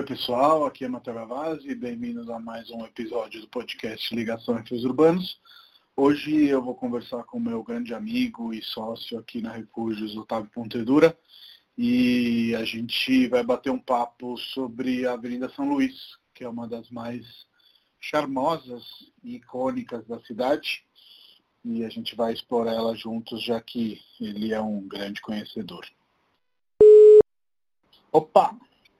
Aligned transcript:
Oi 0.00 0.06
pessoal, 0.06 0.64
aqui 0.64 0.86
é 0.86 0.88
Matheus 0.88 1.14
Gavazzi, 1.14 1.74
bem-vindos 1.74 2.30
a 2.30 2.38
mais 2.38 2.70
um 2.70 2.86
episódio 2.86 3.42
do 3.42 3.48
podcast 3.48 4.14
Ligação 4.14 4.58
entre 4.58 4.74
os 4.74 4.82
Urbanos. 4.82 5.38
Hoje 5.94 6.46
eu 6.46 6.62
vou 6.62 6.74
conversar 6.74 7.22
com 7.24 7.38
meu 7.38 7.62
grande 7.62 7.92
amigo 7.92 8.54
e 8.54 8.62
sócio 8.62 9.18
aqui 9.18 9.42
na 9.42 9.52
Refúgios, 9.52 10.16
Otávio 10.16 10.50
Pontedura, 10.54 11.14
e 11.76 12.54
a 12.54 12.64
gente 12.64 13.28
vai 13.28 13.44
bater 13.44 13.68
um 13.68 13.78
papo 13.78 14.38
sobre 14.38 15.06
a 15.06 15.12
Avenida 15.12 15.50
São 15.50 15.68
Luís, 15.68 16.16
que 16.34 16.44
é 16.44 16.48
uma 16.48 16.66
das 16.66 16.88
mais 16.88 17.26
charmosas 18.00 18.82
e 19.22 19.36
icônicas 19.36 20.06
da 20.06 20.18
cidade, 20.22 20.82
e 21.62 21.84
a 21.84 21.90
gente 21.90 22.16
vai 22.16 22.32
explorar 22.32 22.72
ela 22.72 22.96
juntos, 22.96 23.44
já 23.44 23.60
que 23.60 24.00
ele 24.18 24.54
é 24.54 24.60
um 24.62 24.80
grande 24.88 25.20
conhecedor. 25.20 25.86
Opa! 28.10 28.56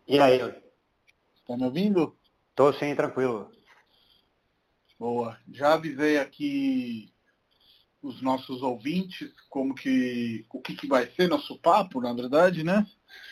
E 0.07 0.19
aí? 0.19 0.70
Está 1.51 1.59
me 1.59 1.65
ouvindo? 1.65 2.17
Estou 2.51 2.73
sim, 2.75 2.95
tranquilo. 2.95 3.51
Boa. 4.97 5.37
Já 5.53 5.75
avisei 5.75 6.17
aqui 6.17 7.13
os 8.01 8.23
nossos 8.23 8.63
ouvintes 8.63 9.33
como 9.49 9.75
que 9.75 10.47
o 10.49 10.61
que, 10.61 10.77
que 10.77 10.87
vai 10.87 11.11
ser 11.11 11.29
nosso 11.29 11.59
papo, 11.59 12.01
na 12.01 12.13
verdade, 12.13 12.63
né? 12.63 12.87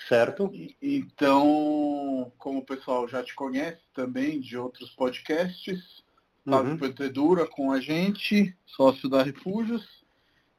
Certo. 0.09 0.51
Então, 0.83 2.33
como 2.39 2.59
o 2.59 2.65
pessoal 2.65 3.07
já 3.07 3.23
te 3.23 3.37
conhece 3.37 3.83
também 3.95 4.41
de 4.41 4.59
outros 4.59 4.91
podcasts, 4.97 6.03
Fábio 6.45 6.73
uhum. 6.73 6.79
Pentedura 6.79 7.47
com 7.47 7.71
a 7.71 7.81
gente, 7.81 8.53
sócio 8.67 9.09
da 9.09 9.23
Refúgios, 9.23 9.87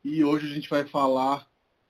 e 0.02 0.23
hoje 0.23 0.50
a 0.50 0.55
gente 0.55 0.70
vai 0.70 0.86
falar 0.86 1.45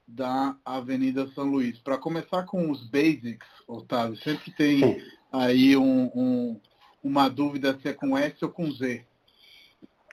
da 0.08 0.58
Avenida 0.66 1.28
São 1.36 1.44
Luís. 1.44 1.78
Para 1.78 2.00
começar 2.00 2.42
com 2.46 2.72
os 2.72 2.90
basics, 2.90 3.48
Otávio, 3.68 4.18
sempre 4.18 4.52
tem 4.54 4.80
Sim. 4.80 5.19
Aí 5.32 5.76
um, 5.78 6.12
um, 6.16 6.62
uma 7.04 7.30
dúvida 7.30 7.78
se 7.82 7.90
é 7.90 7.94
com 7.94 8.18
S 8.18 8.44
ou 8.44 8.52
com 8.52 8.72
Z. 8.72 9.06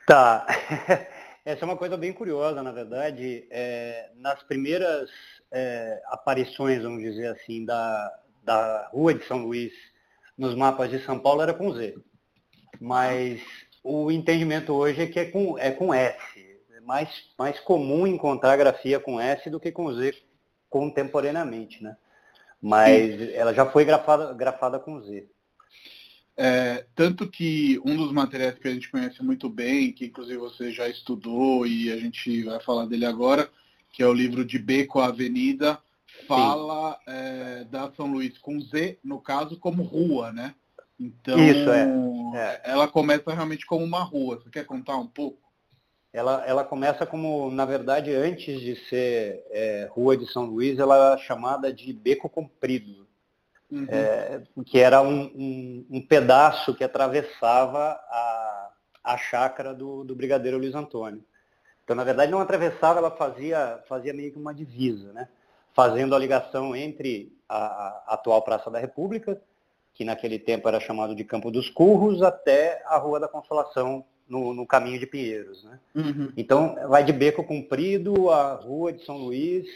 Tá. 0.06 0.47
Essa 1.45 1.64
é 1.64 1.64
uma 1.64 1.77
coisa 1.77 1.97
bem 1.97 2.12
curiosa, 2.12 2.62
na 2.62 2.73
verdade. 2.73 3.47
É, 3.50 4.11
nas 4.17 4.42
primeiras 4.42 5.08
é, 5.50 6.03
aparições, 6.06 6.83
vamos 6.83 7.03
dizer 7.03 7.28
assim, 7.28 7.64
da, 7.64 8.20
da 8.42 8.89
Rua 8.92 9.14
de 9.14 9.25
São 9.27 9.47
Luís 9.47 9.73
nos 10.36 10.55
mapas 10.55 10.91
de 10.91 10.98
São 11.05 11.19
Paulo 11.19 11.42
era 11.42 11.55
com 11.55 11.73
Z. 11.73 11.97
Mas 12.80 13.41
o 13.83 14.11
entendimento 14.11 14.73
hoje 14.73 15.03
é 15.03 15.06
que 15.06 15.20
é 15.20 15.25
com, 15.27 15.56
é 15.58 15.70
com 15.70 15.95
S 15.95 16.47
mais, 16.86 17.11
mais 17.36 17.58
comum 17.61 18.06
encontrar 18.06 18.56
grafia 18.56 19.01
com 19.01 19.20
S 19.20 19.51
do 19.51 19.58
que 19.58 19.73
com 19.73 19.92
Z 19.92 20.14
contemporaneamente, 20.70 21.83
né? 21.83 21.97
Mas 22.67 23.17
Sim. 23.17 23.31
ela 23.34 23.55
já 23.55 23.64
foi 23.64 23.84
grafada, 23.84 24.34
grafada 24.34 24.77
com 24.81 25.00
Z. 25.00 25.25
É, 26.36 26.84
tanto 26.97 27.31
que 27.31 27.81
um 27.84 27.97
dos 27.97 28.11
materiais 28.11 28.58
que 28.58 28.67
a 28.67 28.73
gente 28.73 28.91
conhece 28.91 29.23
muito 29.23 29.48
bem, 29.48 29.92
que 29.92 30.06
inclusive 30.06 30.36
você 30.36 30.73
já 30.73 30.89
estudou 30.89 31.64
e 31.64 31.92
a 31.92 31.97
gente 31.97 32.42
vai 32.42 32.58
falar 32.58 32.86
dele 32.86 33.06
agora, 33.06 33.48
que 33.92 34.03
é 34.03 34.06
o 34.06 34.12
livro 34.12 34.45
de 34.45 34.58
Beco 34.58 34.98
à 34.98 35.06
Avenida, 35.06 35.78
fala 36.27 36.98
é, 37.06 37.64
da 37.70 37.89
São 37.92 38.11
Luís 38.11 38.36
com 38.39 38.61
Z, 38.61 38.98
no 39.05 39.20
caso, 39.20 39.56
como 39.61 39.84
rua, 39.84 40.33
né? 40.33 40.53
Então, 40.98 41.39
Isso, 41.39 41.70
é. 41.70 41.86
é. 42.34 42.62
ela 42.64 42.89
começa 42.89 43.33
realmente 43.33 43.64
como 43.64 43.84
uma 43.84 44.03
rua. 44.03 44.41
Você 44.42 44.51
quer 44.51 44.64
contar 44.64 44.97
um 44.97 45.06
pouco? 45.06 45.39
Ela, 46.17 46.42
ela 46.47 46.64
começa 46.64 47.05
como, 47.05 47.50
na 47.50 47.67
verdade, 47.67 48.11
antes 48.11 48.59
de 48.59 48.75
ser 48.89 49.45
é, 49.50 49.86
Rua 49.91 50.17
de 50.17 50.27
São 50.27 50.47
Luís, 50.47 50.78
ela 50.78 50.97
era 50.97 51.19
chamada 51.19 51.70
de 51.70 51.92
Beco 51.92 52.27
Comprido, 52.27 53.06
uhum. 53.70 53.86
é, 53.86 54.41
que 54.64 54.78
era 54.78 55.03
um, 55.03 55.25
um, 55.25 55.86
um, 55.91 56.00
pedaço 56.00 56.75
que 56.75 56.83
atravessava 56.83 58.00
a, 58.08 58.70
a 59.05 59.19
chácara 59.19 59.75
do, 59.75 60.05
do 60.05 60.17
Brigadeiro 60.17 60.56
Luiz 60.56 60.75
Antônio. 60.75 61.23
Então, 61.84 61.95
na 61.95 62.03
verdade, 62.03 62.33
não 62.33 62.41
atravessava, 62.41 62.98
ela 62.98 63.11
fazia, 63.11 63.79
fazia 63.86 64.14
meio 64.14 64.33
que 64.33 64.39
uma 64.39 64.55
divisa, 64.55 65.13
né? 65.13 65.29
fazendo 65.74 66.14
a 66.14 66.19
ligação 66.19 66.74
entre 66.74 67.30
a, 67.46 67.58
a 68.07 68.14
atual 68.14 68.40
Praça 68.40 68.70
da 68.70 68.79
República, 68.79 69.39
que 69.92 70.02
naquele 70.02 70.39
tempo 70.39 70.67
era 70.67 70.80
chamado 70.80 71.14
de 71.14 71.24
Campo 71.24 71.51
dos 71.51 71.69
Curros, 71.69 72.23
até 72.23 72.83
a 72.86 72.96
Rua 72.96 73.20
da 73.20 73.29
Consolação, 73.29 74.02
no, 74.29 74.53
no 74.53 74.67
caminho 74.67 74.98
de 74.98 75.07
Pinheiros. 75.07 75.64
Né? 75.64 75.79
Uhum. 75.95 76.33
Então, 76.37 76.77
vai 76.89 77.05
de 77.05 77.13
Beco 77.13 77.45
Comprido, 77.45 78.31
a 78.31 78.55
Rua 78.55 78.92
de 78.92 79.05
São 79.05 79.17
Luís, 79.19 79.67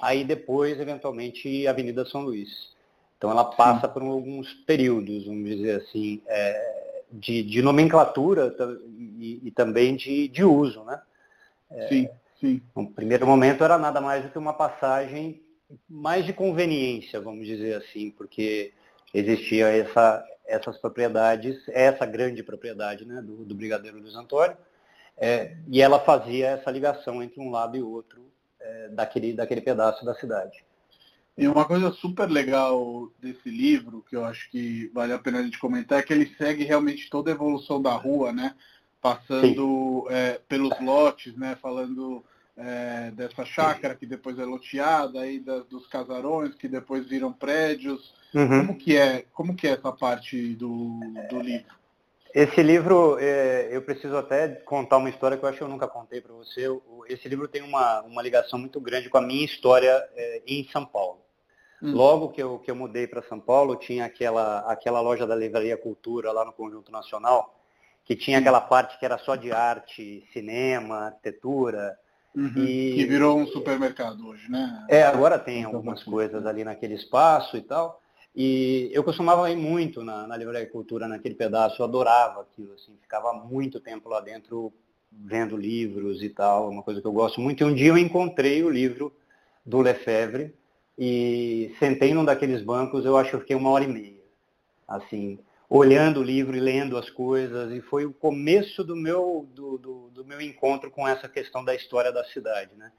aí 0.00 0.24
depois, 0.24 0.78
eventualmente, 0.80 1.66
a 1.66 1.70
Avenida 1.70 2.04
São 2.06 2.22
Luís. 2.22 2.70
Então, 3.18 3.30
ela 3.30 3.44
passa 3.44 3.86
Sim. 3.86 3.92
por 3.92 4.02
alguns 4.02 4.52
períodos, 4.64 5.26
vamos 5.26 5.48
dizer 5.48 5.82
assim, 5.82 6.22
é, 6.26 7.02
de, 7.12 7.42
de, 7.42 7.60
nomenclatura 7.60 8.54
e, 9.18 9.40
e, 9.44 9.50
também 9.50 9.94
de, 9.94 10.28
de 10.28 10.42
uso. 10.42 10.82
Né? 10.84 11.00
É, 11.70 11.88
sim, 11.88 12.08
sim. 12.40 12.62
No 12.74 12.90
primeiro 12.90 13.26
momento 13.26 13.62
era 13.62 13.76
nada 13.76 14.00
mais 14.00 14.24
do 14.24 14.30
que 14.30 14.38
uma 14.38 14.54
passagem 14.54 15.42
mais 15.88 16.24
de 16.24 16.32
conveniência, 16.32 17.20
vamos 17.20 17.46
dizer 17.46 17.76
assim, 17.76 18.10
porque 18.10 18.72
existia 19.12 19.68
essa, 19.68 20.24
essas 20.50 20.76
propriedades, 20.78 21.56
essa 21.68 22.04
grande 22.04 22.42
propriedade 22.42 23.04
né, 23.04 23.22
do, 23.22 23.44
do 23.44 23.54
Brigadeiro 23.54 23.98
Luiz 23.98 24.14
Antônio, 24.14 24.56
é, 25.16 25.56
e 25.68 25.80
ela 25.80 26.00
fazia 26.00 26.48
essa 26.48 26.70
ligação 26.70 27.22
entre 27.22 27.40
um 27.40 27.50
lado 27.50 27.76
e 27.76 27.82
outro 27.82 28.30
é, 28.58 28.88
daquele, 28.88 29.32
daquele 29.32 29.60
pedaço 29.60 30.04
da 30.04 30.14
cidade. 30.14 30.64
E 31.36 31.46
uma 31.46 31.64
coisa 31.64 31.90
super 31.92 32.28
legal 32.28 33.10
desse 33.18 33.48
livro, 33.48 34.04
que 34.08 34.16
eu 34.16 34.24
acho 34.24 34.50
que 34.50 34.90
vale 34.92 35.12
a 35.12 35.18
pena 35.18 35.38
a 35.38 35.42
gente 35.42 35.58
comentar, 35.58 35.98
é 35.98 36.02
que 36.02 36.12
ele 36.12 36.34
segue 36.36 36.64
realmente 36.64 37.08
toda 37.08 37.30
a 37.30 37.34
evolução 37.34 37.80
da 37.80 37.92
rua, 37.92 38.32
né? 38.32 38.54
Passando 39.00 40.06
é, 40.10 40.38
pelos 40.46 40.78
lotes, 40.80 41.34
né? 41.36 41.56
Falando 41.62 42.22
é, 42.60 43.10
dessa 43.12 43.44
chácara 43.44 43.94
que 43.94 44.06
depois 44.06 44.38
é 44.38 44.44
loteada, 44.44 45.20
aí 45.20 45.40
da, 45.40 45.60
dos 45.60 45.86
casarões 45.86 46.54
que 46.54 46.68
depois 46.68 47.08
viram 47.08 47.32
prédios. 47.32 48.14
Uhum. 48.34 48.66
Como 48.66 48.78
que 48.78 48.96
é 48.96 49.24
como 49.32 49.56
que 49.56 49.66
é 49.66 49.72
essa 49.72 49.90
parte 49.90 50.54
do, 50.54 51.00
do 51.28 51.40
livro? 51.40 51.80
Esse 52.32 52.62
livro, 52.62 53.18
é, 53.18 53.68
eu 53.72 53.82
preciso 53.82 54.16
até 54.16 54.48
contar 54.48 54.98
uma 54.98 55.10
história 55.10 55.36
que 55.36 55.44
eu 55.44 55.48
acho 55.48 55.58
que 55.58 55.64
eu 55.64 55.68
nunca 55.68 55.88
contei 55.88 56.20
para 56.20 56.32
você. 56.32 56.66
Esse 57.08 57.28
livro 57.28 57.48
tem 57.48 57.60
uma, 57.60 58.02
uma 58.02 58.22
ligação 58.22 58.56
muito 58.56 58.80
grande 58.80 59.08
com 59.08 59.18
a 59.18 59.22
minha 59.22 59.44
história 59.44 59.90
é, 60.14 60.42
em 60.46 60.64
São 60.70 60.86
Paulo. 60.86 61.18
Hum. 61.82 61.92
Logo 61.92 62.28
que 62.28 62.40
eu, 62.40 62.58
que 62.60 62.70
eu 62.70 62.76
mudei 62.76 63.08
para 63.08 63.22
São 63.22 63.40
Paulo, 63.40 63.74
tinha 63.74 64.04
aquela, 64.04 64.60
aquela 64.60 65.00
loja 65.00 65.26
da 65.26 65.34
Livraria 65.34 65.76
Cultura 65.76 66.30
lá 66.30 66.44
no 66.44 66.52
Conjunto 66.52 66.92
Nacional, 66.92 67.58
que 68.04 68.14
tinha 68.14 68.38
aquela 68.38 68.60
parte 68.60 68.96
que 68.98 69.04
era 69.04 69.18
só 69.18 69.34
de 69.34 69.50
arte, 69.50 70.24
cinema, 70.32 71.06
arquitetura, 71.06 71.98
Uhum, 72.34 72.64
e, 72.64 72.94
que 72.94 73.04
virou 73.06 73.38
um 73.38 73.46
supermercado 73.46 74.26
hoje, 74.28 74.50
né? 74.50 74.86
É, 74.88 75.02
agora 75.02 75.38
tem 75.38 75.64
algumas 75.64 76.02
coisas 76.02 76.46
ali 76.46 76.62
naquele 76.64 76.94
espaço 76.94 77.56
e 77.56 77.62
tal. 77.62 78.00
E 78.34 78.88
eu 78.92 79.02
costumava 79.02 79.50
ir 79.50 79.56
muito 79.56 80.04
na, 80.04 80.26
na 80.26 80.36
Livraria 80.36 80.68
Cultura, 80.70 81.08
naquele 81.08 81.34
pedaço, 81.34 81.82
eu 81.82 81.86
adorava 81.86 82.42
aquilo, 82.42 82.74
assim, 82.74 82.96
ficava 83.02 83.32
muito 83.32 83.80
tempo 83.80 84.08
lá 84.08 84.20
dentro 84.20 84.72
vendo 85.10 85.56
livros 85.56 86.22
e 86.22 86.28
tal, 86.28 86.70
uma 86.70 86.82
coisa 86.82 87.00
que 87.00 87.06
eu 87.06 87.12
gosto 87.12 87.40
muito. 87.40 87.62
E 87.62 87.66
um 87.66 87.74
dia 87.74 87.88
eu 87.88 87.98
encontrei 87.98 88.62
o 88.62 88.70
livro 88.70 89.12
do 89.66 89.80
Lefebvre 89.80 90.54
e 90.96 91.74
sentei 91.78 92.14
num 92.14 92.24
daqueles 92.24 92.62
bancos, 92.62 93.04
eu 93.04 93.16
acho 93.16 93.30
que 93.30 93.36
eu 93.36 93.40
fiquei 93.40 93.56
uma 93.56 93.70
hora 93.70 93.84
e 93.84 93.88
meia, 93.88 94.22
assim, 94.86 95.38
olhando 95.70 96.18
o 96.18 96.24
livro 96.24 96.56
e 96.56 96.60
lendo 96.60 96.98
as 96.98 97.08
coisas, 97.08 97.72
e 97.72 97.80
foi 97.80 98.04
o 98.04 98.12
começo 98.12 98.82
do 98.82 98.96
meu, 98.96 99.48
do, 99.54 99.78
do, 99.78 100.10
do, 100.10 100.24
meu 100.24 100.40
encontro 100.40 100.90
com 100.90 101.06
essa 101.06 101.28
questão 101.28 101.64
da 101.64 101.72
história 101.72 102.10
da 102.10 102.24
cidade. 102.24 102.72
Né? 102.76 102.90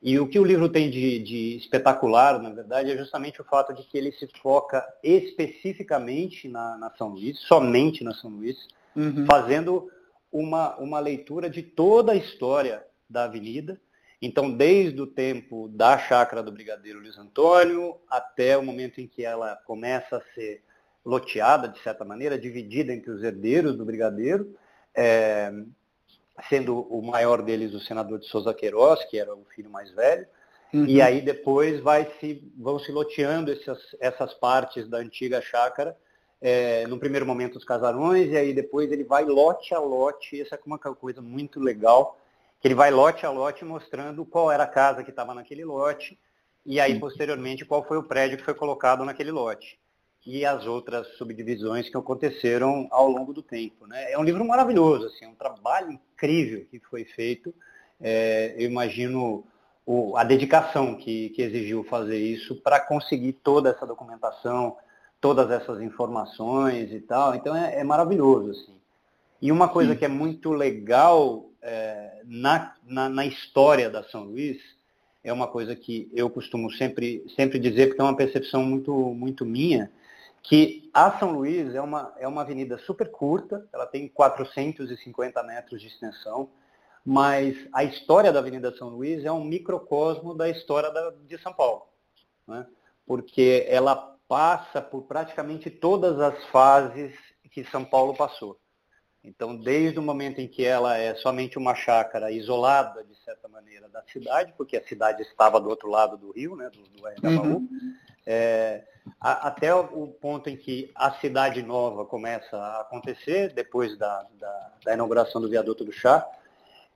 E 0.00 0.16
o 0.16 0.28
que 0.28 0.38
o 0.38 0.44
livro 0.44 0.68
tem 0.68 0.88
de, 0.88 1.18
de 1.18 1.56
espetacular, 1.56 2.40
na 2.40 2.50
verdade, 2.50 2.92
é 2.92 2.96
justamente 2.96 3.40
o 3.40 3.44
fato 3.44 3.74
de 3.74 3.82
que 3.82 3.98
ele 3.98 4.12
se 4.12 4.28
foca 4.40 4.86
especificamente 5.02 6.48
na, 6.48 6.78
na 6.78 6.90
São 6.96 7.08
Luís, 7.08 7.36
somente 7.40 8.04
na 8.04 8.14
São 8.14 8.30
Luís, 8.30 8.56
uhum. 8.94 9.26
fazendo 9.26 9.90
uma, 10.30 10.76
uma 10.76 11.00
leitura 11.00 11.50
de 11.50 11.64
toda 11.64 12.12
a 12.12 12.16
história 12.16 12.86
da 13.08 13.24
avenida, 13.24 13.80
então, 14.22 14.54
desde 14.54 15.00
o 15.00 15.06
tempo 15.06 15.66
da 15.68 15.98
chácara 15.98 16.42
do 16.42 16.52
Brigadeiro 16.52 17.00
Luiz 17.00 17.18
Antônio 17.18 17.96
até 18.08 18.56
o 18.56 18.62
momento 18.62 19.00
em 19.00 19.08
que 19.08 19.24
ela 19.24 19.56
começa 19.64 20.18
a 20.18 20.34
ser 20.34 20.62
loteada, 21.04 21.68
de 21.68 21.80
certa 21.82 22.04
maneira, 22.04 22.38
dividida 22.38 22.92
entre 22.92 23.10
os 23.10 23.22
herdeiros 23.22 23.76
do 23.76 23.84
brigadeiro, 23.84 24.54
é, 24.94 25.52
sendo 26.48 26.80
o 26.80 27.02
maior 27.02 27.42
deles 27.42 27.74
o 27.74 27.80
senador 27.80 28.18
de 28.18 28.26
Souza 28.26 28.54
Queiroz, 28.54 29.04
que 29.04 29.18
era 29.18 29.34
o 29.34 29.44
filho 29.54 29.70
mais 29.70 29.90
velho, 29.92 30.26
uhum. 30.72 30.86
e 30.86 31.00
aí 31.00 31.20
depois 31.20 31.80
vai 31.80 32.10
se, 32.18 32.42
vão 32.56 32.78
se 32.78 32.92
loteando 32.92 33.50
essas, 33.52 33.78
essas 34.00 34.34
partes 34.34 34.88
da 34.88 34.98
antiga 34.98 35.40
chácara, 35.40 35.96
é, 36.40 36.86
no 36.86 36.98
primeiro 36.98 37.26
momento 37.26 37.56
os 37.56 37.64
casarões, 37.64 38.30
e 38.30 38.36
aí 38.36 38.54
depois 38.54 38.90
ele 38.90 39.04
vai 39.04 39.24
lote 39.24 39.74
a 39.74 39.78
lote, 39.78 40.40
essa 40.40 40.54
é 40.54 40.60
uma 40.64 40.78
coisa 40.78 41.20
muito 41.20 41.60
legal, 41.60 42.18
que 42.60 42.68
ele 42.68 42.74
vai 42.74 42.90
lote 42.90 43.24
a 43.26 43.30
lote 43.30 43.64
mostrando 43.64 44.24
qual 44.24 44.50
era 44.50 44.64
a 44.64 44.68
casa 44.68 45.02
que 45.02 45.10
estava 45.10 45.34
naquele 45.34 45.64
lote, 45.64 46.18
e 46.64 46.78
aí 46.78 46.98
posteriormente 46.98 47.64
qual 47.64 47.86
foi 47.86 47.96
o 47.98 48.02
prédio 48.02 48.38
que 48.38 48.44
foi 48.44 48.54
colocado 48.54 49.04
naquele 49.04 49.30
lote. 49.30 49.78
E 50.26 50.44
as 50.44 50.66
outras 50.66 51.06
subdivisões 51.16 51.88
que 51.88 51.96
aconteceram 51.96 52.86
ao 52.90 53.08
longo 53.08 53.32
do 53.32 53.42
tempo. 53.42 53.86
Né? 53.86 54.12
É 54.12 54.18
um 54.18 54.22
livro 54.22 54.44
maravilhoso, 54.44 55.06
assim, 55.06 55.24
é 55.24 55.28
um 55.28 55.34
trabalho 55.34 55.92
incrível 55.92 56.66
que 56.70 56.78
foi 56.78 57.04
feito. 57.04 57.54
É, 58.00 58.54
eu 58.56 58.70
imagino 58.70 59.44
o, 59.86 60.16
a 60.16 60.24
dedicação 60.24 60.94
que, 60.94 61.30
que 61.30 61.42
exigiu 61.42 61.82
fazer 61.84 62.18
isso 62.18 62.56
para 62.56 62.78
conseguir 62.80 63.32
toda 63.32 63.70
essa 63.70 63.86
documentação, 63.86 64.76
todas 65.20 65.50
essas 65.50 65.80
informações 65.80 66.92
e 66.92 67.00
tal. 67.00 67.34
Então 67.34 67.56
é, 67.56 67.80
é 67.80 67.84
maravilhoso. 67.84 68.50
Assim. 68.50 68.74
E 69.40 69.50
uma 69.50 69.68
coisa 69.68 69.92
Sim. 69.92 69.98
que 69.98 70.04
é 70.04 70.08
muito 70.08 70.52
legal 70.52 71.50
é, 71.62 72.22
na, 72.24 72.74
na, 72.86 73.08
na, 73.08 73.26
história 73.26 73.90
da 73.90 74.02
São 74.04 74.24
Luís 74.24 74.58
é 75.22 75.32
uma 75.32 75.46
coisa 75.46 75.76
que 75.76 76.10
eu 76.14 76.30
costumo 76.30 76.70
sempre, 76.72 77.24
sempre 77.36 77.58
dizer, 77.58 77.88
porque 77.88 78.00
é 78.00 78.04
uma 78.04 78.16
percepção 78.16 78.62
muito, 78.62 78.92
muito 78.92 79.44
minha, 79.44 79.90
que 80.42 80.90
a 80.92 81.18
São 81.18 81.32
Luís 81.32 81.74
é 81.74 81.80
uma, 81.80 82.14
é 82.18 82.26
uma 82.26 82.42
avenida 82.42 82.78
super 82.78 83.10
curta, 83.10 83.68
ela 83.72 83.86
tem 83.86 84.08
450 84.08 85.42
metros 85.42 85.80
de 85.80 85.88
extensão, 85.88 86.50
mas 87.04 87.56
a 87.72 87.84
história 87.84 88.32
da 88.32 88.38
Avenida 88.38 88.74
São 88.76 88.88
Luís 88.88 89.24
é 89.24 89.32
um 89.32 89.44
microcosmo 89.44 90.34
da 90.34 90.48
história 90.48 90.90
da, 90.90 91.10
de 91.10 91.38
São 91.38 91.52
Paulo, 91.52 91.86
né? 92.46 92.66
porque 93.06 93.66
ela 93.68 94.16
passa 94.28 94.80
por 94.80 95.02
praticamente 95.02 95.70
todas 95.70 96.20
as 96.20 96.44
fases 96.46 97.12
que 97.50 97.64
São 97.64 97.84
Paulo 97.84 98.14
passou. 98.14 98.58
Então, 99.22 99.56
desde 99.56 99.98
o 99.98 100.02
momento 100.02 100.40
em 100.40 100.48
que 100.48 100.64
ela 100.64 100.96
é 100.96 101.14
somente 101.16 101.58
uma 101.58 101.74
chácara 101.74 102.30
isolada, 102.30 103.04
de 103.04 103.14
certa 103.22 103.48
maneira, 103.48 103.88
da 103.88 104.02
cidade, 104.04 104.54
porque 104.56 104.76
a 104.76 104.86
cidade 104.86 105.22
estava 105.22 105.60
do 105.60 105.68
outro 105.68 105.90
lado 105.90 106.16
do 106.16 106.32
rio, 106.32 106.56
né, 106.56 106.70
do, 106.70 106.82
do 106.82 107.42
uhum. 107.42 107.68
é, 108.26 108.84
a, 109.20 109.48
até 109.48 109.74
o 109.74 110.06
ponto 110.08 110.50
em 110.50 110.56
que 110.56 110.90
a 110.94 111.12
cidade 111.12 111.62
nova 111.62 112.04
começa 112.04 112.56
a 112.56 112.80
acontecer, 112.82 113.52
depois 113.52 113.96
da, 113.96 114.26
da, 114.38 114.72
da 114.84 114.94
inauguração 114.94 115.40
do 115.40 115.48
viaduto 115.48 115.84
do 115.84 115.92
chá, 115.92 116.26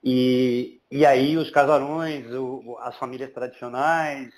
e, 0.03 0.81
e 0.91 1.07
aí 1.07 1.37
os 1.37 1.51
casarões, 1.51 2.31
o, 2.33 2.77
as 2.81 2.97
famílias 2.99 3.33
tradicionais, 3.33 4.31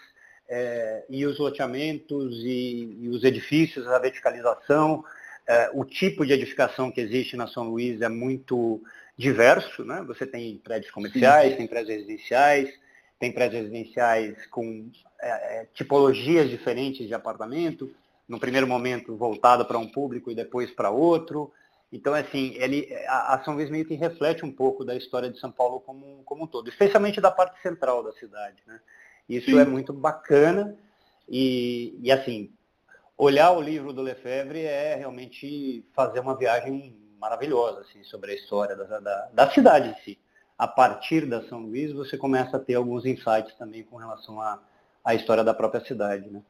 é, 0.49 1.05
e 1.11 1.26
os 1.26 1.38
loteamentos 1.38 2.37
e, 2.44 2.96
e, 3.00 3.08
os 3.08 3.25
edifícios, 3.25 3.87
a 3.88 3.99
verticalização, 3.99 5.05
é, 5.46 5.70
o 5.75 5.84
tipo 5.84 6.25
de 6.25 6.32
edificação 6.32 6.90
que 6.90 7.00
existe 7.00 7.37
na 7.37 7.46
São 7.49 7.64
Luís 7.64 8.00
é 8.00 8.08
muito 8.08 8.81
diverso, 9.17 9.84
né? 9.84 10.05
Você 10.06 10.26
tem 10.26 10.58
prédios 10.58 10.93
comerciais, 10.93 11.52
Sim. 11.52 11.56
tem 11.58 11.67
prédios 11.67 11.96
residenciais, 11.96 12.73
tem 13.19 13.33
prédios 13.33 13.63
residenciais 13.63 14.47
com 14.49 14.91
é, 15.21 15.61
é, 15.61 15.69
tipologias 15.75 16.49
diferentes 16.51 17.07
de 17.07 17.15
apartamento, 17.15 17.95
no 18.29 18.39
primeiro 18.39 18.67
momento 18.67 19.17
voltado 19.17 19.65
para 19.65 19.79
um 19.79 19.89
público 19.89 20.31
e 20.31 20.35
depois 20.35 20.71
para 20.71 20.91
outro. 20.91 21.53
Então, 21.93 22.13
assim, 22.13 22.55
ele, 22.57 22.93
a, 23.07 23.35
a, 23.35 23.45
São 23.45 23.55
Luís 23.55 23.71
meio 23.71 23.87
que 23.87 23.95
reflete 23.95 24.45
um 24.45 24.53
pouco 24.53 24.85
da 24.85 24.95
história 24.95 25.31
de 25.31 25.39
São 25.39 25.51
Paulo 25.51 25.81
como, 25.81 26.23
como 26.25 26.45
um 26.45 26.47
todo, 26.47 26.69
especialmente 26.69 27.21
da 27.21 27.31
parte 27.31 27.61
central 27.63 28.03
da 28.03 28.13
cidade. 28.13 28.57
Né? 28.67 28.81
Isso 29.29 29.51
Sim. 29.51 29.61
é 29.61 29.65
muito 29.65 29.93
bacana 29.93 30.77
e, 31.29 31.99
e, 32.03 32.12
assim, 32.12 32.53
olhar 33.17 33.53
o 33.53 33.61
livro 33.61 33.93
do 33.93 34.03
Lefebvre 34.03 34.61
é 34.61 34.97
realmente 34.97 35.85
fazer 35.95 36.21
uma 36.21 36.37
viagem 36.37 36.97
maravilhosa 37.19 37.81
assim, 37.81 38.05
sobre 38.05 38.33
a 38.33 38.35
história 38.35 38.77
da, 38.77 39.01
da, 39.01 39.31
da 39.33 39.51
cidade 39.51 39.89
em 39.89 40.05
si 40.05 40.19
a 40.58 40.67
partir 40.67 41.26
da 41.26 41.47
São 41.49 41.61
Luís, 41.61 41.93
você 41.93 42.17
começa 42.17 42.56
a 42.56 42.61
ter 42.61 42.75
alguns 42.75 43.05
insights 43.05 43.55
também 43.58 43.82
com 43.82 43.97
relação 43.97 44.41
à, 44.41 44.58
à 45.05 45.14
história 45.14 45.44
da 45.44 45.55
própria 45.55 45.85
cidade, 45.85 46.31
né? 46.31 46.43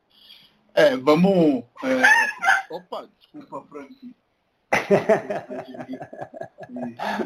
É, 0.75 0.97
vamos... 0.97 1.65
É... 1.83 2.75
Opa, 2.75 3.09
desculpa, 3.19 3.67
Frank. 3.69 4.15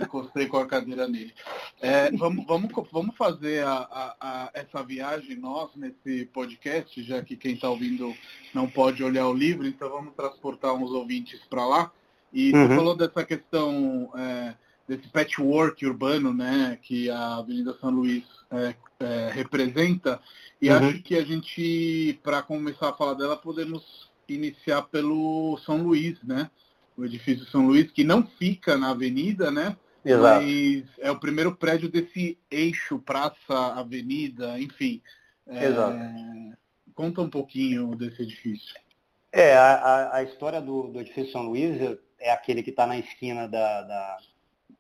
Encostei 0.03 0.47
com 0.47 0.59
a 0.59 0.67
cadeira 0.67 1.09
nele. 1.09 1.35
É, 1.81 2.11
vamos, 2.13 2.47
vamos, 2.47 2.71
vamos 2.91 3.17
fazer 3.17 3.65
a, 3.65 3.73
a, 3.73 4.17
a, 4.21 4.51
essa 4.55 4.83
viagem 4.83 5.37
nós 5.37 5.71
nesse 5.75 6.27
podcast, 6.27 7.03
já 7.03 7.23
que 7.23 7.37
quem 7.37 7.55
está 7.55 7.69
ouvindo 7.69 8.15
não 8.55 8.69
pode 8.69 9.03
olhar 9.03 9.27
o 9.27 9.35
livro, 9.35 9.67
então 9.67 9.89
vamos 9.89 10.15
transportar 10.15 10.75
uns 10.75 10.91
ouvintes 10.91 11.41
para 11.49 11.67
lá. 11.67 11.93
E 12.33 12.53
uhum. 12.53 12.69
você 12.69 12.77
falou 12.77 12.97
dessa 12.97 13.25
questão 13.25 14.11
é, 14.17 14.55
desse 14.91 15.07
patchwork 15.07 15.87
urbano, 15.87 16.35
né, 16.35 16.77
que 16.83 17.09
a 17.09 17.37
Avenida 17.37 17.77
São 17.81 17.91
Luís 17.91 18.25
é, 18.51 18.75
é, 18.99 19.31
representa. 19.33 20.21
E 20.61 20.69
uhum. 20.69 20.77
acho 20.77 21.03
que 21.03 21.15
a 21.15 21.25
gente, 21.25 22.19
para 22.25 22.43
começar 22.43 22.89
a 22.89 22.93
falar 22.93 23.15
dela, 23.15 23.37
podemos 23.37 24.11
iniciar 24.29 24.83
pelo 24.83 25.57
São 25.65 25.77
Luís, 25.77 26.21
né? 26.25 26.51
O 26.97 27.05
edifício 27.05 27.47
São 27.47 27.69
Luís, 27.69 27.89
que 27.93 28.03
não 28.03 28.27
fica 28.27 28.77
na 28.77 28.91
avenida, 28.91 29.49
né? 29.49 29.77
Exato. 30.05 30.45
Mas 30.45 30.85
é 30.99 31.11
o 31.11 31.21
primeiro 31.21 31.55
prédio 31.55 31.89
desse 31.89 32.37
eixo 32.51 32.99
praça-avenida, 32.99 34.59
enfim. 34.59 35.01
É, 35.47 35.67
Exato. 35.67 35.99
Conta 36.97 37.21
um 37.21 37.31
pouquinho 37.31 37.95
desse 37.95 38.23
edifício. 38.23 38.75
É, 39.33 39.55
a, 39.55 40.17
a 40.17 40.23
história 40.25 40.61
do, 40.61 40.89
do 40.89 41.01
edifício 41.01 41.31
São 41.31 41.43
Luís 41.43 41.81
é 42.19 42.33
aquele 42.33 42.63
que 42.63 42.71
está 42.71 42.89
na 42.89 42.99
esquina 42.99 43.47
da, 43.47 43.83
da 43.83 44.19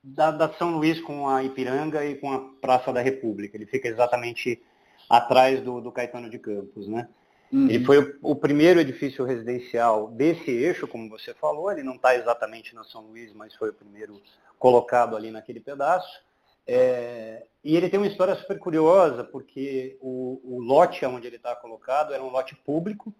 da, 0.02 0.30
da, 0.30 0.52
São 0.54 0.76
Luís 0.76 1.00
com 1.00 1.28
a 1.28 1.42
Ipiranga 1.42 2.04
e 2.04 2.16
com 2.16 2.32
a 2.32 2.38
Praça 2.60 2.92
da 2.92 3.00
República. 3.00 3.56
Ele 3.56 3.66
fica 3.66 3.88
exatamente 3.88 4.62
atrás 5.08 5.62
do, 5.62 5.80
do 5.80 5.92
Caetano 5.92 6.30
de 6.30 6.38
Campos, 6.38 6.88
né? 6.88 7.08
Uhum. 7.52 7.68
Ele 7.68 7.84
foi 7.84 7.98
o, 7.98 8.18
o, 8.22 8.36
primeiro 8.36 8.78
edifício 8.78 9.24
residencial 9.24 10.08
desse 10.08 10.50
eixo, 10.50 10.86
como 10.86 11.08
você 11.08 11.34
falou. 11.34 11.70
Ele 11.70 11.82
não 11.82 11.96
está 11.96 12.14
exatamente 12.14 12.74
na 12.74 12.84
São 12.84 13.02
Luís, 13.02 13.32
mas 13.32 13.54
foi 13.54 13.70
o 13.70 13.74
primeiro 13.74 14.20
colocado 14.58 15.16
ali 15.16 15.30
naquele 15.30 15.58
pedaço. 15.58 16.22
É, 16.66 17.44
e 17.64 17.76
ele 17.76 17.88
tem 17.88 17.98
uma 17.98 18.06
história 18.06 18.36
super 18.36 18.58
curiosa, 18.58 19.24
porque 19.24 19.98
o, 20.00 20.40
o 20.44 20.60
lote 20.60 21.04
onde 21.04 21.26
ele 21.26 21.36
está 21.36 21.56
colocado 21.56 22.14
era 22.14 22.22
um 22.22 22.30
lote 22.30 22.54
público, 22.54 23.12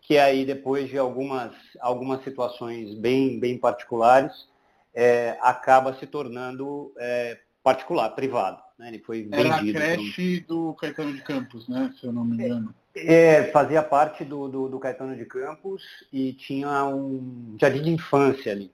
que 0.00 0.16
aí 0.18 0.44
depois 0.44 0.88
de 0.88 0.96
algumas, 0.96 1.52
algumas 1.80 2.22
situações 2.22 2.94
bem, 2.94 3.40
bem 3.40 3.58
particulares, 3.58 4.48
é, 4.96 5.36
acaba 5.42 5.92
se 5.92 6.06
tornando 6.06 6.90
é, 6.98 7.38
particular, 7.62 8.08
privado. 8.10 8.62
Né? 8.78 8.88
Ele 8.88 8.98
foi 9.00 9.24
vendido. 9.24 9.36
Era 9.36 9.56
a 9.56 9.60
creche 9.60 10.40
do 10.40 10.72
Caetano 10.74 11.12
de 11.12 11.22
Campos, 11.22 11.68
né? 11.68 11.92
se 12.00 12.06
eu 12.06 12.12
não 12.12 12.24
me 12.24 12.42
engano. 12.42 12.74
É, 12.94 13.44
fazia 13.50 13.82
parte 13.82 14.24
do, 14.24 14.48
do, 14.48 14.68
do, 14.70 14.78
Caetano 14.78 15.14
de 15.14 15.26
Campos 15.26 15.82
e 16.10 16.32
tinha 16.32 16.86
um 16.86 17.54
jardim 17.60 17.82
de 17.82 17.90
infância 17.90 18.50
ali. 18.50 18.72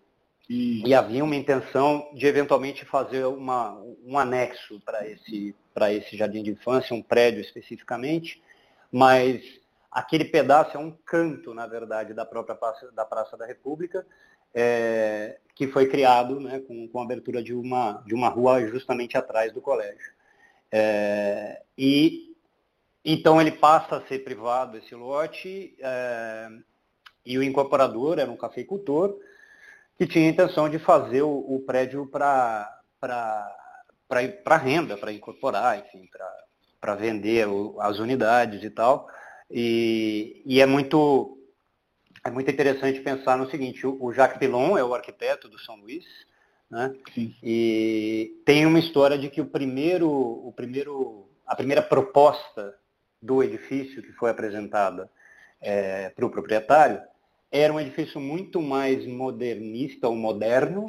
E, 0.48 0.86
e 0.86 0.94
havia 0.94 1.24
uma 1.24 1.34
intenção 1.34 2.08
de 2.14 2.24
eventualmente 2.26 2.84
fazer 2.84 3.24
uma, 3.24 3.76
um 4.04 4.16
anexo 4.16 4.80
para 4.84 5.08
esse, 5.08 5.56
esse 5.90 6.16
jardim 6.16 6.42
de 6.44 6.50
infância, 6.50 6.94
um 6.94 7.02
prédio 7.02 7.40
especificamente, 7.40 8.40
mas 8.92 9.42
aquele 9.90 10.24
pedaço 10.24 10.76
é 10.76 10.80
um 10.80 10.92
canto, 11.04 11.52
na 11.52 11.66
verdade, 11.66 12.14
da 12.14 12.24
própria 12.24 12.54
Praça 12.54 12.92
da, 12.92 13.04
Praça 13.04 13.36
da 13.36 13.46
República, 13.46 14.06
é, 14.54 15.38
que 15.54 15.66
foi 15.68 15.86
criado 15.88 16.40
né, 16.40 16.60
com, 16.60 16.88
com 16.88 17.00
a 17.00 17.04
abertura 17.04 17.42
de 17.42 17.54
uma, 17.54 18.02
de 18.06 18.14
uma 18.14 18.28
rua 18.28 18.66
justamente 18.66 19.16
atrás 19.16 19.52
do 19.52 19.60
colégio. 19.60 20.12
É, 20.70 21.62
e 21.76 22.34
então 23.04 23.40
ele 23.40 23.52
passa 23.52 23.96
a 23.96 24.06
ser 24.06 24.20
privado 24.20 24.78
esse 24.78 24.94
lote 24.94 25.76
é, 25.80 26.48
e 27.26 27.36
o 27.36 27.42
incorporador 27.42 28.18
era 28.18 28.30
um 28.30 28.36
cafeicultor 28.36 29.18
que 29.98 30.06
tinha 30.06 30.26
a 30.26 30.30
intenção 30.30 30.68
de 30.68 30.78
fazer 30.78 31.22
o, 31.22 31.30
o 31.30 31.60
prédio 31.60 32.06
para 32.06 32.68
renda, 34.62 34.96
para 34.96 35.12
incorporar, 35.12 35.78
enfim, 35.78 36.08
para 36.80 36.94
vender 36.94 37.46
o, 37.46 37.80
as 37.80 37.98
unidades 37.98 38.62
e 38.62 38.70
tal. 38.70 39.08
E, 39.50 40.42
e 40.46 40.60
é 40.60 40.66
muito 40.66 41.38
é 42.24 42.30
muito 42.30 42.50
interessante 42.50 43.00
pensar 43.00 43.36
no 43.36 43.50
seguinte, 43.50 43.86
o 43.86 44.12
Jacques 44.12 44.38
Pilon 44.38 44.76
é 44.76 44.84
o 44.84 44.94
arquiteto 44.94 45.48
do 45.48 45.58
São 45.58 45.76
Luís, 45.76 46.04
né? 46.70 46.94
Sim. 47.14 47.34
E 47.42 48.40
tem 48.44 48.64
uma 48.64 48.78
história 48.78 49.18
de 49.18 49.28
que 49.28 49.40
o 49.40 49.46
primeiro, 49.46 50.10
o 50.10 50.52
primeiro, 50.54 51.28
a 51.46 51.54
primeira 51.54 51.82
proposta 51.82 52.74
do 53.20 53.42
edifício 53.42 54.02
que 54.02 54.12
foi 54.12 54.30
apresentada 54.30 55.10
é, 55.60 56.10
para 56.10 56.24
o 56.24 56.30
proprietário 56.30 57.00
era 57.50 57.72
um 57.72 57.78
edifício 57.78 58.18
muito 58.18 58.62
mais 58.62 59.06
modernista 59.06 60.08
ou 60.08 60.16
moderno 60.16 60.86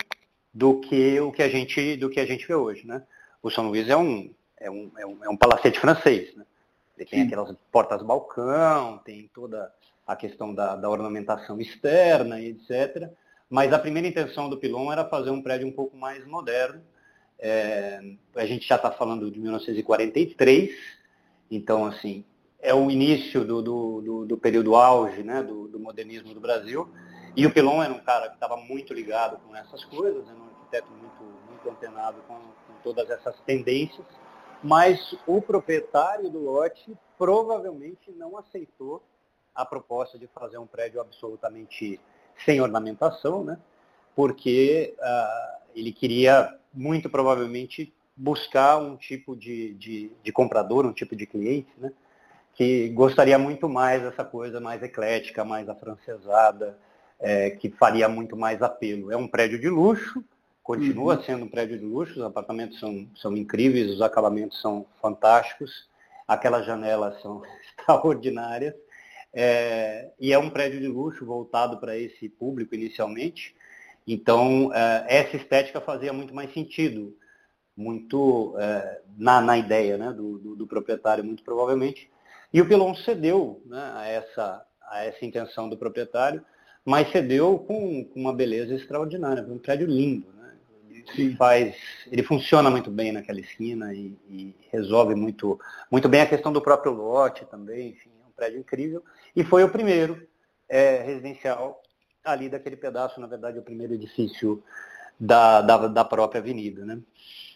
do 0.54 0.80
que 0.80 1.20
o 1.20 1.32
que 1.32 1.44
a 1.44 1.50
gente, 1.50 1.98
do 1.98 2.10
que 2.10 2.20
a 2.20 2.26
gente 2.26 2.48
vê 2.48 2.56
hoje, 2.56 2.88
né? 2.88 3.04
O 3.42 3.50
São 3.50 3.68
Luís 3.68 3.90
é 3.90 3.98
um, 3.98 4.34
é 4.58 4.72
um, 4.72 4.92
é 4.98 5.06
um, 5.06 5.26
é 5.26 5.30
um 5.30 5.36
palacete 5.36 5.80
francês, 5.80 6.34
né? 6.36 6.46
Ele 6.98 7.10
tem 7.10 7.22
Sim. 7.22 7.26
aquelas 7.26 7.56
portas 7.72 8.02
balcão, 8.04 9.00
tem 9.00 9.30
toda 9.34 9.74
a 10.06 10.16
questão 10.16 10.54
da, 10.54 10.76
da 10.76 10.90
ornamentação 10.90 11.60
externa 11.60 12.40
e 12.40 12.50
etc. 12.50 13.10
Mas 13.50 13.72
a 13.72 13.80
primeira 13.80 14.08
intenção 14.08 14.50
do 14.50 14.58
Pilon 14.58 14.92
era 14.92 15.06
fazer 15.06 15.30
um 15.30 15.42
prédio 15.42 15.68
um 15.68 15.72
pouco 15.72 15.96
mais 15.96 16.26
moderno. 16.26 16.82
É, 17.40 18.02
a 18.36 18.46
gente 18.46 18.68
já 18.68 18.76
está 18.76 18.92
falando 18.92 19.30
de 19.30 19.40
1943, 19.40 20.72
então 21.52 21.86
assim, 21.86 22.24
é 22.60 22.74
o 22.74 22.90
início 22.90 23.44
do, 23.44 23.62
do, 23.62 24.02
do, 24.02 24.26
do 24.26 24.38
período 24.38 24.76
auge 24.76 25.24
né, 25.24 25.44
do, 25.44 25.68
do, 25.68 25.80
modernismo 25.80 26.34
do 26.34 26.40
Brasil. 26.40 26.90
E 27.36 27.46
o 27.46 27.54
Pilon 27.54 27.84
era 27.84 27.94
um 27.94 28.00
cara 28.00 28.30
que 28.30 28.36
estava 28.36 28.56
muito 28.56 28.94
ligado 28.94 29.38
com 29.40 29.56
essas 29.56 29.84
coisas, 29.86 30.26
era 30.28 30.38
um 30.38 30.46
arquiteto 30.46 30.88
muito, 30.92 31.24
muito 31.50 31.70
antenado 31.70 32.22
com, 32.28 32.36
com 32.36 32.74
todas 32.82 33.10
essas 33.10 33.38
tendências, 33.42 34.06
mas 34.64 35.16
o 35.28 35.42
proprietário 35.42 36.30
do 36.30 36.40
lote 36.40 36.96
provavelmente 37.18 38.12
não 38.12 38.38
aceitou 38.38 39.04
a 39.56 39.66
proposta 39.66 40.18
de 40.18 40.28
fazer 40.28 40.58
um 40.58 40.68
prédio 40.68 41.00
absolutamente 41.00 42.00
sem 42.46 42.62
ornamentação, 42.62 43.44
né? 43.44 43.58
porque 44.16 44.96
uh, 45.00 45.62
ele 45.76 45.92
queria 45.92 46.56
muito 46.74 47.10
provavelmente 47.10 47.94
buscar 48.16 48.78
um 48.78 48.96
tipo 48.96 49.36
de, 49.36 49.74
de, 49.74 50.12
de, 50.24 50.32
comprador, 50.32 50.86
um 50.86 50.94
tipo 50.94 51.16
de 51.16 51.26
cliente, 51.26 51.70
né? 51.78 51.92
que 52.54 52.90
gostaria 52.90 53.38
muito 53.38 53.68
mais 53.68 54.02
dessa 54.04 54.24
coisa 54.24 54.60
mais 54.60 54.84
eclética, 54.84 55.44
mais 55.44 55.68
afrancesada, 55.68 56.78
é, 57.20 57.52
que 57.52 57.70
faria 57.72 58.08
muito 58.08 58.38
mais 58.38 58.62
apelo. 58.62 59.12
É 59.12 59.18
um 59.18 59.28
prédio 59.28 59.60
de 59.60 59.70
luxo, 59.70 60.24
continua 60.62 61.16
uhum. 61.16 61.24
sendo 61.24 61.46
um 61.46 61.50
prédio 61.50 61.80
de 61.80 61.86
luxo, 61.86 62.20
os 62.20 62.26
apartamentos 62.26 62.80
são, 62.80 63.08
são 63.16 63.36
incríveis, 63.36 63.92
os 63.92 64.02
acabamentos 64.02 64.62
são 64.62 64.86
fantásticos, 65.02 65.90
aquelas 66.28 66.66
janelas 66.66 67.20
são 67.22 67.42
extraordinárias, 67.66 68.76
é, 69.34 70.12
e 70.20 70.32
é 70.32 70.38
um 70.38 70.50
prédio 70.50 70.80
de 70.80 70.88
luxo 70.88 71.26
voltado 71.26 71.80
para 71.80 71.98
esse 71.98 72.30
público 72.30 72.76
inicialmente. 72.76 73.56
Então, 74.06 74.72
é, 74.74 75.06
essa 75.08 75.36
estética 75.36 75.82
fazia 75.82 76.14
muito 76.14 76.36
mais 76.36 76.54
sentido, 76.54 77.18
muito 77.76 78.56
é, 78.60 79.02
na, 79.18 79.42
na 79.42 79.58
ideia 79.58 79.98
né, 79.98 80.14
do, 80.14 80.38
do, 80.38 80.56
do, 80.56 80.68
proprietário, 80.68 81.24
muito 81.24 81.44
provavelmente. 81.44 82.12
E 82.54 82.62
o 82.62 82.68
Pilon 82.68 82.94
cedeu 82.94 83.64
né, 83.66 83.92
a, 83.96 84.08
essa, 84.08 84.66
a 84.84 85.04
essa 85.06 85.26
intenção 85.26 85.68
do 85.68 85.78
proprietário, 85.78 86.46
mas 86.86 87.12
cedeu 87.12 87.58
com, 87.58 88.06
com 88.06 88.20
uma 88.20 88.34
beleza 88.34 88.76
extraordinária, 88.76 89.44
um 89.44 89.58
prédio 89.58 89.88
lindo. 89.88 90.28
Né? 90.38 90.54
Ele, 91.18 91.36
faz, 91.36 91.76
ele 92.12 92.22
funciona 92.22 92.70
muito 92.70 92.92
bem 92.92 93.12
naquela 93.12 93.40
esquina 93.40 93.94
e, 93.96 94.16
e 94.30 94.56
resolve 94.72 95.16
muito, 95.16 95.60
muito 95.90 96.08
bem 96.08 96.22
a 96.22 96.28
questão 96.28 96.54
do 96.54 96.62
próprio 96.62 96.92
lote 96.92 97.46
também, 97.46 97.90
enfim, 97.92 98.12
prédio 98.36 98.60
incrível, 98.60 99.04
e 99.36 99.44
foi 99.44 99.64
o 99.64 99.70
primeiro 99.70 100.28
é, 100.68 101.02
residencial 101.04 101.82
ali 102.24 102.50
daquele 102.50 102.76
pedaço, 102.76 103.20
na 103.20 103.28
verdade, 103.28 103.60
o 103.60 103.64
primeiro 103.64 103.94
edifício 103.94 104.64
da, 105.20 105.62
da, 105.62 105.88
da 105.88 106.06
própria 106.06 106.40
avenida. 106.40 106.86
Né? 106.86 107.00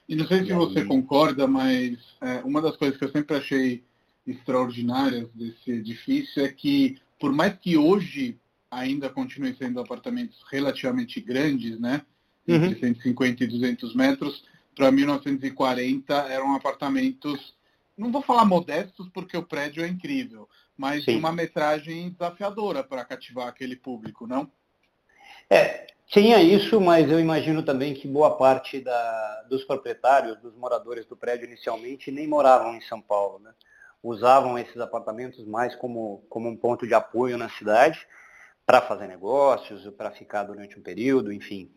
E 0.08 0.16
não 0.16 0.26
sei 0.28 0.46
se 0.46 0.54
você 0.54 0.86
concorda, 0.86 1.48
mas 1.48 1.98
é, 2.22 2.40
uma 2.44 2.62
das 2.62 2.76
coisas 2.76 2.98
que 2.98 3.06
eu 3.06 3.12
sempre 3.12 3.36
achei 3.36 3.84
extraordinárias 4.26 5.30
desse 5.34 5.72
edifício 5.72 6.44
é 6.44 6.50
que, 6.50 7.00
por 7.20 7.32
mais 7.32 7.58
que 7.58 7.78
hoje 7.78 8.38
ainda 8.70 9.10
continue 9.10 9.56
sendo 9.56 9.80
apartamentos 9.80 10.44
relativamente 10.52 11.22
grandes, 11.22 11.80
né? 11.80 12.02
Entre 12.48 12.70
uhum. 12.70 12.80
150 12.80 13.44
e 13.44 13.48
200 13.48 13.96
metros, 13.96 14.44
para 14.76 14.92
1940 14.92 16.14
eram 16.14 16.56
apartamentos, 16.56 17.56
não 17.98 18.12
vou 18.12 18.22
falar 18.22 18.46
modestos 18.46 19.10
porque 19.10 19.36
o 19.36 19.44
prédio 19.44 19.84
é 19.84 19.88
incrível, 19.88 20.48
mas 20.78 21.04
Sim. 21.04 21.18
uma 21.18 21.32
metragem 21.32 22.12
desafiadora 22.12 22.84
para 22.84 23.04
cativar 23.04 23.48
aquele 23.48 23.76
público, 23.76 24.28
não? 24.28 24.52
É, 25.50 25.88
tinha 26.06 26.42
isso, 26.42 26.80
mas 26.80 27.10
eu 27.10 27.20
imagino 27.20 27.64
também 27.64 27.94
que 27.94 28.08
boa 28.08 28.38
parte 28.38 28.80
da, 28.80 29.44
dos 29.50 29.64
proprietários, 29.64 30.40
dos 30.40 30.56
moradores 30.56 31.06
do 31.06 31.18
prédio 31.18 31.46
inicialmente, 31.46 32.12
nem 32.12 32.28
moravam 32.28 32.76
em 32.76 32.82
São 32.82 33.02
Paulo. 33.02 33.40
Né? 33.40 33.52
Usavam 34.04 34.58
esses 34.60 34.78
apartamentos 34.78 35.46
mais 35.46 35.76
como, 35.76 36.24
como 36.30 36.48
um 36.48 36.56
ponto 36.56 36.86
de 36.86 36.94
apoio 36.94 37.38
na 37.38 37.50
cidade 37.50 38.08
para 38.66 38.82
fazer 38.82 39.08
negócios, 39.08 39.90
para 39.96 40.12
ficar 40.12 40.44
durante 40.44 40.78
um 40.78 40.84
período, 40.84 41.32
enfim. 41.32 41.72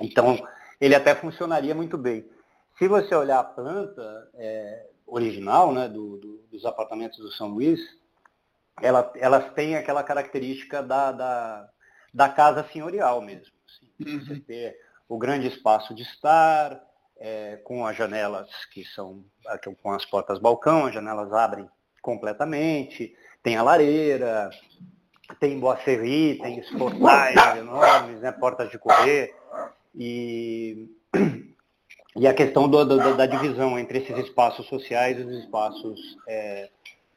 Então, 0.00 0.38
ele 0.80 0.94
até 0.94 1.14
funcionaria 1.14 1.74
muito 1.74 1.96
bem. 1.96 2.28
Se 2.78 2.86
você 2.86 3.14
olhar 3.14 3.40
a 3.40 3.44
planta 3.44 4.30
é, 4.34 4.86
original 5.08 5.72
né, 5.72 5.88
do, 5.88 6.16
do, 6.18 6.38
dos 6.50 6.64
apartamentos 6.64 7.18
do 7.18 7.30
São 7.32 7.48
Luís, 7.48 7.80
ela, 8.80 9.12
elas 9.16 9.52
têm 9.54 9.76
aquela 9.76 10.02
característica 10.02 10.82
da, 10.82 11.12
da, 11.12 11.68
da 12.12 12.28
casa 12.28 12.66
senhorial 12.72 13.20
mesmo. 13.20 13.52
Assim. 13.66 13.92
Uhum. 14.00 14.24
Você 14.24 14.40
ter 14.40 14.76
o 15.08 15.18
grande 15.18 15.48
espaço 15.48 15.94
de 15.94 16.02
estar, 16.02 16.80
é, 17.16 17.56
com 17.64 17.84
as 17.84 17.96
janelas 17.96 18.48
que 18.72 18.84
são 18.84 19.24
com 19.82 19.92
as 19.92 20.04
portas 20.04 20.38
balcão, 20.38 20.86
as 20.86 20.94
janelas 20.94 21.32
abrem 21.32 21.68
completamente, 22.02 23.16
tem 23.42 23.56
a 23.56 23.62
lareira, 23.62 24.50
tem 25.40 25.58
boisserie, 25.58 26.38
tem 26.38 26.60
os 26.60 26.70
portais 26.70 27.36
enormes, 27.58 28.20
né, 28.20 28.30
portas 28.32 28.70
de 28.70 28.78
correr, 28.78 29.34
e, 29.94 30.88
e 32.16 32.26
a 32.26 32.34
questão 32.34 32.68
do, 32.68 32.84
do, 32.84 33.16
da 33.16 33.26
divisão 33.26 33.78
entre 33.78 33.98
esses 33.98 34.16
espaços 34.18 34.66
sociais 34.66 35.18
e 35.18 35.22
os 35.22 35.44
espaços 35.44 36.16
é, 36.26 36.68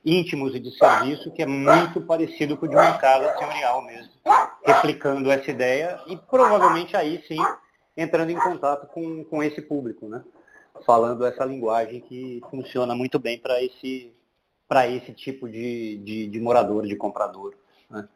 íntimos 0.05 0.53
e 0.55 0.59
de 0.59 0.71
serviço, 0.71 1.31
que 1.31 1.41
é 1.41 1.45
muito 1.45 2.01
parecido 2.01 2.57
com 2.57 2.65
o 2.65 2.69
de 2.69 2.75
uma 2.75 2.97
casa 2.97 3.37
senhorial 3.37 3.81
mesmo, 3.83 4.11
replicando 4.63 5.31
essa 5.31 5.49
ideia 5.49 5.99
e 6.07 6.17
provavelmente 6.17 6.95
aí 6.95 7.23
sim 7.27 7.37
entrando 7.95 8.31
em 8.31 8.39
contato 8.39 8.87
com, 8.87 9.23
com 9.25 9.43
esse 9.43 9.61
público, 9.61 10.07
né? 10.07 10.23
falando 10.85 11.25
essa 11.25 11.45
linguagem 11.45 12.01
que 12.01 12.41
funciona 12.49 12.95
muito 12.95 13.19
bem 13.19 13.37
para 13.37 13.61
esse, 13.61 14.11
esse 14.89 15.13
tipo 15.13 15.47
de, 15.47 15.97
de, 15.97 16.27
de 16.27 16.39
morador, 16.39 16.87
de 16.87 16.95
comprador. 16.95 17.53
Né? 17.89 18.07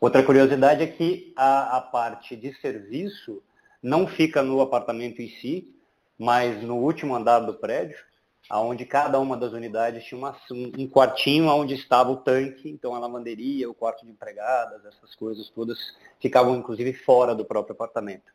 Outra 0.00 0.22
curiosidade 0.22 0.82
é 0.82 0.86
que 0.86 1.32
a, 1.36 1.76
a 1.78 1.80
parte 1.80 2.36
de 2.36 2.52
serviço 2.60 3.42
não 3.82 4.06
fica 4.06 4.42
no 4.42 4.60
apartamento 4.60 5.22
em 5.22 5.28
si, 5.28 5.72
mas 6.22 6.62
no 6.62 6.76
último 6.76 7.16
andar 7.16 7.40
do 7.40 7.52
prédio, 7.52 7.98
onde 8.48 8.86
cada 8.86 9.18
uma 9.18 9.36
das 9.36 9.52
unidades 9.52 10.04
tinha 10.04 10.16
uma, 10.16 10.36
um 10.78 10.86
quartinho 10.86 11.48
onde 11.48 11.74
estava 11.74 12.12
o 12.12 12.16
tanque, 12.16 12.68
então 12.68 12.94
a 12.94 12.98
lavanderia, 13.00 13.68
o 13.68 13.74
quarto 13.74 14.06
de 14.06 14.12
empregadas, 14.12 14.84
essas 14.84 15.16
coisas 15.16 15.50
todas 15.50 15.78
ficavam 16.20 16.54
inclusive 16.54 16.92
fora 16.92 17.34
do 17.34 17.44
próprio 17.44 17.74
apartamento. 17.74 18.30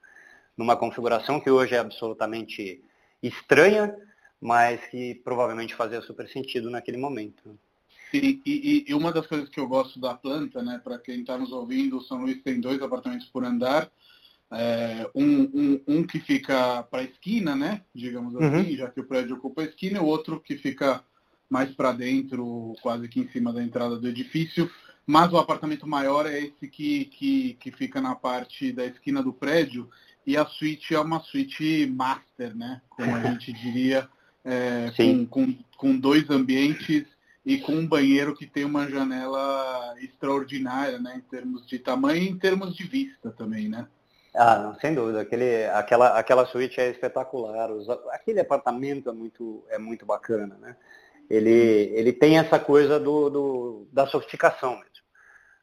Numa 0.57 0.75
configuração 0.75 1.39
que 1.39 1.49
hoje 1.49 1.75
é 1.75 1.79
absolutamente 1.79 2.83
estranha, 3.23 3.95
mas 4.41 4.85
que 4.87 5.15
provavelmente 5.23 5.73
fazia 5.73 6.01
super 6.01 6.27
sentido 6.27 6.69
naquele 6.69 6.97
momento. 6.97 7.57
E, 8.13 8.41
e, 8.45 8.85
e 8.85 8.93
uma 8.93 9.13
das 9.13 9.25
coisas 9.27 9.47
que 9.47 9.61
eu 9.61 9.67
gosto 9.67 9.97
da 9.97 10.13
planta, 10.13 10.61
né, 10.61 10.81
para 10.83 10.99
quem 10.99 11.21
está 11.21 11.37
nos 11.37 11.53
ouvindo, 11.53 11.99
o 11.99 12.01
São 12.01 12.19
Luís 12.19 12.43
tem 12.43 12.59
dois 12.59 12.81
apartamentos 12.81 13.27
por 13.27 13.45
andar, 13.45 13.89
é, 14.51 15.09
um, 15.13 15.41
um, 15.43 15.81
um, 15.87 16.03
que 16.03 16.19
fica 16.19 16.83
para 16.83 17.01
a 17.01 17.05
esquina, 17.05 17.55
né? 17.55 17.81
Digamos 17.93 18.35
assim, 18.35 18.71
uhum. 18.71 18.77
já 18.77 18.89
que 18.89 18.99
o 18.99 19.05
prédio 19.05 19.35
ocupa 19.35 19.61
a 19.61 19.65
esquina, 19.65 19.97
e 19.97 20.01
o 20.01 20.05
outro 20.05 20.39
que 20.39 20.57
fica 20.57 21.03
mais 21.49 21.69
para 21.71 21.91
dentro, 21.91 22.75
quase 22.81 23.07
que 23.07 23.19
em 23.19 23.29
cima 23.29 23.51
da 23.51 23.63
entrada 23.63 23.97
do 23.97 24.07
edifício. 24.07 24.69
Mas 25.05 25.31
o 25.31 25.37
apartamento 25.37 25.87
maior 25.87 26.25
é 26.25 26.39
esse 26.39 26.67
que, 26.67 27.05
que, 27.05 27.57
que 27.59 27.71
fica 27.71 28.01
na 28.01 28.15
parte 28.15 28.71
da 28.71 28.85
esquina 28.85 29.23
do 29.23 29.31
prédio, 29.31 29.89
e 30.25 30.35
a 30.35 30.45
suíte 30.45 30.93
é 30.93 30.99
uma 30.99 31.21
suíte 31.21 31.85
master, 31.87 32.55
né? 32.55 32.81
Como 32.89 33.15
a 33.15 33.21
gente 33.23 33.51
diria, 33.53 34.09
é, 34.43 34.91
com, 34.95 35.25
com, 35.25 35.55
com 35.77 35.97
dois 35.97 36.29
ambientes 36.29 37.05
e 37.45 37.57
com 37.57 37.73
um 37.73 37.87
banheiro 37.87 38.35
que 38.35 38.45
tem 38.45 38.65
uma 38.65 38.89
janela 38.89 39.95
extraordinária, 40.01 40.99
né? 40.99 41.15
Em 41.17 41.21
termos 41.21 41.65
de 41.65 41.79
tamanho 41.79 42.23
e 42.23 42.29
em 42.29 42.37
termos 42.37 42.75
de 42.75 42.83
vista 42.83 43.31
também, 43.31 43.69
né? 43.69 43.87
Ah, 44.37 44.59
não, 44.59 44.79
sem 44.79 44.93
dúvida. 44.93 45.21
Aquele, 45.21 45.65
aquela, 45.65 46.19
aquela 46.19 46.45
suíte 46.45 46.79
é 46.79 46.89
espetacular. 46.89 47.71
Os, 47.71 47.89
aquele 48.11 48.39
apartamento 48.39 49.09
é 49.09 49.13
muito, 49.13 49.65
é 49.69 49.79
muito 49.79 50.05
bacana, 50.05 50.55
né? 50.61 50.75
Ele, 51.29 51.49
ele 51.93 52.13
tem 52.13 52.37
essa 52.37 52.59
coisa 52.59 52.99
do, 52.99 53.29
do, 53.29 53.87
da 53.91 54.05
sofisticação 54.05 54.71
mesmo. 54.75 54.87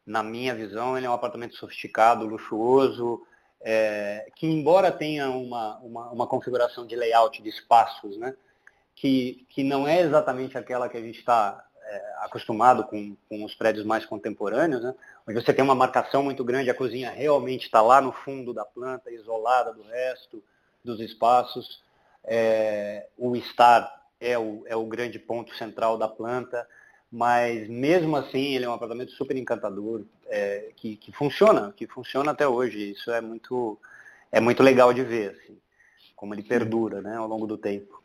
Na 0.04 0.22
minha 0.22 0.54
visão, 0.54 0.96
ele 0.96 1.06
é 1.06 1.10
um 1.10 1.14
apartamento 1.14 1.54
sofisticado, 1.54 2.26
luxuoso, 2.26 3.22
é, 3.62 4.30
que 4.36 4.46
embora 4.46 4.92
tenha 4.92 5.30
uma, 5.30 5.78
uma, 5.78 6.10
uma, 6.10 6.26
configuração 6.26 6.86
de 6.86 6.94
layout 6.94 7.40
de 7.42 7.48
espaços, 7.48 8.18
né? 8.18 8.34
Que, 8.94 9.46
que 9.48 9.64
não 9.64 9.88
é 9.88 10.00
exatamente 10.00 10.58
aquela 10.58 10.88
que 10.88 10.98
a 10.98 11.00
gente 11.00 11.18
está 11.18 11.64
é, 11.86 12.14
acostumado 12.20 12.84
com, 12.84 13.16
com 13.28 13.44
os 13.44 13.54
prédios 13.54 13.84
mais 13.84 14.04
contemporâneos, 14.04 14.82
né? 14.82 14.94
onde 15.26 15.40
você 15.40 15.52
tem 15.52 15.64
uma 15.64 15.74
marcação 15.74 16.22
muito 16.22 16.44
grande, 16.44 16.70
a 16.70 16.74
cozinha 16.74 17.10
realmente 17.10 17.66
está 17.66 17.80
lá 17.80 18.00
no 18.00 18.12
fundo 18.12 18.52
da 18.52 18.64
planta, 18.64 19.10
isolada 19.10 19.72
do 19.72 19.82
resto 19.82 20.42
dos 20.84 21.00
espaços. 21.00 21.82
É, 22.24 23.06
o 23.18 23.36
estar 23.36 24.02
é 24.20 24.38
o, 24.38 24.62
é 24.66 24.74
o 24.74 24.86
grande 24.86 25.18
ponto 25.18 25.54
central 25.54 25.98
da 25.98 26.08
planta, 26.08 26.66
mas 27.10 27.68
mesmo 27.68 28.16
assim 28.16 28.54
ele 28.54 28.64
é 28.64 28.68
um 28.68 28.72
apartamento 28.72 29.12
super 29.12 29.36
encantador, 29.36 30.02
é, 30.26 30.70
que, 30.76 30.96
que 30.96 31.12
funciona, 31.12 31.72
que 31.76 31.86
funciona 31.86 32.32
até 32.32 32.46
hoje. 32.46 32.92
Isso 32.92 33.10
é 33.10 33.20
muito, 33.20 33.78
é 34.32 34.40
muito 34.40 34.62
legal 34.62 34.92
de 34.92 35.02
ver, 35.02 35.30
assim, 35.32 35.58
como 36.16 36.34
ele 36.34 36.42
perdura 36.42 37.00
né, 37.00 37.16
ao 37.16 37.28
longo 37.28 37.46
do 37.46 37.58
tempo. 37.58 38.02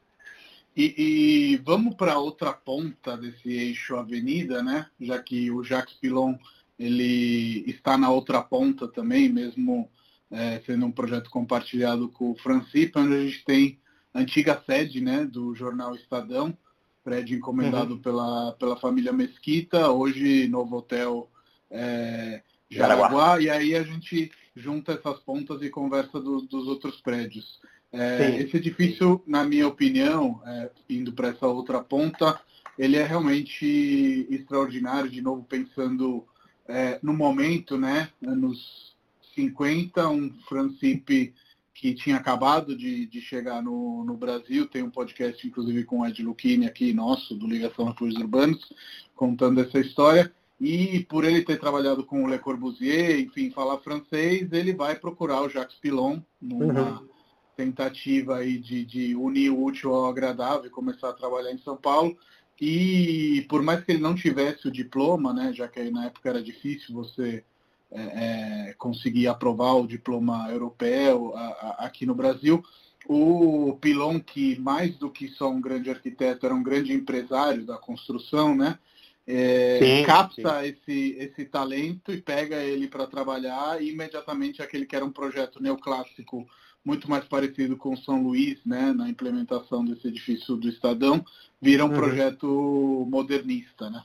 E, 0.80 0.94
e 0.98 1.58
vamos 1.58 1.94
para 1.96 2.18
outra 2.18 2.54
ponta 2.54 3.18
desse 3.18 3.52
eixo 3.52 3.98
avenida, 3.98 4.64
né? 4.64 4.88
Já 4.98 5.22
que 5.22 5.52
o 5.52 5.62
Jacques 5.62 5.96
Pilon 5.96 6.38
ele 6.80 7.66
está 7.70 7.98
na 7.98 8.10
outra 8.10 8.42
ponta 8.42 8.88
também, 8.88 9.28
mesmo 9.28 9.92
é, 10.32 10.62
sendo 10.66 10.86
um 10.86 10.92
projeto 10.92 11.30
compartilhado 11.30 12.08
com 12.08 12.32
o 12.32 12.36
Francipe, 12.38 12.98
onde 12.98 13.14
a 13.14 13.26
gente 13.26 13.44
tem 13.44 13.78
a 14.14 14.20
antiga 14.20 14.64
sede 14.66 15.02
né, 15.02 15.26
do 15.26 15.54
jornal 15.54 15.94
Estadão, 15.96 16.58
prédio 17.04 17.38
encomendado 17.38 17.96
uhum. 17.96 18.02
pela, 18.02 18.54
pela 18.54 18.78
família 18.78 19.12
Mesquita, 19.12 19.92
hoje 19.92 20.48
novo 20.48 20.78
hotel 20.78 21.30
é, 21.70 22.42
Jaraguá, 22.70 23.10
Jaraguá, 23.10 23.42
e 23.42 23.50
aí 23.50 23.76
a 23.76 23.84
gente 23.84 24.32
junta 24.56 24.94
essas 24.94 25.20
pontas 25.20 25.62
e 25.62 25.70
conversa 25.70 26.22
do, 26.22 26.42
dos 26.44 26.68
outros 26.68 27.02
prédios. 27.02 27.60
É, 27.92 28.42
esse 28.42 28.58
edifício, 28.58 29.22
na 29.26 29.44
minha 29.44 29.68
opinião, 29.68 30.42
é, 30.46 30.70
indo 30.90 31.12
para 31.12 31.30
essa 31.30 31.48
outra 31.48 31.82
ponta, 31.82 32.40
ele 32.78 32.96
é 32.96 33.04
realmente 33.04 34.28
extraordinário, 34.30 35.10
de 35.10 35.22
novo 35.22 35.44
pensando 35.44 36.24
é, 36.68 37.00
no 37.02 37.14
momento, 37.14 37.78
né, 37.78 38.10
anos 38.26 38.96
50, 39.34 40.08
um 40.10 40.32
Francipe 40.48 41.34
que 41.74 41.94
tinha 41.94 42.18
acabado 42.18 42.76
de, 42.76 43.06
de 43.08 43.22
chegar 43.22 43.62
no, 43.62 44.04
no, 44.04 44.16
Brasil, 44.16 44.68
tem 44.68 44.84
um 44.84 44.90
podcast 44.90 45.48
inclusive 45.48 45.84
com 45.86 46.02
o 46.02 46.06
Ed 46.06 46.22
Lucchini 46.22 46.68
aqui, 46.68 46.94
nosso, 46.94 47.34
do 47.36 47.48
Ligação 47.48 47.88
a 47.88 47.96
Cruz 47.96 48.16
Urbanos, 48.16 48.72
contando 49.16 49.62
essa 49.62 49.80
história, 49.80 50.32
e 50.60 51.06
por 51.10 51.24
ele 51.24 51.42
ter 51.42 51.58
trabalhado 51.58 52.04
com 52.04 52.24
o 52.24 52.30
Le 52.30 52.38
Corbusier, 52.38 53.20
enfim, 53.20 53.50
falar 53.50 53.80
francês, 53.80 54.52
ele 54.52 54.74
vai 54.74 54.96
procurar 54.96 55.42
o 55.42 55.50
Jacques 55.50 55.78
Pilon 55.80 56.20
numa... 56.40 57.00
Uhum 57.00 57.19
tentativa 57.60 58.38
aí 58.38 58.58
de, 58.58 58.86
de 58.86 59.16
unir 59.16 59.50
o 59.50 59.62
útil 59.62 59.94
ao 59.94 60.06
agradável 60.06 60.68
e 60.68 60.70
começar 60.70 61.10
a 61.10 61.14
trabalhar 61.14 61.52
em 61.52 61.58
São 61.58 61.76
Paulo. 61.76 62.18
E 62.60 63.46
por 63.50 63.62
mais 63.62 63.84
que 63.84 63.92
ele 63.92 64.02
não 64.02 64.16
tivesse 64.16 64.66
o 64.66 64.72
diploma, 64.72 65.34
né, 65.34 65.52
já 65.54 65.68
que 65.68 65.78
aí 65.78 65.92
na 65.92 66.06
época 66.06 66.30
era 66.30 66.42
difícil 66.42 66.96
você 66.96 67.44
é, 67.92 68.02
é, 68.02 68.74
conseguir 68.78 69.28
aprovar 69.28 69.74
o 69.74 69.88
diploma 69.88 70.50
europeu 70.50 71.34
a, 71.36 71.40
a, 71.40 71.86
aqui 71.86 72.06
no 72.06 72.16
Brasil, 72.16 72.64
o 73.06 73.78
Pilon, 73.82 74.22
que 74.22 74.58
mais 74.60 74.96
do 74.96 75.10
que 75.10 75.28
só 75.28 75.50
um 75.50 75.60
grande 75.60 75.90
arquiteto, 75.90 76.46
era 76.46 76.56
um 76.56 76.64
grande 76.64 76.94
empresário 76.94 77.66
da 77.66 77.78
construção, 77.78 78.56
né? 78.56 78.80
É, 79.28 79.80
sim, 79.80 80.06
capta 80.06 80.62
sim. 80.62 80.68
Esse, 80.68 81.16
esse 81.20 81.46
talento 81.46 82.12
e 82.12 82.22
pega 82.22 82.56
ele 82.64 82.88
para 82.88 83.06
trabalhar 83.06 83.82
e 83.82 83.90
imediatamente 83.90 84.62
aquele 84.62 84.86
que 84.86 84.96
era 84.96 85.06
um 85.06 85.12
projeto 85.12 85.62
neoclássico 85.62 86.48
muito 86.84 87.10
mais 87.10 87.26
parecido 87.26 87.78
com 87.78 87.96
São 87.96 88.24
Luís, 88.24 88.60
né, 88.66 88.94
na 88.94 89.10
implementação 89.10 89.84
desse 89.84 90.08
edifício 90.08 90.56
do 90.56 90.70
Estadão, 90.70 91.24
vira 91.62 91.86
um 91.86 91.90
uhum. 91.90 91.96
projeto 91.96 93.08
modernista, 93.10 93.90
né? 93.90 94.04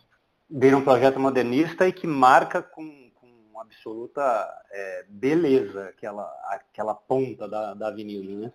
Vira 0.51 0.77
um 0.77 0.85
projeto 0.85 1.19
modernista 1.19 1.89
e 1.89 1.93
que 1.93 2.07
marca 2.07 2.63
com, 2.63 3.11
com 3.15 3.61
absoluta 3.61 4.23
é, 4.71 5.05
beleza 5.09 5.87
aquela, 5.87 6.31
aquela 6.49 6.95
ponta 6.95 7.49
da, 7.49 7.75
da 7.75 7.89
avenida, 7.89 8.33
né? 8.35 8.53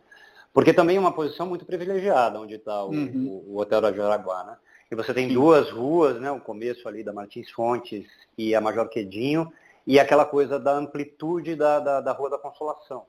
Porque 0.53 0.73
também 0.73 0.97
é 0.97 0.99
uma 0.99 1.13
posição 1.13 1.45
muito 1.45 1.65
privilegiada 1.65 2.39
onde 2.39 2.55
está 2.55 2.83
o, 2.83 2.89
uhum. 2.89 3.43
o, 3.47 3.53
o, 3.53 3.59
Hotel 3.59 3.81
da 3.81 3.91
Jaraguá, 3.91 4.43
né? 4.43 4.57
E 4.91 4.95
você 4.95 5.13
tem 5.13 5.27
Sim. 5.27 5.35
duas 5.35 5.69
ruas, 5.69 6.19
né? 6.19 6.31
O 6.31 6.39
começo 6.39 6.87
ali 6.87 7.03
da 7.03 7.13
Martins 7.13 7.51
Fontes 7.51 8.07
e 8.37 8.55
a 8.55 8.61
Major 8.61 8.89
Quedinho, 8.89 9.51
e 9.85 9.99
aquela 9.99 10.25
coisa 10.25 10.59
da 10.59 10.73
amplitude 10.73 11.55
da, 11.55 11.79
da, 11.79 12.01
da 12.01 12.11
Rua 12.11 12.31
da 12.31 12.37
Consolação. 12.37 13.05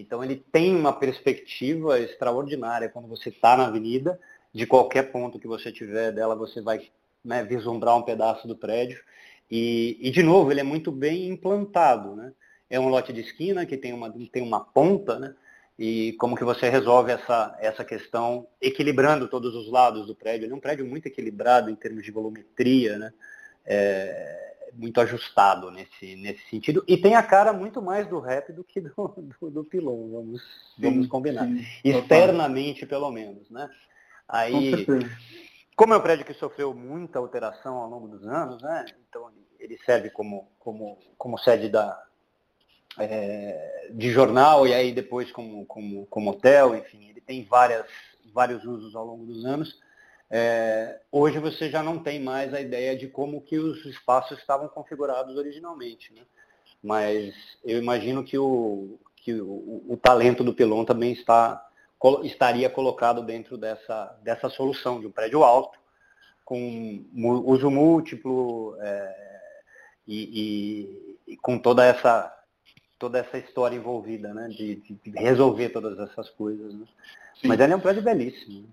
Então 0.00 0.22
ele 0.22 0.36
tem 0.36 0.74
uma 0.74 0.92
perspectiva 0.92 1.98
extraordinária 1.98 2.88
quando 2.88 3.08
você 3.08 3.28
está 3.30 3.56
na 3.56 3.66
avenida, 3.66 4.18
de 4.52 4.66
qualquer 4.66 5.10
ponto 5.12 5.38
que 5.38 5.46
você 5.46 5.70
tiver 5.72 6.12
dela, 6.12 6.34
você 6.34 6.60
vai 6.60 6.88
né, 7.24 7.44
vislumbrar 7.44 7.96
um 7.96 8.02
pedaço 8.02 8.46
do 8.46 8.56
prédio. 8.56 9.02
E, 9.50 9.98
e, 10.00 10.10
de 10.10 10.22
novo, 10.22 10.50
ele 10.50 10.60
é 10.60 10.64
muito 10.64 10.90
bem 10.90 11.28
implantado. 11.28 12.14
Né? 12.14 12.32
É 12.70 12.78
um 12.78 12.88
lote 12.88 13.12
de 13.12 13.20
esquina 13.20 13.66
que 13.66 13.76
tem 13.76 13.92
uma, 13.92 14.12
tem 14.32 14.42
uma 14.42 14.60
ponta, 14.60 15.18
né? 15.18 15.34
e 15.78 16.14
como 16.14 16.36
que 16.36 16.44
você 16.44 16.68
resolve 16.68 17.12
essa, 17.12 17.56
essa 17.60 17.84
questão 17.84 18.48
equilibrando 18.60 19.28
todos 19.28 19.54
os 19.54 19.70
lados 19.70 20.06
do 20.06 20.14
prédio. 20.14 20.46
Ele 20.46 20.52
é 20.52 20.56
um 20.56 20.60
prédio 20.60 20.84
muito 20.84 21.06
equilibrado 21.06 21.70
em 21.70 21.76
termos 21.76 22.04
de 22.04 22.10
volumetria, 22.10 22.98
né? 22.98 23.12
É, 23.64 24.47
muito 24.74 25.00
ajustado 25.00 25.70
nesse, 25.70 26.16
nesse 26.16 26.48
sentido. 26.48 26.84
E 26.86 26.96
tem 26.96 27.14
a 27.14 27.22
cara 27.22 27.52
muito 27.52 27.80
mais 27.80 28.06
do 28.06 28.18
rap 28.20 28.52
do 28.52 28.64
que 28.64 28.80
do, 28.80 28.90
do, 29.40 29.50
do 29.50 29.64
pilão, 29.64 30.10
vamos, 30.10 30.42
sim, 30.76 30.82
vamos 30.82 31.06
combinar. 31.06 31.46
Sim, 31.46 31.64
Externamente, 31.84 32.86
pelo 32.86 33.10
menos, 33.10 33.48
né? 33.50 33.68
Aí, 34.28 34.86
como 35.74 35.94
é 35.94 35.96
um 35.96 36.02
prédio 36.02 36.26
que 36.26 36.34
sofreu 36.34 36.74
muita 36.74 37.18
alteração 37.18 37.76
ao 37.76 37.88
longo 37.88 38.08
dos 38.08 38.26
anos, 38.26 38.60
né? 38.62 38.84
Então 39.08 39.30
ele 39.58 39.78
serve 39.84 40.10
como, 40.10 40.48
como, 40.58 40.98
como 41.16 41.38
sede 41.38 41.68
da, 41.68 42.02
é, 42.98 43.88
de 43.92 44.10
jornal 44.10 44.66
e 44.66 44.74
aí 44.74 44.92
depois 44.92 45.30
como, 45.30 45.64
como, 45.66 46.06
como 46.06 46.30
hotel, 46.30 46.76
enfim, 46.76 47.08
ele 47.08 47.20
tem 47.20 47.44
várias, 47.44 47.86
vários 48.32 48.64
usos 48.64 48.94
ao 48.94 49.04
longo 49.04 49.24
dos 49.24 49.44
anos. 49.44 49.78
É, 50.30 51.00
hoje 51.10 51.38
você 51.38 51.70
já 51.70 51.82
não 51.82 51.98
tem 51.98 52.20
mais 52.20 52.52
a 52.52 52.60
ideia 52.60 52.96
de 52.96 53.08
como 53.08 53.40
que 53.40 53.58
os 53.58 53.84
espaços 53.86 54.38
estavam 54.38 54.68
configurados 54.68 55.36
originalmente. 55.36 56.12
Né? 56.12 56.22
Mas 56.82 57.34
eu 57.64 57.78
imagino 57.78 58.22
que 58.22 58.36
o, 58.38 58.98
que 59.16 59.32
o, 59.40 59.84
o 59.88 59.98
talento 60.00 60.44
do 60.44 60.54
Pilon 60.54 60.84
também 60.84 61.12
está, 61.12 61.66
estaria 62.22 62.68
colocado 62.68 63.22
dentro 63.22 63.56
dessa, 63.56 64.18
dessa 64.22 64.48
solução 64.48 65.00
de 65.00 65.06
um 65.06 65.10
prédio 65.10 65.42
alto, 65.42 65.78
com 66.44 67.04
uso 67.46 67.70
múltiplo 67.70 68.74
é, 68.80 69.40
e, 70.06 71.20
e, 71.26 71.32
e, 71.32 71.36
com 71.36 71.58
toda 71.58 71.84
essa, 71.84 72.34
toda 72.98 73.18
essa 73.18 73.36
história 73.36 73.76
envolvida, 73.76 74.32
né? 74.32 74.48
de, 74.48 74.76
de 74.76 75.10
resolver 75.10 75.70
todas 75.70 75.98
essas 75.98 76.30
coisas. 76.30 76.72
Né? 76.72 76.86
Mas 77.44 77.60
ele 77.60 77.72
é 77.72 77.76
um 77.76 77.80
prédio 77.80 78.02
belíssimo. 78.02 78.66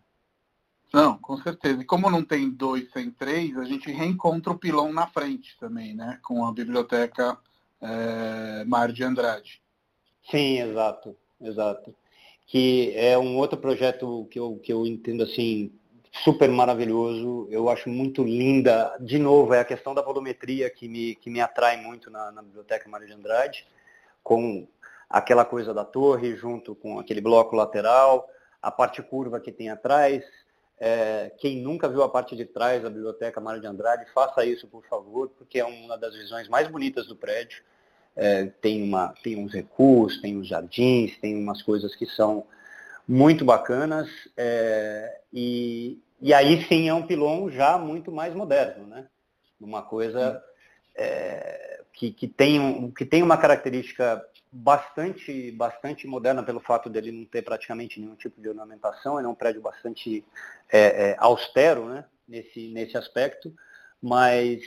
Não, 0.94 1.18
com 1.18 1.38
certeza. 1.38 1.82
E 1.82 1.86
como 1.86 2.10
não 2.10 2.24
tem 2.24 2.50
dois 2.50 2.90
sem 2.92 3.12
três, 3.12 3.58
a 3.58 3.66
gente 3.66 3.92
reencontra 3.92 4.54
o 4.54 4.58
pilão 4.58 4.94
na 4.94 5.08
frente 5.08 5.58
também, 5.60 5.94
né? 5.94 6.20
Com 6.24 6.46
a 6.46 6.52
biblioteca 6.52 7.38
é, 7.82 8.64
Mar 8.66 8.92
de 8.92 9.04
Andrade. 9.04 9.62
Sim, 10.30 10.62
exato, 10.62 11.16
exato. 11.42 11.94
Que 12.48 12.94
é 12.96 13.18
um 13.18 13.38
outro 13.38 13.58
projeto 13.58 14.28
que 14.32 14.40
eu, 14.40 14.60
que 14.64 14.72
eu 14.72 14.86
entendo 14.86 15.24
assim 15.24 15.72
super 16.24 16.50
maravilhoso. 16.50 17.48
Eu 17.52 17.70
acho 17.70 17.90
muito 17.90 18.24
linda. 18.24 18.96
De 19.00 19.20
novo, 19.20 19.54
é 19.54 19.60
a 19.60 19.66
questão 19.66 19.94
da 19.94 20.02
volumetria 20.02 20.70
que 20.70 20.88
me, 20.88 21.16
que 21.16 21.30
me 21.30 21.42
atrai 21.42 21.78
muito 21.78 22.10
na, 22.10 22.32
na 22.32 22.42
biblioteca 22.42 22.90
Mário 22.90 23.08
de 23.08 23.14
Andrade, 23.14 23.68
com 24.24 24.68
aquela 25.10 25.46
coisa 25.46 25.74
da 25.74 25.84
torre 25.84 26.36
junto 26.36 26.74
com 26.76 27.00
aquele 27.00 27.22
bloco 27.22 27.56
lateral, 27.56 28.28
a 28.62 28.72
parte 28.72 29.02
curva 29.02 29.40
que 29.40 29.52
tem 29.52 29.70
atrás, 29.70 30.24
é, 30.78 31.32
quem 31.38 31.62
nunca 31.62 31.88
viu 31.88 32.04
a 32.04 32.10
parte 32.10 32.36
de 32.36 32.46
trás 32.46 32.84
da 32.84 32.90
biblioteca 32.90 33.40
Mário 33.40 33.62
de 33.62 33.68
Andrade, 33.68 34.06
faça 34.14 34.46
isso, 34.46 34.68
por 34.68 34.84
favor, 34.86 35.30
porque 35.38 35.60
é 35.60 35.66
uma 35.66 35.98
das 35.98 36.14
visões 36.16 36.50
mais 36.50 36.68
bonitas 36.68 37.08
do 37.08 37.16
prédio. 37.16 37.64
É, 38.16 38.46
tem, 38.62 38.84
uma, 38.84 39.14
tem 39.24 39.38
uns 39.38 39.54
recursos, 39.54 40.22
tem 40.22 40.38
uns 40.38 40.48
jardins, 40.48 41.18
tem 41.20 41.36
umas 41.36 41.62
coisas 41.62 41.96
que 41.96 42.06
são 42.06 42.46
muito 43.08 43.46
bacanas. 43.46 44.10
É, 44.36 45.20
e, 45.34 46.00
e 46.22 46.34
aí 46.34 46.64
sim 46.66 46.90
é 46.90 46.94
um 46.94 47.06
pilão 47.06 47.50
já 47.50 47.78
muito 47.78 48.12
mais 48.12 48.34
moderno, 48.34 48.88
né? 48.88 49.08
Uma 49.60 49.82
coisa 49.82 50.44
é, 50.96 51.82
que, 51.94 52.12
que, 52.12 52.28
tem, 52.28 52.92
que 52.92 53.06
tem 53.06 53.24
uma 53.24 53.38
característica 53.38 54.26
bastante, 54.58 55.52
bastante 55.52 56.08
moderna 56.08 56.42
pelo 56.42 56.62
fato 56.62 56.90
dele 56.90 57.12
não 57.12 57.26
ter 57.26 57.42
praticamente 57.42 58.00
nenhum 58.00 58.16
tipo 58.16 58.40
de 58.42 58.48
ornamentação. 58.48 59.20
Ele 59.20 59.28
é 59.28 59.30
um 59.30 59.36
prédio 59.36 59.62
bastante 59.62 60.24
é, 60.72 61.10
é, 61.10 61.16
austero 61.20 61.90
né, 61.90 62.06
nesse, 62.26 62.70
nesse 62.70 62.98
aspecto, 62.98 63.54
mas 64.02 64.62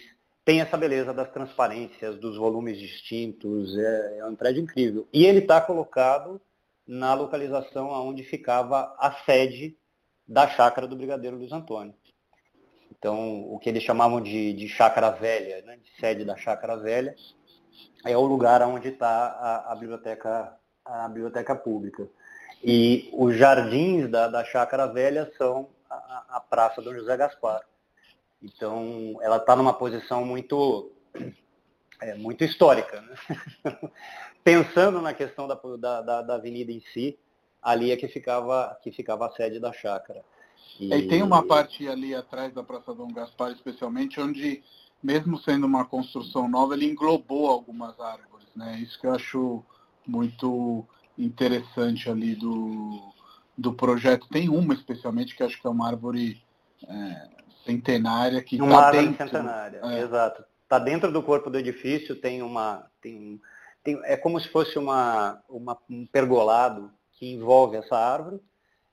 tem 0.45 0.61
essa 0.61 0.77
beleza 0.77 1.15
das 1.15 1.31
transparências, 1.31 2.19
dos 2.19 2.37
volumes 2.37 2.79
distintos. 2.79 3.75
É, 3.79 4.19
é 4.19 4.27
um 4.27 4.37
prédio 4.37 4.63
incrível. 4.63 5.09
E 5.11 5.25
ele 5.25 5.39
está 5.39 5.59
colocado 5.59 6.39
na 6.87 7.15
localização 7.15 7.89
onde 7.89 8.23
ficava 8.23 8.95
a 8.99 9.11
sede 9.25 9.75
da 10.27 10.47
chácara 10.49 10.87
do 10.87 10.97
Brigadeiro 10.97 11.39
Luiz 11.39 11.51
Antônio. 11.53 11.95
Então, 12.91 13.43
o 13.51 13.59
que 13.59 13.71
eles 13.71 13.83
chamavam 13.83 14.21
de, 14.21 14.53
de 14.53 14.69
chácara 14.69 15.11
velha, 15.11 15.63
né, 15.63 15.79
de 15.79 15.91
sede 15.99 16.27
da 16.27 16.37
chácara 16.37 16.77
velha, 16.77 17.15
é 18.05 18.17
o 18.17 18.25
lugar 18.25 18.63
onde 18.63 18.89
está 18.89 19.09
a, 19.09 19.73
a, 19.73 19.75
biblioteca, 19.75 20.57
a 20.85 21.09
biblioteca 21.09 21.55
pública. 21.55 22.09
E 22.63 23.09
os 23.13 23.37
jardins 23.37 24.09
da, 24.11 24.29
da 24.29 24.45
Chácara 24.45 24.87
Velha 24.87 25.31
são 25.37 25.69
a, 25.89 26.25
a 26.31 26.41
Praça 26.41 26.83
Dom 26.83 26.95
José 26.95 27.17
Gaspar. 27.17 27.63
Então, 28.43 29.19
ela 29.21 29.37
está 29.37 29.57
numa 29.57 29.75
posição 29.75 30.25
muito, 30.25 30.93
é, 32.01 32.15
muito 32.15 32.45
histórica. 32.45 33.01
Né? 33.01 33.15
Pensando 34.45 35.01
na 35.01 35.13
questão 35.13 35.47
da, 35.47 35.55
da, 36.01 36.23
da, 36.23 36.35
avenida 36.35 36.73
em 36.73 36.81
si, 36.93 37.19
ali 37.61 37.91
é 37.91 37.97
que 37.97 38.09
ficava, 38.09 38.79
que 38.83 38.93
ficava 38.93 39.27
a 39.27 39.33
sede 39.33 39.59
da 39.59 39.73
chácara. 39.73 40.25
E... 40.79 40.93
e 40.93 41.09
tem 41.09 41.23
uma 41.23 41.47
parte 41.47 41.89
ali 41.89 42.15
atrás 42.15 42.53
da 42.55 42.63
Praça 42.63 42.95
Dom 42.95 43.13
Gaspar, 43.13 43.51
especialmente, 43.51 44.21
onde, 44.21 44.63
mesmo 45.03 45.39
sendo 45.39 45.67
uma 45.67 45.85
construção 45.85 46.49
nova, 46.49 46.75
ele 46.75 46.87
englobou 46.87 47.49
algumas 47.49 47.99
árvores, 48.01 48.49
né? 48.55 48.79
Isso 48.81 48.99
que 49.01 49.07
eu 49.07 49.15
acho 49.15 49.65
muito 50.07 50.85
interessante 51.17 52.11
ali 52.11 52.35
do, 52.35 53.13
do 53.57 53.73
projeto. 53.73 54.29
Tem 54.29 54.49
uma 54.49 54.75
especialmente 54.75 55.37
que 55.37 55.43
acho 55.43 55.61
que 55.61 55.67
é 55.67 55.71
uma 55.71 55.89
árvore 55.89 56.43
é, 56.87 57.29
centenária 57.65 58.43
que 58.43 58.61
uma 58.61 58.81
tá 58.81 58.87
árvore 58.87 59.07
dentro, 59.07 59.25
centenária, 59.25 59.81
é. 59.83 60.01
exato. 60.01 60.45
Está 60.63 60.79
dentro 60.79 61.13
do 61.13 61.23
corpo 61.23 61.49
do 61.51 61.59
edifício, 61.59 62.17
tem 62.17 62.43
uma. 62.43 62.87
Tem, 63.01 63.41
tem, 63.83 64.01
é 64.05 64.17
como 64.17 64.39
se 64.39 64.49
fosse 64.49 64.79
uma, 64.79 65.43
uma, 65.49 65.79
um 65.89 66.07
pergolado 66.07 66.93
que 67.13 67.33
envolve 67.33 67.77
essa 67.77 67.97
árvore 67.97 68.41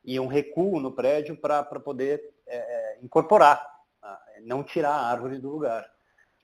e 0.04 0.20
um 0.20 0.28
recuo 0.28 0.80
no 0.80 0.91
prédio 0.91 1.36
para 1.36 1.63
poder 1.63 2.22
é, 2.48 2.58
é, 2.58 3.00
incorporar, 3.04 3.65
não 4.44 4.63
tirar 4.63 4.91
a 4.91 5.08
árvore 5.08 5.39
do 5.39 5.50
lugar. 5.50 5.86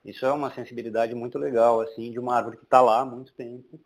Isso 0.03 0.25
é 0.25 0.31
uma 0.31 0.53
sensibilidade 0.53 1.13
muito 1.13 1.37
legal, 1.37 1.81
assim, 1.81 2.11
de 2.11 2.19
uma 2.19 2.35
árvore 2.35 2.57
que 2.57 2.63
está 2.63 2.81
lá 2.81 3.01
há 3.01 3.05
muito 3.05 3.31
tempo 3.33 3.79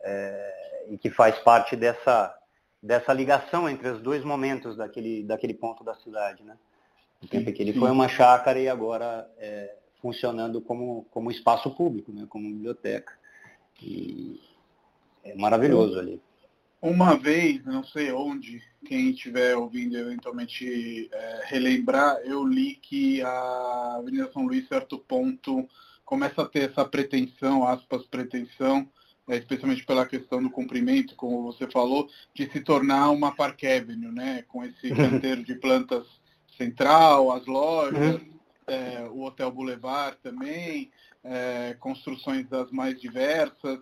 é, 0.00 0.86
e 0.88 0.96
que 0.98 1.10
faz 1.10 1.38
parte 1.38 1.76
dessa, 1.76 2.34
dessa 2.82 3.12
ligação 3.12 3.68
entre 3.68 3.88
os 3.88 4.00
dois 4.00 4.24
momentos 4.24 4.76
daquele, 4.76 5.22
daquele 5.22 5.54
ponto 5.54 5.84
da 5.84 5.94
cidade, 5.94 6.42
né? 6.42 6.56
O 7.22 7.26
tempo 7.26 7.52
que 7.52 7.62
ele 7.62 7.72
foi 7.72 7.90
uma 7.90 8.08
chácara 8.08 8.60
e 8.60 8.68
agora 8.68 9.28
é, 9.38 9.74
funcionando 10.00 10.60
como, 10.60 11.04
como 11.10 11.30
espaço 11.30 11.70
público, 11.70 12.12
né? 12.12 12.26
como 12.28 12.48
biblioteca. 12.48 13.12
E 13.82 14.40
é 15.24 15.34
maravilhoso 15.34 15.98
ali. 15.98 16.20
Uma 16.80 17.16
vez, 17.16 17.64
não 17.64 17.82
sei 17.82 18.12
onde, 18.12 18.62
quem 18.86 19.10
estiver 19.10 19.56
ouvindo 19.56 19.96
eventualmente 19.96 21.08
é, 21.12 21.42
relembrar, 21.46 22.18
eu 22.24 22.46
li 22.46 22.76
que 22.76 23.20
a 23.22 23.96
Avenida 23.98 24.30
São 24.32 24.46
Luís, 24.46 24.68
certo 24.68 24.96
ponto, 24.98 25.68
começa 26.04 26.42
a 26.42 26.46
ter 26.46 26.70
essa 26.70 26.84
pretensão, 26.84 27.66
aspas, 27.66 28.06
pretensão, 28.06 28.88
é, 29.28 29.36
especialmente 29.36 29.84
pela 29.84 30.06
questão 30.06 30.42
do 30.42 30.50
comprimento, 30.50 31.16
como 31.16 31.42
você 31.42 31.68
falou, 31.70 32.08
de 32.32 32.48
se 32.50 32.60
tornar 32.60 33.10
uma 33.10 33.34
Park 33.34 33.64
Avenue, 33.64 34.12
né? 34.12 34.44
Com 34.48 34.64
esse 34.64 34.88
canteiro 34.94 35.42
de 35.42 35.54
plantas 35.56 36.06
central, 36.56 37.30
as 37.32 37.44
lojas, 37.46 38.22
uhum. 38.22 38.38
é, 38.66 39.08
o 39.10 39.22
Hotel 39.22 39.50
Boulevard 39.50 40.16
também, 40.22 40.90
é, 41.22 41.76
construções 41.78 42.48
das 42.48 42.70
mais 42.70 43.00
diversas. 43.00 43.80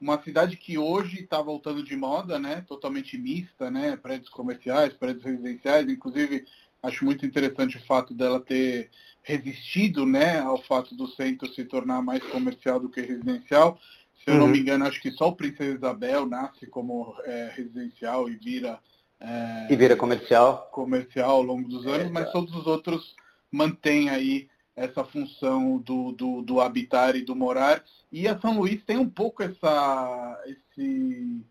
Uma 0.00 0.22
cidade 0.22 0.56
que 0.56 0.78
hoje 0.78 1.20
está 1.20 1.42
voltando 1.42 1.82
de 1.82 1.96
moda, 1.96 2.38
né? 2.38 2.64
Totalmente 2.66 3.18
mista, 3.18 3.70
né? 3.70 3.96
Prédios 3.96 4.30
comerciais, 4.30 4.92
prédios 4.92 5.24
residenciais, 5.24 5.88
inclusive 5.88 6.44
acho 6.82 7.04
muito 7.04 7.26
interessante 7.26 7.76
o 7.76 7.84
fato 7.84 8.14
dela 8.14 8.40
ter 8.40 8.90
resistido, 9.22 10.06
né, 10.06 10.40
ao 10.40 10.62
fato 10.62 10.94
do 10.94 11.06
centro 11.08 11.52
se 11.52 11.64
tornar 11.64 12.00
mais 12.00 12.22
comercial 12.24 12.80
do 12.80 12.88
que 12.88 13.00
residencial. 13.00 13.78
Se 14.24 14.30
eu 14.30 14.34
uhum. 14.34 14.40
não 14.40 14.48
me 14.48 14.58
engano, 14.58 14.86
acho 14.86 15.00
que 15.00 15.10
só 15.10 15.28
o 15.28 15.36
Princesa 15.36 15.76
Isabel 15.76 16.26
nasce 16.26 16.66
como 16.66 17.14
é, 17.24 17.52
residencial 17.54 18.28
e 18.28 18.36
vira. 18.36 18.78
É, 19.20 19.66
e 19.70 19.76
vira 19.76 19.96
comercial. 19.96 20.68
Comercial 20.72 21.30
ao 21.30 21.42
longo 21.42 21.68
dos 21.68 21.86
anos, 21.86 22.06
é, 22.06 22.10
mas 22.10 22.30
todos 22.32 22.54
os 22.54 22.66
outros 22.66 23.14
mantêm 23.50 24.08
aí 24.08 24.48
essa 24.78 25.04
função 25.04 25.78
do, 25.78 26.12
do, 26.12 26.42
do 26.42 26.60
habitar 26.60 27.16
e 27.16 27.22
do 27.22 27.34
morar. 27.34 27.84
E 28.10 28.26
a 28.28 28.38
São 28.38 28.58
Luís 28.58 28.82
tem 28.84 28.96
um 28.96 29.08
pouco 29.08 29.42
essa, 29.42 30.42
esse, 30.46 31.44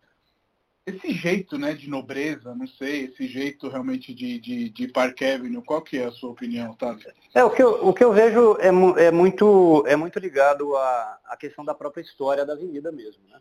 esse 0.86 1.12
jeito 1.12 1.58
né, 1.58 1.74
de 1.74 1.90
nobreza, 1.90 2.56
não 2.56 2.66
sei, 2.66 3.06
esse 3.06 3.28
jeito 3.28 3.68
realmente 3.68 4.13
de, 4.13 4.40
de, 4.40 4.70
de 4.70 4.88
Park 4.88 5.22
Avenue. 5.22 5.62
Qual 5.62 5.82
que 5.82 5.98
é 5.98 6.06
a 6.06 6.12
sua 6.12 6.32
opinião, 6.32 6.72
Otávio? 6.72 7.12
É, 7.34 7.44
o, 7.44 7.50
que 7.50 7.62
eu, 7.62 7.88
o 7.88 7.94
que 7.94 8.04
eu 8.04 8.13
vejo 8.13 8.58
é, 8.60 8.68
é, 8.68 9.12
muito, 9.12 9.84
é 9.86 9.96
muito 9.96 10.18
ligado 10.18 10.76
à, 10.78 11.20
à 11.26 11.38
questão 11.38 11.66
da 11.66 11.76
própria 11.76 12.02
história 12.02 12.46
da 12.46 12.54
avenida 12.54 12.92
mesmo. 12.92 13.22
Né? 13.30 13.40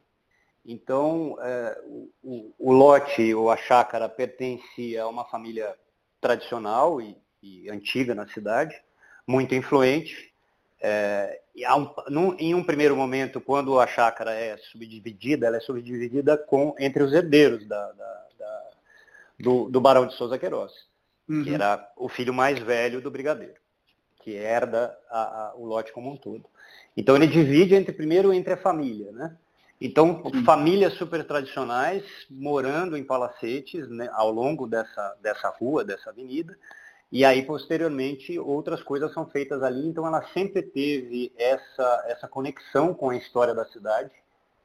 Então, 0.65 1.39
é, 1.41 1.81
o, 2.23 2.53
o, 2.59 2.73
lote 2.73 3.33
ou 3.33 3.51
a 3.51 3.57
chácara 3.57 4.09
pertence 4.09 4.99
a 4.99 5.07
uma 5.07 5.25
família 5.25 5.73
tradicional 6.21 7.01
e, 7.01 7.17
e 7.41 7.71
antiga 7.71 8.17
na 8.17 8.27
cidade, 8.27 8.75
muito 9.27 9.55
influente, 9.55 10.33
é, 10.81 11.41
um, 11.75 11.91
num, 12.09 12.37
em 12.39 12.55
um 12.55 12.63
primeiro 12.63 12.95
momento, 12.95 13.41
quando 13.41 13.81
a 13.81 13.87
chácara 13.87 14.33
é 14.33 14.57
subdividida, 14.59 15.47
ela 15.47 15.57
é 15.57 15.61
subdividida 15.61 16.37
com, 16.37 16.75
entre 16.79 17.03
os 17.03 17.13
herdeiros 17.13 17.67
da, 17.67 17.93
da, 17.93 18.27
da, 18.39 18.63
do, 19.41 19.69
do, 19.71 19.81
Barão 19.81 20.07
de 20.07 20.15
Souza 20.15 20.39
Queiroz, 20.39 20.73
uhum. 21.29 21.43
que 21.43 21.55
era 21.55 21.91
o 21.97 22.09
filho 22.09 22.33
mais 22.33 22.59
velho 22.59 23.01
do 23.01 23.11
brigadeiro, 23.11 23.57
que 24.23 24.33
herda 24.33 24.97
a, 25.11 25.21
a, 25.21 25.55
o 25.57 25.65
lote 25.65 25.93
como 25.93 26.11
um 26.11 26.17
todo. 26.17 26.45
Então 26.97 27.17
ele 27.17 27.27
divide 27.27 27.75
entre 27.75 27.93
primeiro 27.93 28.33
entre 28.33 28.53
a 28.53 28.59
família, 28.59 29.11
né? 29.13 29.37
Então, 29.79 30.23
uhum. 30.25 30.43
famílias 30.43 30.95
super 30.95 31.23
tradicionais 31.25 32.03
morando 32.31 32.97
em 32.97 33.05
palacetes 33.05 33.87
né, 33.91 34.09
ao 34.13 34.31
longo 34.31 34.67
dessa, 34.67 35.15
dessa 35.21 35.51
rua, 35.51 35.85
dessa 35.85 36.09
avenida, 36.09 36.57
e 37.11 37.25
aí, 37.25 37.43
posteriormente, 37.43 38.39
outras 38.39 38.83
coisas 38.83 39.13
são 39.13 39.27
feitas 39.27 39.63
ali. 39.63 39.87
Então, 39.87 40.07
ela 40.07 40.27
sempre 40.33 40.63
teve 40.63 41.33
essa, 41.39 42.05
essa 42.09 42.29
conexão 42.29 42.93
com 42.93 43.11
a 43.11 43.17
história 43.17 43.55
da 43.55 43.65
cidade, 43.67 44.11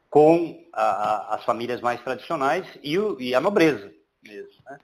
com 0.09 0.65
a, 0.73 0.83
a, 0.83 1.35
as 1.35 1.45
famílias 1.45 1.79
mais 1.81 2.01
tradicionais 2.03 2.67
e, 2.83 2.97
o, 2.97 3.19
e 3.19 3.35
a 3.35 3.39
nobreza 3.39 3.91
mesmo. 4.23 4.61
Né? 4.65 4.77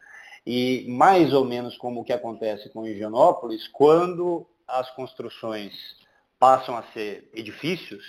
E 0.46 0.86
mais 0.88 1.34
ou 1.34 1.44
menos 1.44 1.76
como 1.78 2.02
o 2.02 2.04
que 2.04 2.14
acontece 2.14 2.70
com 2.70 2.86
Higienópolis, 2.86 3.68
quando 3.68 4.48
as 4.68 4.90
construções 4.92 5.74
passam 6.40 6.78
a 6.78 6.84
ser 6.94 7.30
edifícios, 7.34 8.06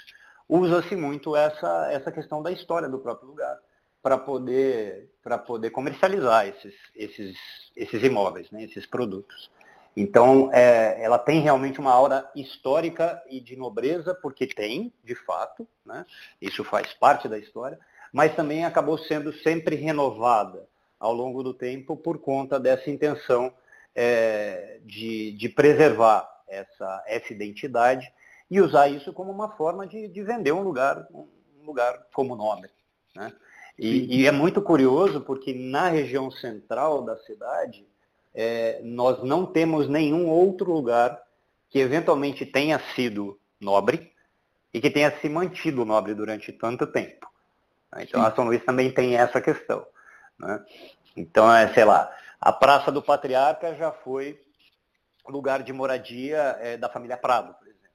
usa-se 0.48 0.94
muito 0.94 1.34
essa, 1.34 1.90
essa 1.90 2.12
questão 2.12 2.42
da 2.42 2.52
história 2.52 2.88
do 2.88 2.98
próprio 2.98 3.28
lugar 3.28 3.58
para 4.08 4.16
poder, 4.16 5.10
poder 5.46 5.68
comercializar 5.68 6.48
esses, 6.48 6.74
esses, 6.96 7.36
esses 7.76 8.02
imóveis, 8.02 8.50
né, 8.50 8.64
esses 8.64 8.86
produtos. 8.86 9.50
Então, 9.94 10.50
é, 10.50 11.02
ela 11.02 11.18
tem 11.18 11.40
realmente 11.40 11.78
uma 11.78 11.92
aura 11.92 12.26
histórica 12.34 13.22
e 13.28 13.38
de 13.38 13.54
nobreza, 13.54 14.14
porque 14.14 14.46
tem, 14.46 14.90
de 15.04 15.14
fato, 15.14 15.68
né, 15.84 16.06
isso 16.40 16.64
faz 16.64 16.94
parte 16.94 17.28
da 17.28 17.38
história, 17.38 17.78
mas 18.10 18.34
também 18.34 18.64
acabou 18.64 18.96
sendo 18.96 19.30
sempre 19.42 19.76
renovada 19.76 20.66
ao 20.98 21.12
longo 21.12 21.42
do 21.42 21.52
tempo 21.52 21.94
por 21.94 22.18
conta 22.18 22.58
dessa 22.58 22.90
intenção 22.90 23.52
é, 23.94 24.80
de, 24.86 25.32
de 25.32 25.50
preservar 25.50 26.26
essa, 26.48 27.04
essa 27.06 27.30
identidade 27.30 28.10
e 28.50 28.58
usar 28.58 28.88
isso 28.88 29.12
como 29.12 29.30
uma 29.30 29.50
forma 29.50 29.86
de, 29.86 30.08
de 30.08 30.22
vender 30.22 30.52
um 30.52 30.62
lugar, 30.62 31.06
um 31.12 31.28
lugar 31.66 32.06
como 32.14 32.34
nobre. 32.34 32.70
Né? 33.14 33.30
E, 33.78 34.22
e, 34.22 34.26
é 34.26 34.32
muito 34.32 34.60
curioso 34.60 35.20
porque 35.20 35.54
na 35.54 35.88
região 35.88 36.30
central 36.30 37.02
da 37.02 37.16
cidade, 37.18 37.86
é, 38.34 38.80
nós 38.82 39.22
não 39.22 39.46
temos 39.46 39.88
nenhum 39.88 40.28
outro 40.28 40.72
lugar 40.72 41.22
que 41.70 41.78
eventualmente 41.78 42.44
tenha 42.44 42.80
sido 42.96 43.38
nobre 43.60 44.12
e 44.74 44.80
que 44.80 44.90
tenha 44.90 45.16
se 45.20 45.28
mantido 45.28 45.84
nobre 45.84 46.12
durante 46.12 46.52
tanto 46.52 46.86
tempo. 46.88 47.28
Então 47.98 48.20
Sim. 48.20 48.26
a 48.26 48.34
São 48.34 48.44
Luís 48.44 48.64
também 48.64 48.90
tem 48.90 49.16
essa 49.16 49.40
questão. 49.40 49.86
Né? 50.38 50.64
Então, 51.16 51.52
é, 51.52 51.72
sei 51.72 51.84
lá, 51.84 52.12
a 52.40 52.52
Praça 52.52 52.90
do 52.90 53.02
Patriarca 53.02 53.74
já 53.74 53.92
foi 53.92 54.40
lugar 55.28 55.62
de 55.62 55.72
moradia 55.72 56.56
é, 56.60 56.76
da 56.76 56.88
família 56.88 57.16
Prado, 57.16 57.54
por 57.54 57.66
exemplo. 57.66 57.88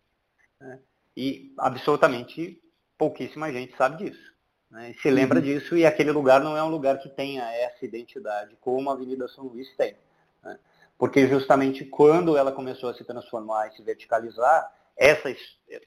Né? 0.62 0.80
E 1.15 1.54
absolutamente 1.58 2.62
pouquíssima 2.98 3.52
gente 3.52 3.76
sabe 3.76 4.06
disso. 4.06 4.33
Né? 4.73 4.95
Se 4.99 5.09
lembra 5.12 5.38
uhum. 5.38 5.45
disso 5.45 5.77
e 5.77 5.86
aquele 5.86 6.12
lugar 6.12 6.41
não 6.41 6.57
é 6.57 6.63
um 6.63 6.69
lugar 6.69 6.97
que 6.97 7.07
tenha 7.07 7.43
essa 7.53 7.86
identidade 7.86 8.57
como 8.59 8.89
a 8.89 8.93
Avenida 8.93 9.27
São 9.27 9.45
Luís 9.45 9.69
tem. 9.77 9.95
Né? 10.43 10.57
Porque 10.97 11.27
justamente 11.27 11.86
quando 11.86 12.36
ela 12.36 12.51
começou 12.51 12.89
a 12.89 12.93
se 12.95 13.03
transformar 13.03 13.67
e 13.67 13.75
se 13.75 13.83
verticalizar, 13.83 14.73
essa, 14.97 15.29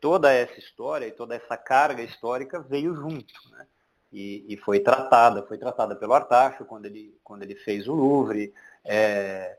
toda 0.01 0.33
essa 0.33 0.57
história 0.61 1.07
e 1.07 1.11
toda 1.11 1.35
essa 1.35 1.57
carga 1.57 2.01
histórica 2.01 2.61
veio 2.61 2.95
junto. 2.95 3.35
Né? 3.51 3.67
E, 4.13 4.47
e, 4.49 4.57
foi 4.57 4.79
tratada, 4.79 5.43
foi 5.43 5.59
tratada 5.59 5.97
pelo 5.97 6.15
Artacho 6.15 6.65
quando 6.65 6.87
ele, 6.87 7.19
quando 7.25 7.43
ele 7.43 7.57
fez 7.57 7.89
o 7.89 7.95
Louvre, 7.95 8.55
é, 8.85 9.59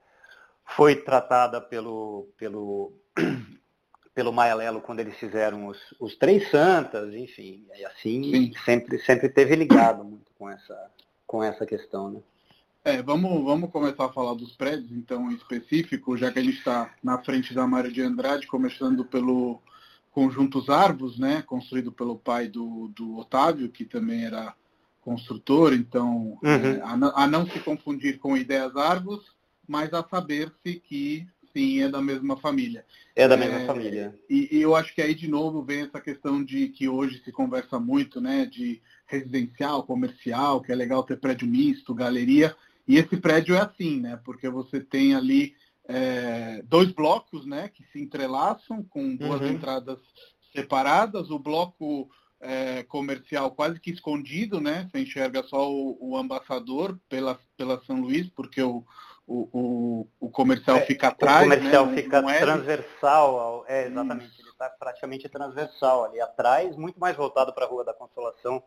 foi 0.64 0.96
tratada 0.96 1.60
pelo, 1.60 2.30
pelo 2.38 2.94
pelo 4.18 4.34
Maia 4.34 4.74
quando 4.82 5.00
eles 5.00 5.16
fizeram 5.18 5.68
os, 5.68 5.78
os 6.00 6.16
Três 6.16 6.50
Santas, 6.50 7.14
enfim, 7.14 7.64
e 7.78 7.86
assim 7.86 8.52
sempre, 8.66 8.98
sempre 8.98 9.30
teve 9.30 9.56
ligado 9.56 10.04
muito 10.04 10.32
com 10.40 10.50
essa, 10.50 10.90
com 11.28 11.44
essa 11.44 11.68
questão, 11.68 12.10
né? 12.10 12.20
É, 12.84 13.00
vamos, 13.04 13.44
vamos 13.44 13.70
começar 13.70 14.06
a 14.06 14.12
falar 14.12 14.34
dos 14.34 14.54
prédios, 14.54 14.92
então, 14.92 15.32
em 15.32 15.36
específico, 15.36 16.18
já 16.18 16.32
que 16.32 16.40
a 16.40 16.44
gente 16.44 16.58
está 16.58 16.92
na 17.04 17.20
frente 17.20 17.54
da 17.54 17.68
Mário 17.68 17.92
de 17.92 18.02
Andrade, 18.02 18.48
começando 18.48 19.06
pelo 19.06 19.62
Conjunto 20.10 20.64
Arvos, 20.72 21.20
né, 21.20 21.44
construído 21.44 21.92
pelo 21.92 22.18
pai 22.18 22.48
do, 22.48 22.88
do 22.96 23.20
Otávio, 23.20 23.70
que 23.70 23.86
também 23.86 24.26
era 24.26 24.56
construtor, 25.02 25.74
então, 25.74 26.40
uhum. 26.42 26.50
é, 26.50 26.82
a, 26.82 27.24
a, 27.24 27.28
não 27.28 27.46
se 27.46 27.60
confundir 27.60 28.18
com 28.18 28.36
Ideias 28.36 28.76
Arvos, 28.76 29.32
mas 29.68 29.94
a 29.94 30.04
saber-se 30.04 30.80
que 30.80 31.28
sim, 31.58 31.82
é 31.82 31.90
da 31.90 32.02
mesma 32.02 32.38
família. 32.38 32.86
É 33.16 33.28
da 33.28 33.36
mesma 33.36 33.62
é, 33.62 33.66
família. 33.66 34.14
E, 34.30 34.58
e, 34.58 34.62
eu 34.62 34.76
acho 34.76 34.94
que 34.94 35.02
aí 35.02 35.16
de 35.16 35.28
novo 35.28 35.64
vem 35.64 35.82
essa 35.82 36.00
questão 36.00 36.44
de 36.44 36.68
que 36.68 36.88
hoje 36.88 37.20
se 37.24 37.32
conversa 37.32 37.80
muito, 37.80 38.22
né, 38.22 38.46
de 38.46 38.80
residencial, 39.08 39.84
comercial, 39.84 40.62
que 40.62 40.72
é 40.72 40.76
legal 40.76 41.04
ter 41.04 41.20
prédio 41.20 41.48
misto, 41.48 41.96
galeria. 41.96 42.56
E 42.88 42.98
esse 42.98 43.18
prédio 43.18 43.56
é 43.56 43.60
assim, 43.60 44.00
né? 44.00 44.20
Porque 44.24 44.48
você 44.48 44.80
tem 44.80 45.16
ali 45.16 45.56
é, 45.88 46.62
dois 46.68 46.92
blocos, 46.92 47.46
né, 47.46 47.70
que 47.70 47.84
se 47.92 48.00
entrelaçam 48.00 48.84
com 48.84 49.16
duas 49.16 49.42
uhum. 49.42 49.48
entradas 49.48 50.00
separadas. 50.54 51.32
O 51.32 51.40
bloco 51.40 52.10
é, 52.40 52.84
comercial 52.84 53.52
quase 53.52 53.80
que 53.80 53.92
escondido, 53.92 54.62
né? 54.62 54.88
Você 54.92 55.00
enxerga 55.00 55.44
só 55.44 55.72
o, 55.72 55.98
o 56.00 56.18
ambassador 56.18 56.98
pela, 57.10 57.40
pela 57.58 57.82
São 57.86 58.00
Luís, 58.00 58.30
porque 58.30 58.62
o, 58.62 58.86
o, 59.28 59.50
o, 59.52 60.08
o 60.22 60.30
comercial 60.30 60.78
é, 60.78 60.82
fica 60.82 61.10
atrás. 61.10 61.42
O 61.42 61.50
comercial 61.50 61.86
né? 61.88 61.96
fica 61.96 62.22
não, 62.22 62.30
não 62.30 62.40
transversal, 62.40 63.40
ao, 63.40 63.66
é 63.68 63.88
exatamente, 63.88 64.32
Isso. 64.32 64.42
ele 64.42 64.50
está 64.50 64.70
praticamente 64.70 65.28
transversal 65.28 66.06
ali 66.06 66.22
atrás, 66.22 66.76
muito 66.78 66.98
mais 66.98 67.16
voltado 67.18 67.54
para 67.54 67.66
a 67.66 67.68
Rua 67.68 67.84
da 67.84 67.94
Consolação 67.94 68.64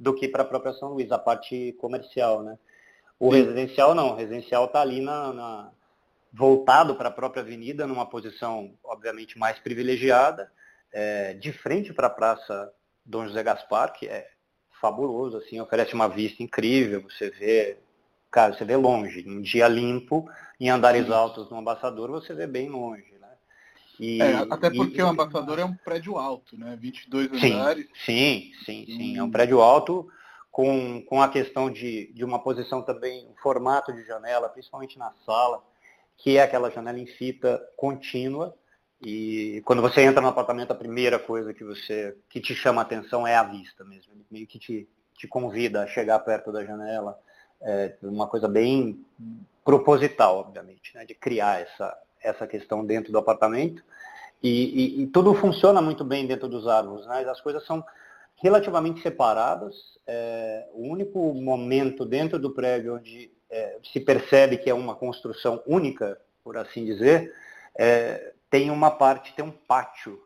do 0.00 0.14
que 0.14 0.26
para 0.26 0.42
a 0.42 0.46
própria 0.46 0.72
São 0.72 0.90
Luís, 0.94 1.12
a 1.12 1.18
parte 1.18 1.76
comercial, 1.78 2.42
né? 2.42 2.58
O 3.20 3.32
Sim. 3.32 3.42
residencial 3.42 3.94
não, 3.94 4.12
o 4.12 4.14
residencial 4.14 4.64
está 4.64 4.80
ali 4.80 5.00
na, 5.00 5.32
na 5.32 5.70
voltado 6.32 6.94
para 6.94 7.08
a 7.08 7.12
própria 7.12 7.42
avenida, 7.42 7.86
numa 7.86 8.06
posição 8.06 8.74
obviamente 8.84 9.38
mais 9.38 9.58
privilegiada, 9.58 10.50
é, 10.92 11.34
de 11.34 11.52
frente 11.52 11.92
para 11.92 12.06
a 12.06 12.10
Praça 12.10 12.72
Dom 13.04 13.26
José 13.26 13.42
Gaspar, 13.42 13.92
que 13.92 14.06
é 14.06 14.28
fabuloso, 14.80 15.36
assim, 15.36 15.60
oferece 15.60 15.92
uma 15.94 16.08
vista 16.08 16.42
incrível, 16.42 17.02
você 17.02 17.30
vê, 17.30 17.78
cara, 18.30 18.54
você 18.54 18.64
vê 18.64 18.76
longe, 18.76 19.20
em 19.26 19.40
dia 19.42 19.68
limpo, 19.68 20.28
em 20.60 20.68
andares 20.70 21.06
Sim. 21.06 21.12
altos 21.12 21.50
no 21.50 21.58
Ambassador, 21.58 22.10
você 22.10 22.34
vê 22.34 22.46
bem 22.46 22.68
longe, 22.68 23.14
né? 23.20 23.28
E, 23.98 24.22
é, 24.22 24.46
até 24.50 24.70
porque 24.70 25.00
e, 25.00 25.02
o 25.02 25.08
Ambassador 25.08 25.58
é 25.58 25.64
um 25.64 25.74
prédio 25.74 26.16
alto, 26.16 26.58
né? 26.58 26.76
22 26.80 27.40
sim, 27.40 27.52
andares. 27.52 27.86
Sim, 28.04 28.52
sim, 28.64 28.84
sim, 28.86 29.16
é 29.16 29.22
um 29.22 29.30
prédio 29.30 29.60
alto 29.60 30.08
com, 30.50 31.02
com 31.02 31.22
a 31.22 31.28
questão 31.28 31.70
de, 31.70 32.12
de 32.12 32.24
uma 32.24 32.42
posição 32.42 32.82
também, 32.82 33.26
um 33.26 33.34
formato 33.42 33.92
de 33.92 34.04
janela, 34.04 34.48
principalmente 34.48 34.98
na 34.98 35.12
sala, 35.24 35.62
que 36.16 36.36
é 36.36 36.42
aquela 36.42 36.70
janela 36.70 36.98
em 36.98 37.06
fita 37.06 37.60
contínua, 37.76 38.54
e 39.00 39.62
quando 39.64 39.80
você 39.80 40.02
entra 40.02 40.20
no 40.20 40.28
apartamento, 40.28 40.72
a 40.72 40.76
primeira 40.76 41.18
coisa 41.18 41.54
que 41.54 41.62
você 41.62 42.16
que 42.28 42.40
te 42.40 42.54
chama 42.54 42.82
a 42.82 42.84
atenção 42.84 43.26
é 43.26 43.36
a 43.36 43.44
vista 43.44 43.84
mesmo. 43.84 44.12
Ele 44.12 44.26
meio 44.30 44.46
que 44.46 44.58
te, 44.58 44.88
te 45.14 45.28
convida 45.28 45.82
a 45.82 45.86
chegar 45.86 46.18
perto 46.20 46.50
da 46.50 46.64
janela. 46.64 47.18
É 47.60 47.96
uma 48.02 48.26
coisa 48.26 48.46
bem 48.46 49.04
proposital, 49.64 50.38
obviamente, 50.38 50.94
né? 50.94 51.04
de 51.04 51.14
criar 51.14 51.60
essa, 51.60 51.98
essa 52.22 52.46
questão 52.46 52.84
dentro 52.84 53.12
do 53.12 53.18
apartamento. 53.18 53.82
E, 54.42 54.48
e, 54.48 55.02
e, 55.02 55.06
tudo 55.08 55.34
funciona 55.34 55.82
muito 55.82 56.04
bem 56.04 56.26
dentro 56.26 56.48
dos 56.48 56.66
árvores. 56.66 57.06
Né? 57.06 57.24
As 57.28 57.40
coisas 57.40 57.66
são 57.66 57.84
relativamente 58.36 59.02
separadas. 59.02 59.74
É, 60.06 60.68
o 60.72 60.86
único 60.86 61.34
momento 61.34 62.04
dentro 62.04 62.38
do 62.38 62.52
prédio 62.52 62.96
onde 62.96 63.30
é, 63.50 63.78
se 63.92 64.00
percebe 64.00 64.58
que 64.58 64.70
é 64.70 64.74
uma 64.74 64.94
construção 64.94 65.62
única, 65.66 66.20
por 66.44 66.56
assim 66.56 66.84
dizer, 66.84 67.34
é, 67.76 68.32
tem 68.50 68.70
uma 68.70 68.90
parte, 68.90 69.34
tem 69.34 69.44
um 69.44 69.50
pátio 69.50 70.20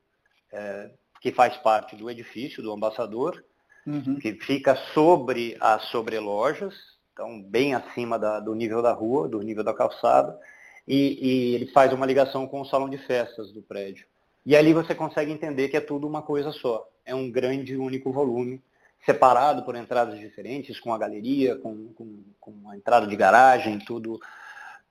é, 0.53 0.91
que 1.21 1.33
faz 1.33 1.57
parte 1.57 1.97
do 1.97 2.11
edifício 2.11 2.63
do 2.63 2.73
ambassador, 2.73 3.43
uhum. 3.87 4.17
que 4.17 4.35
fica 4.35 4.77
sobre 4.93 5.57
as 5.61 5.85
sobrelojas, 5.85 6.75
então 7.13 7.43
bem 7.43 7.75
acima 7.75 8.19
da, 8.19 8.41
do 8.41 8.55
nível 8.55 8.83
da 8.83 8.93
rua, 8.93 9.29
do 9.29 9.41
nível 9.41 9.63
da 9.63 9.75
calçada, 9.75 10.39
e, 10.87 11.19
e, 11.21 11.55
ele 11.55 11.67
faz 11.67 11.93
uma 11.93 12.07
ligação 12.07 12.47
com 12.47 12.61
o 12.61 12.65
salão 12.65 12.89
de 12.89 12.99
festas 12.99 13.53
do 13.53 13.63
prédio. 13.63 14.07
E 14.45 14.57
ali 14.57 14.73
você 14.73 14.95
consegue 14.95 15.31
entender 15.31 15.69
que 15.69 15.77
é 15.77 15.81
tudo 15.81 16.07
uma 16.07 16.23
coisa 16.23 16.51
só. 16.51 16.89
É 17.05 17.15
um 17.15 17.31
grande 17.31 17.77
único 17.77 18.11
volume, 18.11 18.61
separado 19.05 19.63
por 19.63 19.77
entradas 19.77 20.19
diferentes, 20.19 20.81
com 20.81 20.93
a 20.93 20.99
galeria, 20.99 21.57
com, 21.57 21.93
com, 21.95 22.25
com 22.41 22.71
a 22.71 22.77
entrada 22.77 23.07
de 23.07 23.15
garagem, 23.15 23.79
tudo 23.79 24.19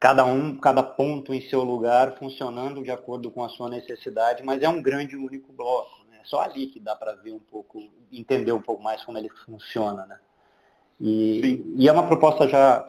cada 0.02 0.26
um, 0.26 0.58
cada 0.58 0.82
ponto 0.82 1.32
em 1.32 1.42
seu 1.42 1.64
lugar, 1.64 2.18
funcionando 2.18 2.84
de 2.84 2.90
acordo 2.90 3.30
com 3.30 3.44
a 3.44 3.50
sua 3.50 3.70
necessidade, 3.70 4.44
mas 4.44 4.64
é 4.64 4.68
um 4.68 4.82
grande 4.82 5.16
único 5.16 5.54
bloco. 5.54 6.04
Né? 6.10 6.18
É 6.24 6.26
só 6.26 6.42
ali 6.42 6.68
que 6.68 6.80
dá 6.80 6.96
para 6.96 7.14
ver 7.14 7.34
um 7.34 7.40
pouco, 7.40 7.88
entender 8.12 8.52
um 8.52 8.62
pouco 8.62 8.82
mais 8.82 9.04
como 9.04 9.20
ele 9.20 9.30
funciona. 9.46 10.06
Né? 10.08 10.18
E, 11.02 11.64
e, 11.78 11.90
é 11.90 11.92
uma 11.92 12.06
proposta 12.06 12.48
já 12.48 12.88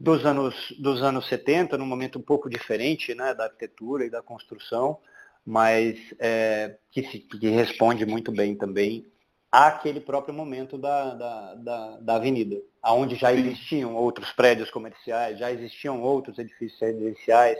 dos 0.00 0.24
anos, 0.24 0.74
dos 0.78 1.02
anos 1.02 1.28
70, 1.28 1.76
num 1.76 1.84
momento 1.84 2.18
um 2.18 2.22
pouco 2.22 2.48
diferente 2.48 3.14
né, 3.14 3.34
da 3.34 3.44
arquitetura 3.44 4.06
e 4.06 4.10
da 4.10 4.22
construção, 4.22 4.98
mas 5.44 5.98
é, 6.18 6.76
que, 6.90 7.02
se, 7.02 7.18
que 7.18 7.48
responde 7.50 8.06
muito 8.06 8.32
bem 8.32 8.56
também 8.56 9.06
àquele 9.52 10.00
próprio 10.00 10.34
momento 10.34 10.78
da, 10.78 11.14
da, 11.14 11.54
da, 11.54 11.96
da 12.00 12.14
avenida, 12.16 12.56
onde 12.82 13.14
já 13.14 13.32
existiam 13.32 13.94
outros 13.94 14.32
prédios 14.32 14.70
comerciais, 14.70 15.38
já 15.38 15.52
existiam 15.52 16.02
outros 16.02 16.38
edifícios 16.38 16.80
residenciais, 16.80 17.58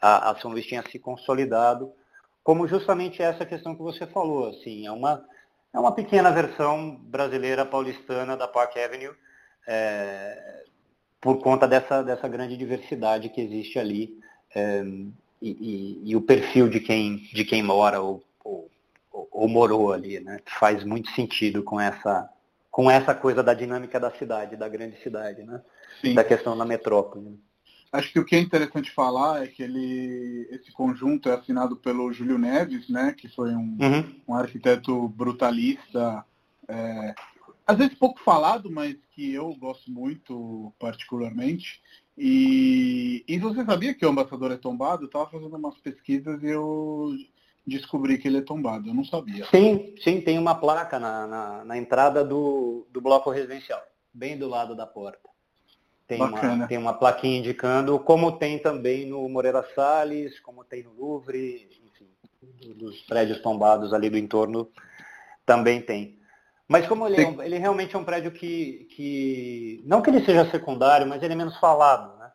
a, 0.00 0.30
a 0.30 0.40
São 0.40 0.50
Luís 0.50 0.66
tinha 0.66 0.84
se 0.88 0.98
consolidado, 0.98 1.90
como 2.44 2.68
justamente 2.68 3.22
essa 3.22 3.46
questão 3.46 3.74
que 3.74 3.82
você 3.82 4.06
falou, 4.06 4.50
assim, 4.50 4.86
é 4.86 4.92
uma, 4.92 5.24
é 5.72 5.78
uma 5.78 5.92
pequena 5.92 6.30
versão 6.30 6.96
brasileira 6.96 7.64
paulistana 7.64 8.36
da 8.36 8.46
Park 8.46 8.76
Avenue, 8.76 9.14
é, 9.66 10.64
por 11.20 11.38
conta 11.38 11.66
dessa, 11.68 12.02
dessa 12.02 12.28
grande 12.28 12.56
diversidade 12.56 13.28
que 13.28 13.40
existe 13.40 13.78
ali 13.78 14.18
é, 14.54 14.82
e, 15.40 15.50
e, 15.50 16.10
e, 16.10 16.16
o 16.16 16.20
perfil 16.20 16.68
de 16.68 16.80
quem, 16.80 17.16
de 17.16 17.44
quem 17.44 17.62
mora 17.62 18.00
ou, 18.00 18.22
ou 18.44 18.70
ou 19.32 19.48
morou 19.48 19.92
ali, 19.92 20.20
né? 20.20 20.40
Faz 20.58 20.84
muito 20.84 21.10
sentido 21.10 21.62
com 21.62 21.80
essa 21.80 22.28
com 22.70 22.90
essa 22.90 23.14
coisa 23.14 23.42
da 23.42 23.52
dinâmica 23.52 24.00
da 24.00 24.10
cidade, 24.12 24.56
da 24.56 24.66
grande 24.66 24.96
cidade, 25.02 25.42
né? 25.42 25.60
Sim. 26.00 26.14
Da 26.14 26.24
questão 26.24 26.56
da 26.56 26.64
metrópole. 26.64 27.38
Acho 27.92 28.10
que 28.10 28.18
o 28.18 28.24
que 28.24 28.34
é 28.34 28.40
interessante 28.40 28.90
falar 28.90 29.44
é 29.44 29.46
que 29.46 29.62
ele, 29.62 30.48
esse 30.50 30.72
conjunto 30.72 31.28
é 31.28 31.34
assinado 31.34 31.76
pelo 31.76 32.10
Júlio 32.10 32.38
Neves, 32.38 32.88
né? 32.88 33.12
Que 33.12 33.28
foi 33.28 33.50
um, 33.50 33.76
uhum. 33.78 34.14
um 34.26 34.34
arquiteto 34.34 35.06
brutalista, 35.08 36.24
é, 36.66 37.14
às 37.66 37.76
vezes 37.76 37.94
pouco 37.94 38.18
falado, 38.20 38.70
mas 38.70 38.96
que 39.10 39.34
eu 39.34 39.54
gosto 39.56 39.90
muito 39.90 40.72
particularmente. 40.78 41.82
E, 42.16 43.24
e 43.28 43.38
você 43.38 43.64
sabia 43.64 43.94
que 43.94 44.04
o 44.04 44.08
Ambassador 44.08 44.52
é 44.52 44.56
tombado? 44.56 45.02
Eu 45.02 45.06
estava 45.06 45.30
fazendo 45.30 45.56
umas 45.56 45.76
pesquisas 45.78 46.42
e 46.42 46.48
eu 46.48 47.14
descobri 47.66 48.18
que 48.18 48.26
ele 48.26 48.38
é 48.38 48.42
tombado. 48.42 48.88
Eu 48.88 48.94
não 48.94 49.04
sabia. 49.04 49.46
Sim, 49.50 49.94
sim, 50.02 50.20
tem 50.20 50.38
uma 50.38 50.54
placa 50.54 50.98
na, 50.98 51.26
na, 51.26 51.64
na 51.64 51.78
entrada 51.78 52.24
do, 52.24 52.86
do 52.90 53.00
bloco 53.00 53.30
residencial, 53.30 53.82
bem 54.12 54.38
do 54.38 54.48
lado 54.48 54.74
da 54.74 54.86
porta. 54.86 55.31
Tem 56.16 56.22
uma, 56.22 56.68
tem 56.68 56.78
uma 56.78 56.94
plaquinha 56.94 57.38
indicando, 57.38 57.98
como 57.98 58.32
tem 58.32 58.58
também 58.58 59.06
no 59.06 59.28
Moreira 59.28 59.66
Salles, 59.74 60.38
como 60.40 60.64
tem 60.64 60.82
no 60.82 60.92
Louvre, 60.92 61.68
enfim, 61.84 62.08
dos 62.74 63.00
prédios 63.02 63.40
tombados 63.40 63.92
ali 63.92 64.10
do 64.10 64.18
entorno 64.18 64.68
também 65.44 65.80
tem. 65.80 66.18
Mas 66.68 66.86
como 66.86 67.06
ele, 67.06 67.22
é 67.22 67.28
um, 67.28 67.42
ele 67.42 67.58
realmente 67.58 67.94
é 67.94 67.98
um 67.98 68.04
prédio 68.04 68.30
que, 68.30 68.86
que, 68.96 69.82
não 69.84 70.00
que 70.00 70.08
ele 70.08 70.24
seja 70.24 70.50
secundário, 70.50 71.06
mas 71.06 71.22
ele 71.22 71.34
é 71.34 71.36
menos 71.36 71.58
falado, 71.58 72.18
né? 72.18 72.30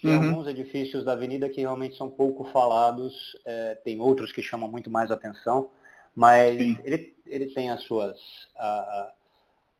Tem 0.00 0.10
uhum. 0.10 0.28
alguns 0.28 0.46
edifícios 0.46 1.04
da 1.04 1.12
avenida 1.12 1.48
que 1.48 1.60
realmente 1.60 1.96
são 1.96 2.10
pouco 2.10 2.44
falados, 2.44 3.14
é, 3.44 3.74
tem 3.84 4.00
outros 4.00 4.32
que 4.32 4.42
chamam 4.42 4.70
muito 4.70 4.90
mais 4.90 5.10
atenção, 5.10 5.70
mas 6.14 6.58
ele, 6.84 7.14
ele 7.26 7.46
tem 7.46 7.70
as 7.70 7.82
suas, 7.82 8.16
a, 8.56 9.12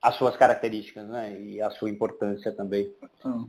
as 0.05 0.17
suas 0.17 0.37
características 0.37 1.09
né? 1.09 1.41
e 1.41 1.63
a 1.63 1.71
sua 1.71 1.89
importância 1.89 2.53
também. 2.53 2.93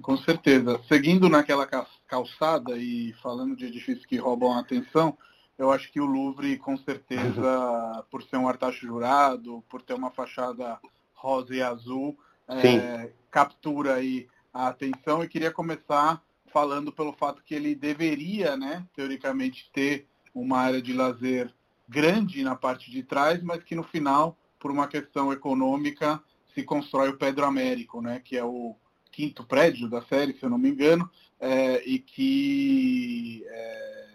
Com 0.01 0.15
certeza. 0.15 0.79
Seguindo 0.87 1.27
naquela 1.27 1.67
calçada 2.07 2.77
e 2.77 3.11
falando 3.21 3.57
de 3.57 3.65
edifícios 3.65 4.05
que 4.05 4.15
roubam 4.15 4.53
a 4.53 4.61
atenção, 4.61 5.17
eu 5.57 5.69
acho 5.69 5.91
que 5.91 5.99
o 5.99 6.05
Louvre, 6.05 6.57
com 6.57 6.77
certeza, 6.77 8.05
por 8.09 8.23
ser 8.23 8.37
um 8.37 8.47
artacho 8.47 8.87
jurado, 8.87 9.61
por 9.69 9.81
ter 9.81 9.95
uma 9.95 10.11
fachada 10.11 10.79
rosa 11.13 11.53
e 11.53 11.61
azul, 11.61 12.17
é, 12.47 13.11
captura 13.29 13.95
aí 13.95 14.25
a 14.53 14.69
atenção 14.69 15.25
e 15.25 15.27
queria 15.27 15.51
começar 15.51 16.21
falando 16.53 16.89
pelo 16.89 17.11
fato 17.11 17.43
que 17.43 17.53
ele 17.53 17.75
deveria, 17.75 18.55
né, 18.55 18.85
teoricamente, 18.95 19.69
ter 19.73 20.07
uma 20.33 20.59
área 20.59 20.81
de 20.81 20.93
lazer 20.93 21.53
grande 21.89 22.41
na 22.43 22.55
parte 22.55 22.89
de 22.89 23.03
trás, 23.03 23.43
mas 23.43 23.61
que 23.61 23.75
no 23.75 23.83
final, 23.83 24.37
por 24.57 24.71
uma 24.71 24.87
questão 24.87 25.33
econômica, 25.33 26.23
se 26.55 26.63
constrói 26.63 27.09
o 27.09 27.17
Pedro 27.17 27.45
Américo, 27.45 28.01
né, 28.01 28.19
que 28.23 28.35
é 28.35 28.43
o 28.43 28.75
quinto 29.11 29.45
prédio 29.45 29.87
da 29.87 30.01
série, 30.01 30.33
se 30.33 30.43
eu 30.43 30.49
não 30.49 30.57
me 30.57 30.69
engano, 30.69 31.07
é, 31.39 31.83
e 31.85 31.99
que 31.99 33.45
é, 33.47 34.07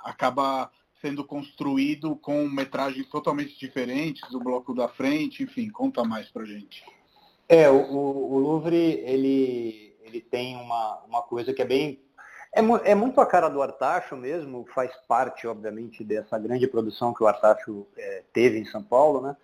acaba 0.00 0.70
sendo 1.00 1.24
construído 1.24 2.16
com 2.16 2.48
metragens 2.48 3.08
totalmente 3.08 3.58
diferentes, 3.58 4.32
o 4.32 4.40
bloco 4.40 4.74
da 4.74 4.88
frente, 4.88 5.42
enfim, 5.42 5.68
conta 5.68 6.02
mais 6.02 6.28
pra 6.28 6.44
gente. 6.44 6.84
É, 7.48 7.70
o, 7.70 7.84
o 7.84 8.38
Louvre, 8.38 8.76
ele 9.04 9.92
ele 10.02 10.20
tem 10.20 10.56
uma, 10.56 10.98
uma 11.06 11.22
coisa 11.22 11.54
que 11.54 11.62
é 11.62 11.64
bem 11.64 12.00
É, 12.54 12.60
é, 12.90 12.94
muito 12.94 13.18
a 13.20 13.26
cara 13.26 13.48
do 13.48 13.62
Artacho 13.62 14.14
mesmo, 14.14 14.66
faz 14.74 14.92
parte, 15.08 15.46
obviamente, 15.46 16.04
dessa 16.04 16.38
grande 16.38 16.66
produção 16.66 17.14
que 17.14 17.22
o 17.22 17.26
Artacho 17.26 17.86
é, 17.96 18.22
teve 18.32 18.58
em 18.58 18.66
São 18.66 18.82
Paulo, 18.82 19.22
né? 19.22 19.36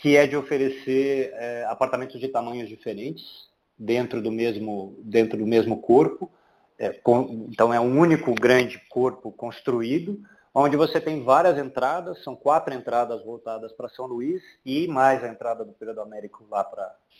Que 0.00 0.16
é 0.16 0.26
de 0.26 0.36
oferecer 0.36 1.30
é, 1.34 1.64
apartamentos 1.64 2.18
de 2.18 2.26
tamanhos 2.28 2.68
diferentes 2.68 3.50
dentro 3.78 4.22
do 4.22 4.32
mesmo, 4.32 4.98
dentro 5.02 5.38
do 5.38 5.46
mesmo 5.46 5.80
corpo. 5.80 6.30
É, 6.78 6.90
com, 6.90 7.46
então 7.50 7.72
é 7.72 7.78
um 7.78 7.98
único 7.98 8.34
grande 8.34 8.80
corpo 8.88 9.30
construído, 9.30 10.18
onde 10.54 10.74
você 10.76 10.98
tem 10.98 11.22
várias 11.22 11.58
entradas, 11.58 12.22
são 12.24 12.34
quatro 12.34 12.72
entradas 12.72 13.22
voltadas 13.22 13.72
para 13.72 13.90
São 13.90 14.06
Luís 14.06 14.42
e 14.64 14.88
mais 14.88 15.22
a 15.22 15.28
entrada 15.28 15.64
do 15.64 15.72
Período 15.72 16.00
Américo 16.00 16.46
lá 16.50 16.64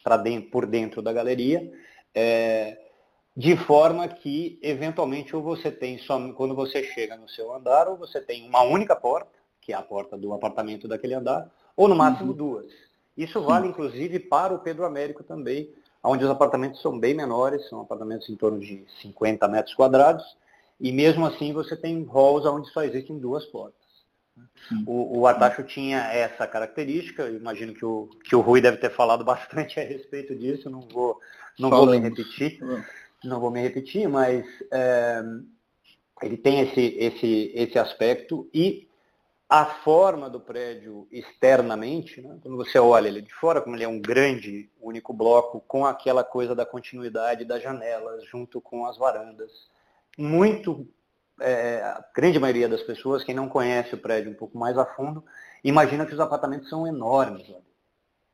para 0.02 0.16
dentro, 0.16 0.50
por 0.50 0.64
dentro 0.64 1.02
da 1.02 1.12
galeria. 1.12 1.70
É, 2.14 2.78
de 3.36 3.56
forma 3.56 4.08
que, 4.08 4.58
eventualmente, 4.62 5.36
ou 5.36 5.42
você 5.42 5.70
tem, 5.70 5.98
só, 5.98 6.18
quando 6.32 6.54
você 6.54 6.82
chega 6.82 7.16
no 7.16 7.28
seu 7.28 7.54
andar, 7.54 7.88
ou 7.88 7.96
você 7.96 8.20
tem 8.20 8.48
uma 8.48 8.62
única 8.62 8.96
porta, 8.96 9.38
que 9.60 9.72
é 9.72 9.76
a 9.76 9.82
porta 9.82 10.16
do 10.16 10.32
apartamento 10.32 10.88
daquele 10.88 11.14
andar, 11.14 11.50
ou 11.80 11.88
no 11.88 11.96
máximo 11.96 12.32
uhum. 12.32 12.36
duas. 12.36 12.66
Isso 13.16 13.40
vale, 13.40 13.66
inclusive, 13.66 14.18
para 14.18 14.54
o 14.54 14.58
Pedro 14.58 14.84
Américo 14.84 15.24
também, 15.24 15.72
onde 16.04 16.22
os 16.22 16.30
apartamentos 16.30 16.82
são 16.82 16.98
bem 16.98 17.14
menores, 17.14 17.66
são 17.70 17.80
apartamentos 17.80 18.28
em 18.28 18.36
torno 18.36 18.60
de 18.60 18.84
50 19.00 19.48
metros 19.48 19.74
quadrados, 19.74 20.22
e 20.78 20.92
mesmo 20.92 21.24
assim 21.24 21.54
você 21.54 21.74
tem 21.74 22.04
halls 22.04 22.44
onde 22.44 22.70
só 22.70 22.82
existem 22.82 23.18
duas 23.18 23.46
portas. 23.46 23.80
O, 24.86 25.20
o 25.20 25.26
Atacho 25.26 25.62
tinha 25.62 26.00
essa 26.12 26.46
característica, 26.46 27.30
imagino 27.30 27.72
que 27.72 27.84
o, 27.84 28.10
que 28.24 28.36
o 28.36 28.40
Rui 28.40 28.60
deve 28.60 28.76
ter 28.76 28.90
falado 28.90 29.24
bastante 29.24 29.80
a 29.80 29.82
respeito 29.82 30.34
disso, 30.34 30.68
não 30.68 30.82
vou, 30.82 31.18
não 31.58 31.70
vou 31.70 31.86
me 31.86 31.98
repetir 31.98 32.58
não 33.24 33.40
vou 33.40 33.50
me 33.50 33.60
repetir, 33.60 34.08
mas 34.08 34.46
é, 34.70 35.22
ele 36.22 36.36
tem 36.36 36.60
esse, 36.60 36.80
esse, 36.98 37.52
esse 37.54 37.78
aspecto 37.78 38.48
e 38.52 38.88
a 39.50 39.64
forma 39.66 40.30
do 40.30 40.38
prédio 40.38 41.08
externamente, 41.10 42.22
né, 42.22 42.38
quando 42.40 42.56
você 42.56 42.78
olha 42.78 43.08
ele 43.08 43.20
de 43.20 43.34
fora, 43.34 43.60
como 43.60 43.74
ele 43.74 43.82
é 43.82 43.88
um 43.88 44.00
grande 44.00 44.70
único 44.80 45.12
bloco, 45.12 45.60
com 45.66 45.84
aquela 45.84 46.22
coisa 46.22 46.54
da 46.54 46.64
continuidade 46.64 47.44
das 47.44 47.60
janelas, 47.60 48.24
junto 48.26 48.60
com 48.60 48.86
as 48.86 48.96
varandas, 48.96 49.50
muito, 50.16 50.86
é, 51.40 51.82
a 51.82 52.04
grande 52.14 52.38
maioria 52.38 52.68
das 52.68 52.84
pessoas, 52.84 53.24
quem 53.24 53.34
não 53.34 53.48
conhece 53.48 53.92
o 53.92 53.98
prédio 53.98 54.30
um 54.30 54.36
pouco 54.36 54.56
mais 54.56 54.78
a 54.78 54.86
fundo, 54.86 55.24
imagina 55.64 56.06
que 56.06 56.14
os 56.14 56.20
apartamentos 56.20 56.68
são 56.68 56.86
enormes. 56.86 57.48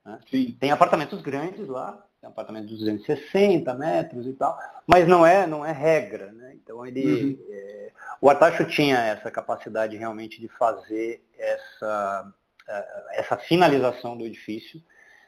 Né? 0.05 0.21
Tem 0.61 0.71
apartamentos 0.71 1.23
grandes 1.23 1.67
lá, 1.67 1.93
tem 2.21 2.29
um 2.29 2.33
apartamento 2.33 2.67
de 2.67 2.77
260 2.77 3.73
metros 3.73 4.27
e 4.27 4.35
tal, 4.35 4.59
mas 4.87 5.09
não 5.09 5.25
é, 5.25 5.47
não 5.47 5.65
é 5.65 5.73
regra. 5.73 6.31
Né? 6.31 6.59
Então 6.63 6.85
ele, 6.85 7.07
uhum. 7.07 7.47
é, 7.49 7.86
o 8.21 8.31
Artacho 8.31 8.65
tinha 8.65 8.99
essa 8.99 9.31
capacidade 9.31 9.97
realmente 9.97 10.41
de 10.41 10.49
fazer 10.49 11.23
essa, 11.39 12.33
é, 12.69 13.21
essa 13.21 13.37
finalização 13.37 14.17
do 14.17 14.25
edifício 14.25 14.83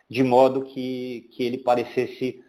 de 0.08 0.22
modo 0.22 0.64
que, 0.64 1.28
que 1.32 1.42
ele 1.42 1.58
parecesse 1.58 2.42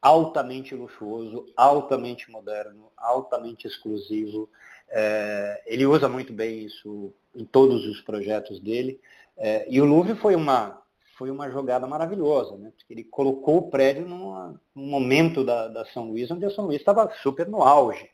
altamente 0.00 0.74
luxuoso, 0.74 1.46
altamente 1.56 2.30
moderno, 2.30 2.90
altamente 2.96 3.66
exclusivo. 3.66 4.50
É, 4.88 5.62
ele 5.66 5.86
usa 5.86 6.08
muito 6.08 6.32
bem 6.32 6.64
isso 6.64 7.12
em 7.34 7.44
todos 7.44 7.86
os 7.86 8.00
projetos 8.00 8.60
dele. 8.60 9.00
É, 9.36 9.66
e 9.68 9.80
o 9.80 9.84
Louvre 9.84 10.14
foi 10.14 10.34
uma, 10.34 10.82
foi 11.16 11.30
uma 11.30 11.50
jogada 11.50 11.86
maravilhosa, 11.86 12.56
né? 12.56 12.72
Porque 12.76 12.92
ele 12.92 13.04
colocou 13.04 13.58
o 13.58 13.70
prédio 13.70 14.06
num 14.06 14.58
momento 14.74 15.44
da, 15.44 15.68
da, 15.68 15.84
São 15.86 16.08
Luís, 16.10 16.30
onde 16.30 16.44
a 16.44 16.50
São 16.50 16.66
Luís 16.66 16.78
estava 16.78 17.10
super 17.22 17.48
no 17.48 17.62
auge. 17.62 18.08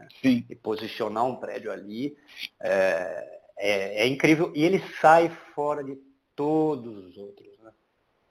Né? 0.00 0.08
Sim. 0.22 0.44
E 0.48 0.54
posicionar 0.54 1.26
um 1.26 1.36
prédio 1.36 1.70
ali 1.70 2.16
é, 2.58 3.40
é, 3.58 4.02
é, 4.02 4.06
incrível. 4.06 4.50
E 4.54 4.64
ele 4.64 4.82
sai 5.00 5.30
fora 5.54 5.84
de 5.84 5.98
todos 6.34 7.06
os 7.06 7.18
outros. 7.18 7.58
Né? 7.62 7.70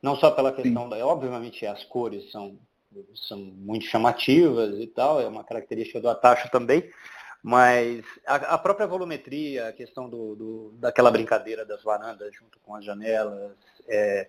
Não 0.01 0.15
só 0.15 0.31
pela 0.31 0.51
questão 0.51 0.83
Sim. 0.83 0.89
da. 0.89 1.05
Obviamente 1.05 1.65
as 1.65 1.83
cores 1.85 2.31
são, 2.31 2.57
são 3.27 3.37
muito 3.37 3.85
chamativas 3.85 4.79
e 4.79 4.87
tal, 4.87 5.21
é 5.21 5.27
uma 5.27 5.43
característica 5.43 6.01
do 6.01 6.09
Atacho 6.09 6.49
também, 6.49 6.89
mas 7.43 8.03
a, 8.25 8.35
a, 8.35 8.57
própria 8.57 8.87
volumetria, 8.87 9.67
a 9.67 9.73
questão 9.73 10.09
do, 10.09 10.35
do, 10.35 10.73
daquela 10.79 11.11
brincadeira 11.11 11.63
das 11.63 11.83
varandas 11.83 12.33
junto 12.33 12.59
com 12.59 12.75
as 12.75 12.83
janelas, 12.83 13.51
é, 13.87 14.27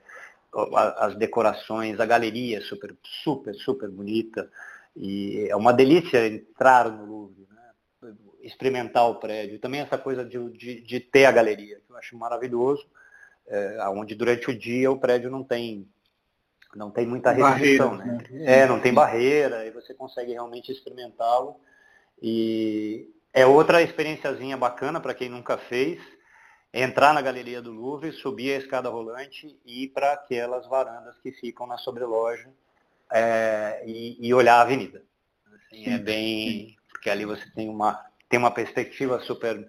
as 0.98 1.14
decorações, 1.16 1.98
a 1.98 2.04
galeria 2.04 2.58
é 2.58 2.60
super, 2.60 2.94
super, 3.24 3.54
super 3.54 3.88
bonita. 3.88 4.50
E 4.96 5.46
é 5.48 5.56
uma 5.56 5.72
delícia 5.72 6.26
entrar 6.26 6.90
no 6.90 7.04
Louvre, 7.04 7.46
né? 7.50 8.14
experimentar 8.42 9.08
o 9.08 9.16
prédio. 9.16 9.58
Também 9.58 9.80
essa 9.80 9.96
coisa 9.96 10.24
de, 10.24 10.50
de, 10.50 10.80
de 10.80 11.00
ter 11.00 11.24
a 11.24 11.32
galeria, 11.32 11.80
que 11.86 11.92
eu 11.92 11.96
acho 11.96 12.16
maravilhoso, 12.16 12.86
é, 13.46 13.88
onde 13.88 14.14
durante 14.14 14.50
o 14.50 14.58
dia 14.58 14.90
o 14.90 14.98
prédio 14.98 15.30
não 15.30 15.42
tem 15.42 15.88
não 16.72 16.88
tem 16.88 17.04
muita 17.04 17.32
restrição, 17.32 17.96
né? 17.96 18.18
né? 18.30 18.62
É, 18.62 18.66
não 18.66 18.78
tem 18.78 18.94
barreira, 18.94 19.66
e 19.66 19.72
você 19.72 19.92
consegue 19.92 20.32
realmente 20.32 20.70
experimentá-lo 20.70 21.56
e 22.22 23.10
é 23.32 23.44
outra 23.46 23.82
experiênciazinha 23.82 24.56
bacana 24.56 25.00
para 25.00 25.14
quem 25.14 25.28
nunca 25.28 25.56
fez, 25.56 26.00
entrar 26.72 27.12
na 27.12 27.20
galeria 27.20 27.60
do 27.60 27.72
Louvre, 27.72 28.12
subir 28.12 28.54
a 28.54 28.58
escada 28.58 28.88
rolante 28.88 29.58
e 29.64 29.84
ir 29.84 29.88
para 29.88 30.12
aquelas 30.12 30.66
varandas 30.68 31.18
que 31.18 31.32
ficam 31.32 31.66
na 31.66 31.78
sobreloja 31.78 32.48
é, 33.12 33.82
e, 33.86 34.16
e, 34.20 34.34
olhar 34.34 34.56
a 34.56 34.62
avenida. 34.62 35.02
Assim, 35.46 35.84
é 35.84 35.98
bem. 35.98 36.76
Porque 36.88 37.10
ali 37.10 37.24
você 37.24 37.48
tem 37.50 37.68
uma, 37.68 38.04
tem 38.28 38.38
uma 38.38 38.50
perspectiva 38.50 39.20
super, 39.20 39.68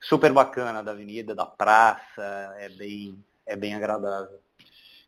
super 0.00 0.32
bacana 0.32 0.82
da 0.82 0.92
avenida, 0.92 1.34
da 1.34 1.46
praça, 1.46 2.54
é 2.58 2.68
bem, 2.68 3.24
é 3.46 3.56
bem 3.56 3.74
agradável. 3.74 4.40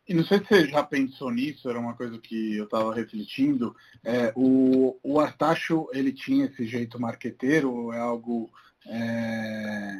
E 0.09 0.13
não 0.15 0.23
sei 0.23 0.39
se 0.39 0.45
você 0.45 0.67
já 0.67 0.83
pensou 0.83 1.29
nisso, 1.29 1.69
era 1.69 1.79
uma 1.79 1.93
coisa 1.93 2.17
que 2.17 2.57
eu 2.57 2.63
estava 2.63 2.91
refletindo. 2.95 3.75
É, 4.03 4.33
o, 4.35 4.97
o 5.03 5.19
Artacho, 5.19 5.87
ele 5.93 6.11
tinha 6.11 6.47
esse 6.47 6.65
jeito 6.65 6.99
marqueteiro, 6.99 7.93
é 7.93 7.99
algo 7.99 8.49
é, 8.87 9.97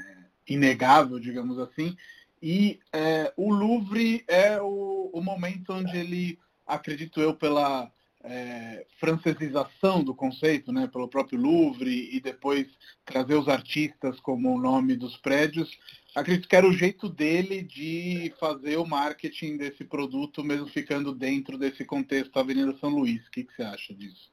inegável, 0.47 1.19
digamos 1.19 1.59
assim. 1.59 1.95
E 2.41 2.79
é, 2.91 3.31
o 3.37 3.53
Louvre 3.53 4.23
é 4.27 4.59
o, 4.59 5.11
o, 5.13 5.21
momento 5.21 5.73
onde 5.73 5.95
ele, 5.95 6.39
acredito 6.69 7.19
eu, 7.19 7.33
pela 7.33 7.91
é, 8.23 8.85
francesização 8.99 10.03
do 10.03 10.13
conceito, 10.13 10.71
né, 10.71 10.87
pelo 10.87 11.07
próprio 11.07 11.39
Louvre, 11.39 12.09
e 12.15 12.19
depois 12.19 12.67
trazer 13.05 13.35
os 13.35 13.47
artistas 13.47 14.19
como 14.19 14.53
o 14.53 14.59
nome 14.59 14.95
dos 14.95 15.17
prédios, 15.17 15.77
acredito 16.15 16.47
que 16.47 16.55
era 16.55 16.67
o 16.67 16.73
jeito 16.73 17.07
dele 17.09 17.61
de 17.61 18.33
fazer 18.39 18.77
o 18.77 18.85
marketing 18.85 19.57
desse 19.57 19.83
produto, 19.83 20.43
mesmo 20.43 20.67
ficando 20.67 21.13
dentro 21.13 21.57
desse 21.57 21.85
contexto 21.85 22.33
da 22.33 22.41
Avenida 22.41 22.75
São 22.79 22.89
Luís. 22.89 23.25
O 23.27 23.31
que, 23.31 23.43
que 23.43 23.55
você 23.55 23.63
acha 23.63 23.93
disso? 23.93 24.31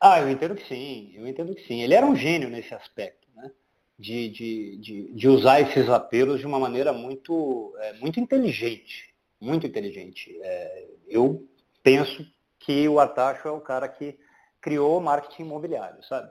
Ah, 0.00 0.20
eu 0.20 0.30
entendo 0.30 0.54
que 0.54 0.66
sim, 0.66 1.12
eu 1.14 1.26
entendo 1.26 1.54
que 1.54 1.66
sim. 1.66 1.82
Ele 1.82 1.94
era 1.94 2.06
um 2.06 2.14
gênio 2.14 2.48
nesse 2.48 2.72
aspecto, 2.74 3.26
né? 3.34 3.50
De, 3.98 4.28
de, 4.28 4.76
de, 4.76 5.12
de 5.12 5.28
usar 5.28 5.60
esses 5.60 5.88
apelos 5.88 6.38
de 6.38 6.46
uma 6.46 6.60
maneira 6.60 6.92
muito, 6.92 7.74
é, 7.78 7.94
muito 7.94 8.20
inteligente. 8.20 9.07
Muito 9.40 9.66
inteligente. 9.66 10.38
É, 10.42 10.88
eu 11.06 11.46
penso 11.82 12.26
que 12.58 12.88
o 12.88 12.98
Artacho 12.98 13.48
é 13.48 13.50
o 13.52 13.60
cara 13.60 13.88
que 13.88 14.18
criou 14.60 14.98
o 14.98 15.00
marketing 15.00 15.42
imobiliário, 15.42 16.02
sabe? 16.04 16.30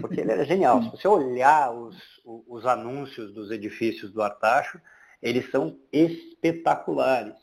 porque 0.00 0.20
ele 0.20 0.32
era 0.32 0.44
genial. 0.46 0.82
Se 0.82 0.90
você 0.90 1.08
olhar 1.08 1.72
os, 1.72 1.96
os 2.24 2.66
anúncios 2.66 3.32
dos 3.32 3.50
edifícios 3.50 4.12
do 4.12 4.22
Artacho, 4.22 4.80
eles 5.22 5.50
são 5.50 5.78
espetaculares. 5.92 7.34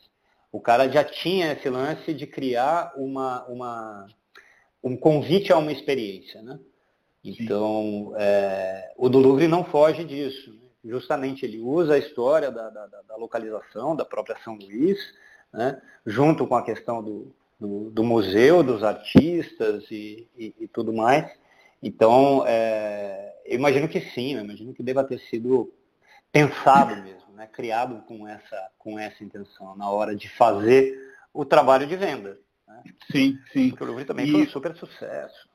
O 0.51 0.59
cara 0.59 0.87
já 0.89 1.03
tinha 1.03 1.51
esse 1.53 1.69
lance 1.69 2.13
de 2.13 2.27
criar 2.27 2.93
uma, 2.95 3.43
uma, 3.45 4.07
um 4.83 4.95
convite 4.95 5.51
a 5.51 5.57
uma 5.57 5.71
experiência. 5.71 6.41
Né? 6.41 6.59
Então, 7.23 8.13
é, 8.17 8.93
o 8.97 9.09
do 9.09 9.19
Louvre 9.19 9.47
não 9.47 9.63
foge 9.63 10.03
disso. 10.03 10.61
Justamente 10.83 11.45
ele 11.45 11.59
usa 11.59 11.93
a 11.93 11.97
história 11.97 12.51
da, 12.51 12.69
da, 12.69 12.87
da, 12.87 13.15
localização, 13.15 13.95
da 13.95 14.03
própria 14.03 14.37
São 14.43 14.55
Luís, 14.55 14.99
né? 15.51 15.81
junto 16.05 16.45
com 16.45 16.55
a 16.55 16.63
questão 16.63 17.01
do, 17.01 17.33
do, 17.59 17.89
do 17.89 18.03
museu, 18.03 18.61
dos 18.63 18.83
artistas 18.83 19.85
e, 19.89 20.27
e, 20.37 20.53
e 20.59 20.67
tudo 20.67 20.91
mais, 20.91 21.31
então, 21.83 22.45
é, 22.47 23.35
eu 23.45 23.59
imagino 23.59 23.89
que 23.89 23.99
sim, 23.99 24.35
eu 24.35 24.41
imagino 24.41 24.73
que 24.73 24.81
deva 24.81 25.03
ter 25.03 25.19
sido 25.19 25.69
pensado 26.31 26.95
mesmo, 27.03 27.33
né? 27.33 27.45
criado 27.45 28.01
com 28.07 28.25
essa, 28.25 28.71
com 28.79 28.97
essa 28.97 29.21
intenção, 29.21 29.75
na 29.75 29.89
hora 29.89 30.15
de 30.15 30.29
fazer 30.29 30.97
o 31.33 31.43
trabalho 31.43 31.85
de 31.85 31.97
venda. 31.97 32.39
Né? 32.65 32.83
Sim, 33.11 33.37
sim. 33.51 33.69
Porque 33.69 33.83
o 33.83 33.87
livro 33.87 34.05
também 34.05 34.27
e, 34.27 34.31
foi 34.31 34.41
um 34.43 34.49
super 34.49 34.73
sucesso. 34.77 35.49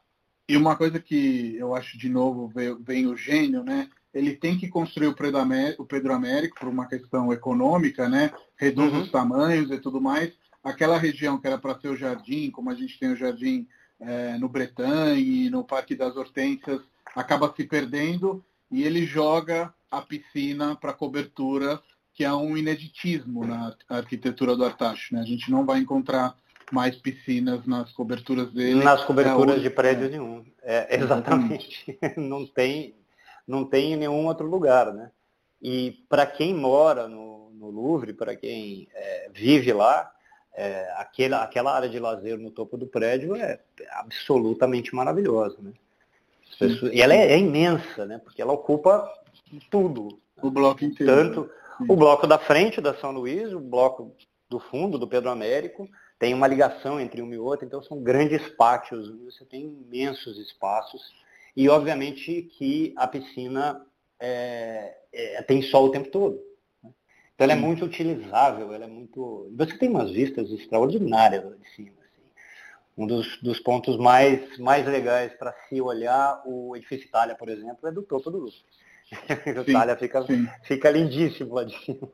E 0.46 0.54
uma 0.54 0.76
coisa 0.76 1.00
que 1.00 1.56
eu 1.56 1.74
acho, 1.74 1.96
de 1.96 2.10
novo, 2.10 2.52
vem 2.80 3.06
o 3.06 3.16
gênio, 3.16 3.64
né? 3.64 3.88
Ele 4.12 4.34
tem 4.34 4.56
que 4.56 4.68
construir 4.68 5.08
o 5.08 5.14
Pedro 5.14 5.38
Américo, 5.38 5.82
o 5.82 5.86
Pedro 5.86 6.12
Américo 6.12 6.58
por 6.58 6.68
uma 6.68 6.86
questão 6.86 7.32
econômica, 7.32 8.08
né? 8.08 8.30
Reduz 8.56 8.92
uhum. 8.92 9.02
os 9.02 9.10
tamanhos 9.10 9.70
e 9.70 9.78
tudo 9.78 10.00
mais. 10.00 10.32
Aquela 10.62 10.98
região 10.98 11.38
que 11.38 11.46
era 11.46 11.58
para 11.58 11.78
ser 11.78 11.88
o 11.88 11.96
jardim, 11.96 12.50
como 12.50 12.70
a 12.70 12.74
gente 12.74 12.98
tem 12.98 13.12
o 13.12 13.16
jardim 13.16 13.66
é, 14.00 14.38
no 14.38 14.48
Bretagne, 14.48 15.50
no 15.50 15.64
Parque 15.64 15.94
das 15.94 16.16
Hortênsias, 16.16 16.80
acaba 17.14 17.52
se 17.54 17.64
perdendo 17.64 18.44
e 18.70 18.82
ele 18.82 19.04
joga 19.04 19.72
a 19.90 20.02
piscina 20.02 20.76
para 20.76 20.92
cobertura, 20.92 21.80
que 22.14 22.24
é 22.24 22.32
um 22.32 22.56
ineditismo 22.56 23.46
na 23.46 23.74
arquitetura 23.88 24.56
do 24.56 24.64
Artacho. 24.64 25.14
Né? 25.14 25.20
A 25.20 25.24
gente 25.24 25.50
não 25.50 25.64
vai 25.64 25.78
encontrar 25.78 26.36
mais 26.70 26.96
piscinas 26.96 27.66
nas 27.66 27.90
coberturas 27.92 28.52
dele. 28.52 28.84
Nas 28.84 29.04
coberturas 29.04 29.56
é 29.56 29.60
de 29.60 29.70
prédio 29.70 30.06
é. 30.06 30.08
nenhum. 30.10 30.44
É, 30.62 30.96
exatamente. 30.96 31.98
não 32.16 32.46
tem, 32.46 32.94
não 33.48 33.64
tem 33.64 33.94
em 33.94 33.96
nenhum 33.96 34.26
outro 34.26 34.46
lugar, 34.46 34.92
né? 34.92 35.10
E 35.60 36.04
para 36.08 36.26
quem 36.26 36.54
mora 36.54 37.08
no, 37.08 37.50
no 37.50 37.70
Louvre, 37.70 38.12
para 38.12 38.36
quem 38.36 38.86
é, 38.94 39.30
vive 39.32 39.72
lá, 39.72 40.12
é, 40.54 40.92
aquela, 40.96 41.42
aquela 41.42 41.74
área 41.74 41.88
de 41.88 41.98
lazer 41.98 42.38
no 42.38 42.50
topo 42.50 42.76
do 42.76 42.86
prédio 42.86 43.34
é 43.34 43.58
absolutamente 43.92 44.94
maravilhosa, 44.94 45.56
né? 45.60 45.72
Pessoas, 46.58 46.92
e 46.92 47.00
ela 47.00 47.14
é, 47.14 47.32
é, 47.32 47.38
imensa, 47.38 48.04
né? 48.04 48.18
Porque 48.18 48.42
ela 48.42 48.52
ocupa 48.52 49.08
tudo. 49.70 50.20
O 50.42 50.50
bloco 50.50 50.84
inteiro. 50.84 51.12
Tanto 51.12 51.50
Sim. 51.78 51.86
o 51.88 51.96
bloco 51.96 52.26
da 52.26 52.38
frente 52.38 52.80
da 52.80 52.94
São 52.94 53.12
Luís, 53.12 53.52
o 53.52 53.60
bloco 53.60 54.14
do 54.48 54.58
fundo 54.58 54.98
do 54.98 55.08
Pedro 55.08 55.30
Américo, 55.30 55.88
tem 56.18 56.34
uma 56.34 56.46
ligação 56.46 57.00
entre 57.00 57.22
um 57.22 57.32
e 57.32 57.38
outro, 57.38 57.64
então 57.64 57.82
são 57.82 58.02
grandes 58.02 58.48
pátios, 58.50 59.08
você 59.24 59.44
tem 59.44 59.64
imensos 59.64 60.38
espaços. 60.38 61.12
E 61.58 61.68
obviamente 61.68 62.42
que 62.56 62.94
a 62.96 63.08
piscina 63.08 63.84
é, 64.20 64.96
é, 65.12 65.42
tem 65.42 65.60
sol 65.60 65.86
o 65.86 65.90
tempo 65.90 66.08
todo. 66.08 66.40
Né? 66.80 66.92
Então 67.34 67.44
ela 67.44 67.52
é 67.52 67.56
muito 67.56 67.84
utilizável, 67.84 68.72
ela 68.72 68.84
é 68.84 68.86
muito. 68.86 69.52
Você 69.56 69.76
tem 69.76 69.88
umas 69.88 70.08
vistas 70.12 70.48
extraordinárias 70.52 71.44
lá 71.44 71.56
de 71.56 71.68
cima. 71.74 71.96
Assim. 71.98 72.22
Um 72.96 73.08
dos, 73.08 73.42
dos 73.42 73.58
pontos 73.58 73.96
mais, 73.98 74.56
mais 74.60 74.86
legais 74.86 75.32
para 75.32 75.52
se 75.68 75.80
olhar 75.80 76.40
o 76.46 76.76
edifício 76.76 77.08
Itália, 77.08 77.34
por 77.34 77.48
exemplo, 77.48 77.88
é 77.88 77.90
do 77.90 78.04
topo 78.04 78.30
do 78.30 78.38
Louvre. 78.38 78.62
o 79.58 79.68
Itália 79.68 79.96
fica, 79.96 80.24
fica 80.62 80.90
lindíssimo 80.92 81.54
lá 81.54 81.64
de 81.64 81.76
cima. 81.84 82.08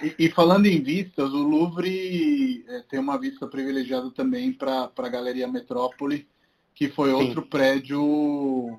E, 0.00 0.26
e, 0.26 0.30
falando 0.30 0.66
em 0.66 0.80
vistas, 0.80 1.32
o 1.32 1.42
Louvre 1.42 2.64
é, 2.68 2.82
tem 2.82 3.00
uma 3.00 3.18
vista 3.18 3.44
privilegiada 3.48 4.08
também 4.12 4.52
para 4.52 4.88
a 4.96 5.08
Galeria 5.08 5.48
Metrópole, 5.48 6.28
que 6.74 6.88
foi 6.88 7.10
Sim. 7.10 7.14
outro 7.14 7.42
prédio 7.42 8.78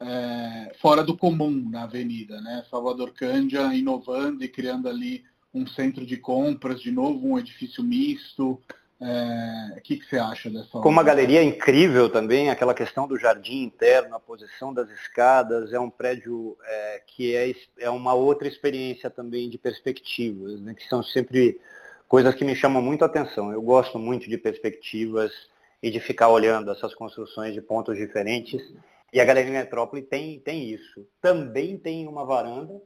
é, 0.00 0.72
fora 0.80 1.02
do 1.02 1.16
comum 1.16 1.68
na 1.70 1.84
avenida. 1.84 2.40
Né? 2.40 2.64
Salvador 2.70 3.12
Cândia 3.12 3.74
inovando 3.74 4.44
e 4.44 4.48
criando 4.48 4.88
ali 4.88 5.24
um 5.54 5.66
centro 5.66 6.06
de 6.06 6.16
compras, 6.16 6.80
de 6.80 6.90
novo 6.90 7.26
um 7.26 7.38
edifício 7.38 7.84
misto, 7.84 8.60
é, 9.04 9.78
o 9.78 9.80
que, 9.80 9.96
que, 9.96 10.06
você 10.06 10.16
acha 10.16 10.48
dessa 10.48 10.78
Com 10.78 10.88
uma 10.88 11.02
galeria 11.02 11.42
incrível 11.42 12.08
também, 12.08 12.50
aquela 12.50 12.72
questão 12.72 13.06
do 13.08 13.18
jardim 13.18 13.64
interno, 13.64 14.14
a 14.14 14.20
posição 14.20 14.72
das 14.72 14.88
escadas, 14.90 15.72
é 15.72 15.80
um 15.80 15.90
prédio 15.90 16.56
é, 16.64 17.02
que 17.04 17.34
é, 17.34 17.52
é 17.80 17.90
uma 17.90 18.14
outra 18.14 18.46
experiência 18.46 19.10
também 19.10 19.50
de 19.50 19.58
perspectivas, 19.58 20.60
né, 20.60 20.72
que 20.72 20.88
são 20.88 21.02
sempre 21.02 21.60
coisas 22.06 22.32
que 22.34 22.44
me 22.44 22.54
chamam 22.54 22.80
muito 22.80 23.02
a 23.02 23.06
atenção. 23.06 23.52
Eu 23.52 23.60
gosto 23.60 23.98
muito 23.98 24.30
de 24.30 24.38
perspectivas 24.38 25.32
e 25.82 25.90
de 25.90 25.98
ficar 26.00 26.28
olhando 26.28 26.70
essas 26.70 26.94
construções 26.94 27.52
de 27.52 27.60
pontos 27.60 27.96
diferentes. 27.96 28.62
E 29.12 29.20
a 29.20 29.24
Galeria 29.24 29.52
Metrópole 29.52 30.02
tem, 30.02 30.38
tem 30.40 30.70
isso. 30.70 31.06
Também 31.20 31.76
tem 31.76 32.06
uma 32.06 32.24
varanda 32.24 32.80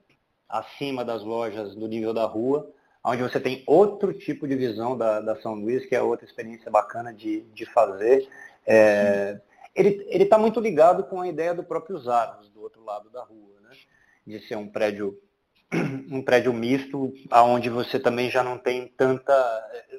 acima 0.49 1.05
das 1.05 1.23
lojas 1.23 1.75
do 1.75 1.87
nível 1.87 2.15
da 2.15 2.25
rua, 2.25 2.73
onde 3.05 3.23
você 3.23 3.39
tem 3.39 3.63
outro 3.67 4.13
tipo 4.13 4.49
de 4.49 4.57
visão 4.57 4.97
da, 4.97 5.21
da 5.21 5.37
São 5.37 5.55
Luís, 5.55 5.85
que 5.87 5.95
é 5.95 6.03
outra 6.03 6.27
experiência 6.27 6.71
bacana 6.71 7.13
de, 7.13 7.43
de 7.53 7.67
fazer. 7.67 8.29
É, 8.67 9.39
ele 9.75 10.25
está 10.25 10.39
muito 10.39 10.59
ligado 10.59 11.05
com 11.05 11.21
a 11.21 11.29
ideia 11.29 11.55
do 11.55 11.63
próprio 11.63 11.99
Zaros, 11.99 12.49
do 12.49 12.63
outro 12.63 12.83
lado 12.83 13.11
da 13.11 13.23
rua, 13.23 13.61
né? 13.63 13.77
de 14.27 14.41
ser 14.49 14.57
um 14.57 14.69
prédio 14.69 15.21
um 16.11 16.23
prédio 16.23 16.53
misto, 16.53 17.13
aonde 17.31 17.69
você 17.69 17.99
também 17.99 18.31
já 18.31 18.43
não 18.43 18.59
tem 18.59 18.87
tanta. 18.89 19.35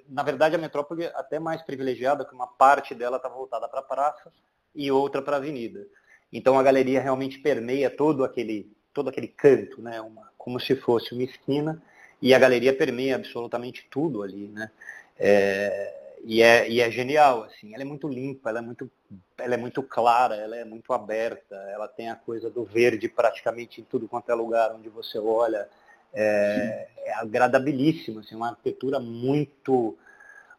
Na 0.08 0.24
verdade, 0.24 0.56
a 0.56 0.60
metrópole 0.60 1.04
é 1.04 1.14
até 1.16 1.40
mais 1.40 1.62
privilegiada, 1.62 2.26
que 2.26 2.34
uma 2.34 2.48
parte 2.48 2.96
dela 2.96 3.18
está 3.18 3.30
voltada 3.30 3.68
para 3.68 3.82
praça 3.82 4.32
e 4.74 4.92
outra 4.92 5.22
para 5.22 5.38
avenida. 5.38 5.86
Então 6.32 6.58
a 6.58 6.64
galeria 6.64 7.02
realmente 7.02 7.40
permeia 7.40 7.90
todo 7.90 8.24
aquele, 8.24 8.72
todo 8.94 9.10
aquele 9.10 9.28
canto, 9.28 9.82
né? 9.82 10.00
Uma, 10.02 10.30
como 10.38 10.60
se 10.60 10.76
fosse 10.76 11.14
uma 11.14 11.24
esquina 11.24 11.82
e 12.22 12.34
a 12.34 12.40
galeria 12.40 12.74
permeia 12.76 13.16
absolutamente 13.16 13.88
tudo 13.90 14.24
ali, 14.24 14.48
né? 14.48 14.72
É, 15.20 16.07
e, 16.24 16.42
é, 16.42 16.70
e 16.70 16.82
é 16.82 16.90
genial, 16.90 17.44
assim, 17.44 17.74
ela 17.74 17.84
é 17.84 17.86
muito 17.86 18.08
limpa, 18.08 18.50
ela 18.50 18.60
é 18.60 18.62
muito, 18.62 18.90
ela 19.38 19.54
é 19.54 19.58
muito 19.58 19.84
clara, 19.84 20.36
ela 20.36 20.56
é 20.56 20.66
muito 20.66 20.92
aberta, 20.94 21.56
ela 21.72 21.88
tem 21.88 22.10
a 22.10 22.16
coisa 22.16 22.50
do 22.50 22.64
verde 22.64 23.08
praticamente 23.08 23.82
em 23.82 23.84
tudo 23.84 24.08
quanto 24.08 24.32
é 24.32 24.36
lugar 24.36 24.74
onde 24.74 24.90
você 24.90 25.20
olha, 25.20 25.70
é, 26.14 26.88
é 27.06 27.14
agradabilíssimo, 27.14 28.20
assim, 28.20 28.36
uma 28.36 28.50
arquitetura 28.50 29.00
muito, 29.00 29.98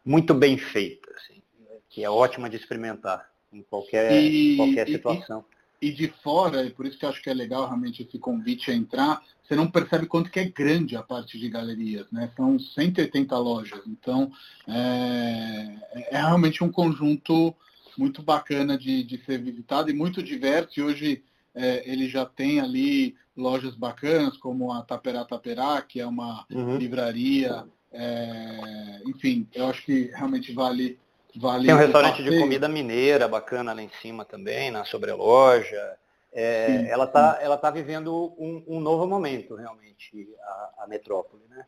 muito 0.05 0.33
bem 0.33 0.57
feita, 0.57 1.11
assim, 1.15 1.41
que 1.89 2.03
é 2.03 2.09
ótima 2.09 2.49
de 2.49 2.55
experimentar 2.55 3.29
em 3.51 3.61
qualquer, 3.63 4.11
e, 4.11 4.55
qualquer 4.55 4.87
situação. 4.87 5.43
E, 5.51 5.58
e 5.81 5.91
de 5.91 6.07
fora, 6.21 6.65
e 6.65 6.69
por 6.69 6.85
isso 6.85 6.97
que 6.97 7.05
eu 7.05 7.09
acho 7.09 7.21
que 7.21 7.29
é 7.29 7.33
legal 7.33 7.65
realmente 7.65 8.03
esse 8.03 8.19
convite 8.19 8.69
a 8.69 8.73
entrar, 8.73 9.21
você 9.43 9.55
não 9.55 9.69
percebe 9.69 10.05
quanto 10.05 10.29
que 10.29 10.39
é 10.39 10.45
grande 10.45 10.95
a 10.95 11.01
parte 11.01 11.39
de 11.39 11.49
galerias, 11.49 12.05
né? 12.11 12.31
São 12.35 12.59
180 12.59 13.37
lojas, 13.37 13.81
então 13.87 14.31
é, 14.67 15.75
é 16.11 16.17
realmente 16.17 16.63
um 16.63 16.71
conjunto 16.71 17.55
muito 17.97 18.21
bacana 18.21 18.77
de, 18.77 19.03
de 19.03 19.17
ser 19.25 19.41
visitado 19.41 19.89
e 19.89 19.93
muito 19.93 20.21
diverso. 20.23 20.79
E 20.79 20.83
hoje 20.83 21.23
é, 21.53 21.83
ele 21.89 22.07
já 22.07 22.25
tem 22.25 22.59
ali 22.59 23.15
lojas 23.35 23.75
bacanas, 23.75 24.37
como 24.37 24.71
a 24.71 24.81
Taperá 24.81 25.25
Taperá, 25.25 25.81
que 25.81 25.99
é 25.99 26.05
uma 26.05 26.45
uhum. 26.51 26.77
livraria. 26.77 27.65
É, 27.91 29.01
enfim, 29.05 29.47
eu 29.53 29.67
acho 29.67 29.83
que 29.83 30.11
realmente 30.13 30.53
vale 30.53 30.99
Vale 31.35 31.65
Tem 31.65 31.75
um 31.75 31.77
restaurante 31.77 32.23
de 32.23 32.39
comida 32.39 32.67
mineira 32.67 33.27
bacana 33.27 33.73
lá 33.73 33.81
em 33.81 33.89
cima 34.01 34.25
também, 34.25 34.71
na 34.71 34.83
sobreloja. 34.85 35.97
É, 36.31 36.67
sim, 36.67 36.87
ela 36.87 37.05
está 37.05 37.39
ela 37.41 37.57
tá 37.57 37.71
vivendo 37.71 38.33
um, 38.37 38.63
um, 38.67 38.79
novo 38.79 39.07
momento, 39.07 39.55
realmente, 39.55 40.27
a, 40.41 40.83
a 40.83 40.87
metrópole. 40.87 41.43
Né? 41.49 41.65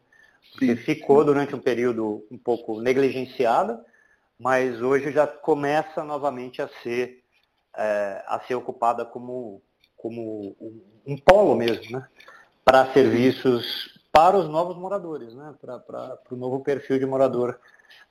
Sim, 0.58 0.76
ficou 0.76 1.20
sim. 1.20 1.26
durante 1.26 1.56
um 1.56 1.60
período 1.60 2.26
um 2.32 2.38
pouco 2.38 2.80
negligenciada, 2.80 3.84
mas 4.38 4.82
hoje 4.82 5.12
já 5.12 5.28
começa 5.28 6.04
novamente 6.04 6.62
a 6.62 6.70
ser, 6.82 7.24
é, 7.76 8.24
a 8.28 8.40
ser 8.48 8.56
ocupada 8.56 9.06
como, 9.06 9.62
como 9.96 10.56
um, 10.60 10.82
um 11.06 11.18
polo 11.18 11.56
mesmo, 11.56 11.98
né? 11.98 12.08
para 12.66 12.92
serviços 12.94 14.00
para 14.12 14.38
os 14.38 14.50
novos 14.50 14.76
moradores, 14.78 15.34
né? 15.34 15.56
para 15.62 16.20
o 16.32 16.36
novo 16.36 16.60
perfil 16.62 17.00
de 17.00 17.06
morador 17.06 17.60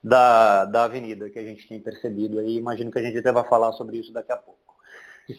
da, 0.02 0.64
da 0.64 0.84
avenida 0.84 1.30
que 1.30 1.38
a 1.38 1.44
gente 1.44 1.68
tem 1.68 1.80
percebido 1.80 2.38
aí. 2.38 2.56
Imagino 2.56 2.90
que 2.90 2.98
a 2.98 3.02
gente 3.02 3.18
até 3.18 3.32
vai 3.32 3.46
falar 3.48 3.72
sobre 3.72 3.98
isso 3.98 4.12
daqui 4.12 4.32
a 4.32 4.36
pouco. 4.36 4.58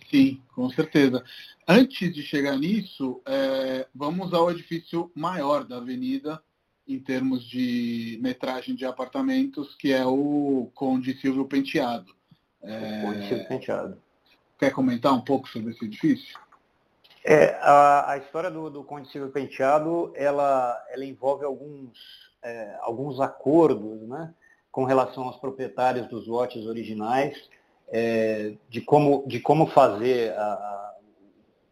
Sim, 0.10 0.42
com 0.56 0.70
certeza. 0.70 1.24
Antes 1.68 2.14
de 2.14 2.22
chegar 2.24 2.58
nisso, 2.58 3.22
é, 3.26 3.88
vamos 3.94 4.34
ao 4.34 4.52
edifício 4.52 5.12
maior 5.16 5.64
da 5.64 5.78
avenida 5.78 6.42
em 6.88 7.00
termos 7.00 7.44
de 7.44 8.20
metragem 8.22 8.76
de 8.76 8.86
apartamentos, 8.86 9.76
que 9.76 9.92
é 9.92 10.06
o 10.06 10.70
Conde 10.74 11.18
Silvio 11.20 11.46
Penteado. 11.46 12.14
É, 12.62 13.02
Conde 13.02 13.28
Silvio 13.28 13.48
Penteado. 13.48 14.02
Quer 14.60 14.72
comentar 14.72 15.14
um 15.14 15.22
pouco 15.22 15.48
sobre 15.50 15.72
esse 15.72 15.86
edifício? 15.86 16.40
É, 17.24 17.56
a, 17.62 18.12
a 18.12 18.18
história 18.18 18.50
do, 18.50 18.70
do 18.70 18.84
Conde 18.84 19.10
Silvio 19.10 19.32
Penteado, 19.32 20.12
ela, 20.16 20.84
ela 20.90 21.06
envolve 21.06 21.46
alguns, 21.46 22.31
é, 22.44 22.78
alguns 22.82 23.20
acordos, 23.20 24.02
né? 24.08 24.34
com 24.72 24.86
relação 24.86 25.26
aos 25.26 25.38
proprietários 25.38 26.08
dos 26.08 26.28
lotes 26.28 26.66
originais, 26.66 27.50
é, 27.90 28.54
de, 28.70 28.80
como, 28.80 29.26
de 29.28 29.40
como 29.40 29.68
fazer 29.68 30.32
a, 30.34 30.44
a, 30.44 30.96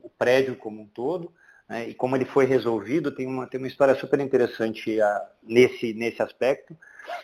o 0.02 0.10
prédio 0.10 0.58
como 0.58 0.82
um 0.82 0.88
todo, 0.88 1.32
né, 1.68 1.88
e 1.88 1.94
como 1.94 2.16
ele 2.16 2.26
foi 2.26 2.46
resolvido, 2.46 3.12
tem 3.12 3.26
uma, 3.26 3.48
tem 3.48 3.58
uma 3.58 3.68
história 3.68 3.96
super 3.96 4.20
interessante 4.20 5.00
a, 5.02 5.30
nesse, 5.42 5.94
nesse 5.94 6.22
aspecto, 6.22 6.76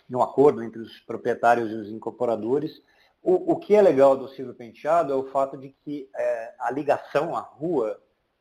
um 0.10 0.22
acordo 0.22 0.64
entre 0.64 0.80
os 0.80 1.00
proprietários 1.02 1.70
e 1.72 1.76
os 1.76 1.90
incorporadores. 1.90 2.82
O, 3.22 3.54
o 3.54 3.56
que 3.58 3.76
é 3.76 3.82
legal 3.82 4.16
do 4.16 4.30
Silvio 4.30 4.54
Penteado 4.54 5.12
é 5.12 5.16
o 5.16 5.30
fato 5.32 5.58
de 5.58 5.76
que 5.84 6.08
é, 6.16 6.54
a 6.60 6.72
ligação 6.72 7.36
à 7.36 7.42
rua 7.42 8.00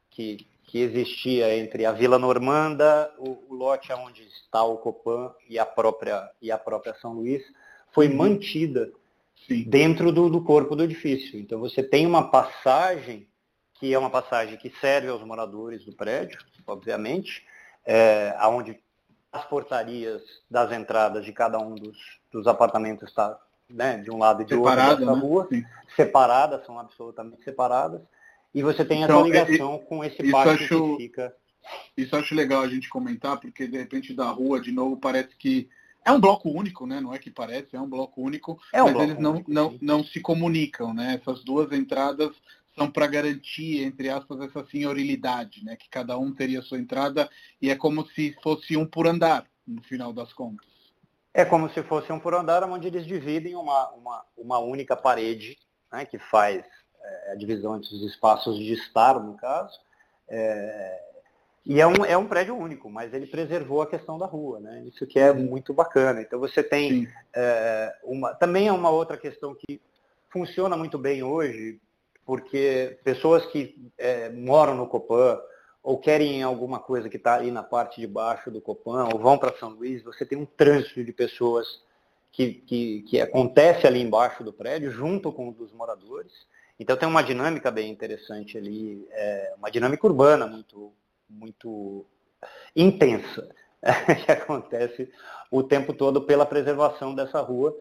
que, 0.09 0.47
que 0.65 0.79
existia 0.79 1.57
entre 1.57 1.85
a 1.85 1.93
Vila 1.93 2.19
Normanda, 2.19 3.12
o, 3.19 3.45
o 3.49 3.55
lote 3.55 3.93
onde 3.93 4.23
está 4.23 4.62
o 4.65 4.79
Copan 4.79 5.33
e 5.49 5.59
a 5.59 5.67
própria, 5.67 6.31
e 6.41 6.51
a 6.51 6.59
própria 6.59 6.95
São 6.95 7.12
Luís, 7.12 7.43
foi 7.93 8.09
uhum. 8.09 8.17
mantida 8.17 8.91
Sim. 9.47 9.65
dentro 9.65 10.11
do, 10.11 10.29
do 10.29 10.43
corpo 10.43 10.75
do 10.75 10.83
edifício. 10.83 11.39
Então 11.39 11.61
você 11.61 11.83
tem 11.83 12.07
uma 12.07 12.31
passagem, 12.31 13.29
que 13.75 13.93
é 13.93 13.99
uma 13.99 14.11
passagem 14.11 14.57
que 14.57 14.73
serve 14.81 15.09
aos 15.09 15.23
moradores 15.23 15.85
do 15.85 15.95
prédio, 15.95 16.39
obviamente, 16.67 17.47
é, 17.85 18.35
onde 18.47 18.81
as 19.31 19.45
portarias 19.45 20.23
das 20.51 20.73
entradas 20.73 21.25
de 21.25 21.33
cada 21.33 21.59
um 21.59 21.75
dos, 21.75 21.99
dos 22.33 22.47
apartamentos 22.47 23.09
está 23.09 23.39
né, 23.69 23.99
de 23.99 24.11
um 24.11 24.19
lado 24.19 24.43
e 24.43 24.45
de 24.45 24.55
Separado, 24.55 24.91
outro 24.91 25.07
da 25.07 25.15
né? 25.15 25.21
rua, 25.21 25.49
Sim. 25.51 25.65
separadas, 25.95 26.65
são 26.65 26.79
absolutamente 26.79 27.43
separadas 27.43 28.01
e 28.55 28.63
você 28.63 28.85
tem 28.85 29.03
então, 29.03 29.27
essa 29.27 29.47
ligação 29.47 29.79
com 29.79 30.05
esse 30.05 30.35
acho, 30.35 30.97
que 30.97 31.03
fica. 31.03 31.35
Isso 31.97 32.15
acho 32.15 32.35
legal 32.35 32.63
a 32.63 32.69
gente 32.69 32.89
comentar, 32.89 33.41
porque 33.41 33.67
de 33.67 33.77
repente 33.77 34.15
da 34.15 34.31
rua, 34.31 34.61
de 34.61 34.71
novo, 34.71 34.97
parece 34.97 35.35
que 35.37 35.69
é 36.05 36.13
um 36.13 36.21
bloco 36.21 36.51
único, 36.51 36.87
né? 36.87 37.01
Não 37.01 37.13
é 37.13 37.19
que 37.19 37.31
parece, 37.31 37.75
é 37.75 37.81
um 37.81 37.89
bloco 37.89 38.23
único, 38.23 38.61
é 38.73 38.81
um 38.83 38.87
mas 38.87 38.95
bloco 38.95 39.11
eles 39.11 39.23
não, 39.23 39.33
único, 39.33 39.51
não, 39.51 39.79
não 39.81 40.05
se 40.05 40.21
comunicam, 40.21 40.95
né? 40.95 41.21
Essas 41.21 41.43
duas 41.43 41.73
entradas 41.73 42.31
são 42.77 42.91
para 42.91 43.07
garantir, 43.07 43.83
entre 43.83 44.09
aspas, 44.09 44.41
essa 44.41 44.65
senhorilidade, 44.67 45.65
né? 45.65 45.77
Que 45.77 45.89
cada 45.89 46.17
um 46.19 46.33
teria 46.33 46.63
sua 46.63 46.79
entrada 46.79 47.29
e 47.61 47.71
é 47.71 47.77
como 47.77 48.07
se 48.09 48.37
fosse 48.43 48.77
um 48.77 48.87
por 48.87 49.07
andar, 49.07 49.47
no 49.67 49.83
final 49.83 50.13
das 50.13 50.33
contas. 50.33 50.67
É 51.33 51.45
como 51.45 51.69
se 51.71 51.83
fosse 51.83 52.13
um 52.13 52.21
por 52.21 52.35
andar, 52.35 52.63
onde 52.63 52.87
eles 52.87 53.07
dividem 53.07 53.57
uma, 53.57 53.91
uma, 53.93 54.25
uma 54.37 54.59
única 54.59 54.95
parede, 54.95 55.57
né? 55.91 56.05
Que 56.05 56.19
faz 56.19 56.59
é, 56.59 56.65
a 57.33 57.35
divisão 57.35 57.77
entre 57.77 57.95
os 57.95 58.03
espaços 58.03 58.57
de 58.57 58.73
estar, 58.73 59.19
no 59.21 59.35
caso. 59.35 59.79
É, 60.29 61.01
e 61.67 61.81
é 61.81 61.87
um, 61.87 62.05
é 62.05 62.17
um 62.17 62.27
prédio 62.27 62.57
único, 62.57 62.91
mas 62.91 63.15
ele 63.15 63.27
preservou 63.27 63.81
a 63.81 63.87
questão 63.87 64.19
da 64.19 64.27
rua, 64.27 64.61
né? 64.61 64.85
Isso 64.87 65.07
que 65.07 65.19
é 65.19 65.33
muito 65.33 65.73
bacana. 65.73 66.21
Então 66.21 66.39
você 66.39 66.63
tem 66.63 67.09
é, 67.35 67.95
uma. 68.05 68.35
Também 68.35 68.69
é 68.69 68.73
uma 68.73 68.91
outra 68.91 69.17
questão 69.17 69.55
que 69.55 69.81
funciona 70.31 70.77
muito 70.77 70.99
bem 70.99 71.23
hoje, 71.23 71.81
porque 72.27 72.99
pessoas 73.03 73.47
que 73.47 73.91
é, 73.97 74.29
moram 74.29 74.75
no 74.75 74.87
Copan 74.87 75.41
ou 75.83 75.99
querem 75.99 76.43
alguma 76.43 76.79
coisa 76.79 77.11
que 77.11 77.19
está 77.19 77.35
ali 77.35 77.51
na 77.51 77.63
parte 77.63 78.01
de 78.01 78.07
baixo 78.07 78.51
do 78.51 78.61
Copan, 78.61 79.07
ou 79.13 79.19
vão 79.19 79.37
para 79.37 79.55
São 79.59 79.69
Luís, 79.69 80.03
você 80.03 80.25
tem 80.25 80.37
um 80.39 80.47
trânsito 80.47 81.05
de 81.05 81.13
pessoas 81.13 81.83
que, 82.33 82.55
que, 82.55 83.03
que 83.03 83.21
acontece 83.21 83.87
ali 83.87 84.01
embaixo 84.01 84.43
do 84.43 84.53
prédio, 84.53 84.91
junto 84.91 85.31
com 85.31 85.51
os 85.51 85.55
dos 85.55 85.73
moradores. 85.73 86.33
Então 86.79 86.97
tem 86.97 87.09
uma 87.09 87.22
dinâmica 87.22 87.70
bem 87.70 87.91
interessante 87.91 88.59
ali, 88.59 89.07
é, 89.11 89.55
uma 89.57 89.70
dinâmica 89.70 90.07
urbana 90.07 90.47
muito, 90.47 90.93
muito 91.29 92.05
intensa, 92.75 93.49
que 94.25 94.33
acontece 94.33 95.11
o 95.51 95.62
tempo 95.62 95.95
todo 95.95 96.22
pela 96.22 96.45
preservação 96.45 97.14
dessa 97.14 97.41
rua, 97.41 97.77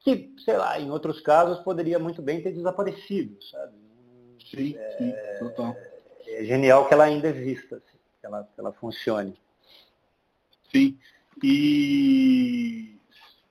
que, 0.00 0.34
sei 0.44 0.56
lá, 0.56 0.78
em 0.78 0.90
outros 0.90 1.20
casos 1.20 1.60
poderia 1.60 1.98
muito 1.98 2.20
bem 2.20 2.42
ter 2.42 2.52
desaparecido, 2.52 3.40
sabe? 3.44 3.72
Sim, 4.50 4.76
é, 4.76 4.96
sim, 4.98 5.14
total. 5.38 5.76
É 6.26 6.44
genial 6.44 6.86
que 6.86 6.94
ela 6.94 7.04
ainda 7.04 7.28
exista, 7.28 7.76
assim, 7.76 7.98
que, 8.20 8.26
ela, 8.26 8.44
que 8.52 8.60
ela 8.60 8.72
funcione. 8.72 9.38
Sim. 10.72 10.98
E 11.42 12.98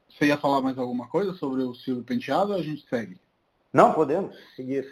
você 0.10 0.28
ia 0.28 0.38
falar 0.38 0.62
mais 0.62 0.78
alguma 0.78 1.08
coisa 1.08 1.34
sobre 1.34 1.64
o 1.64 1.74
Silvio 1.74 2.04
Penteado 2.04 2.52
ou 2.54 2.60
a 2.60 2.62
gente 2.62 2.88
segue? 2.88 3.18
Não, 3.74 3.92
podemos 3.92 4.36
seguir. 4.56 4.88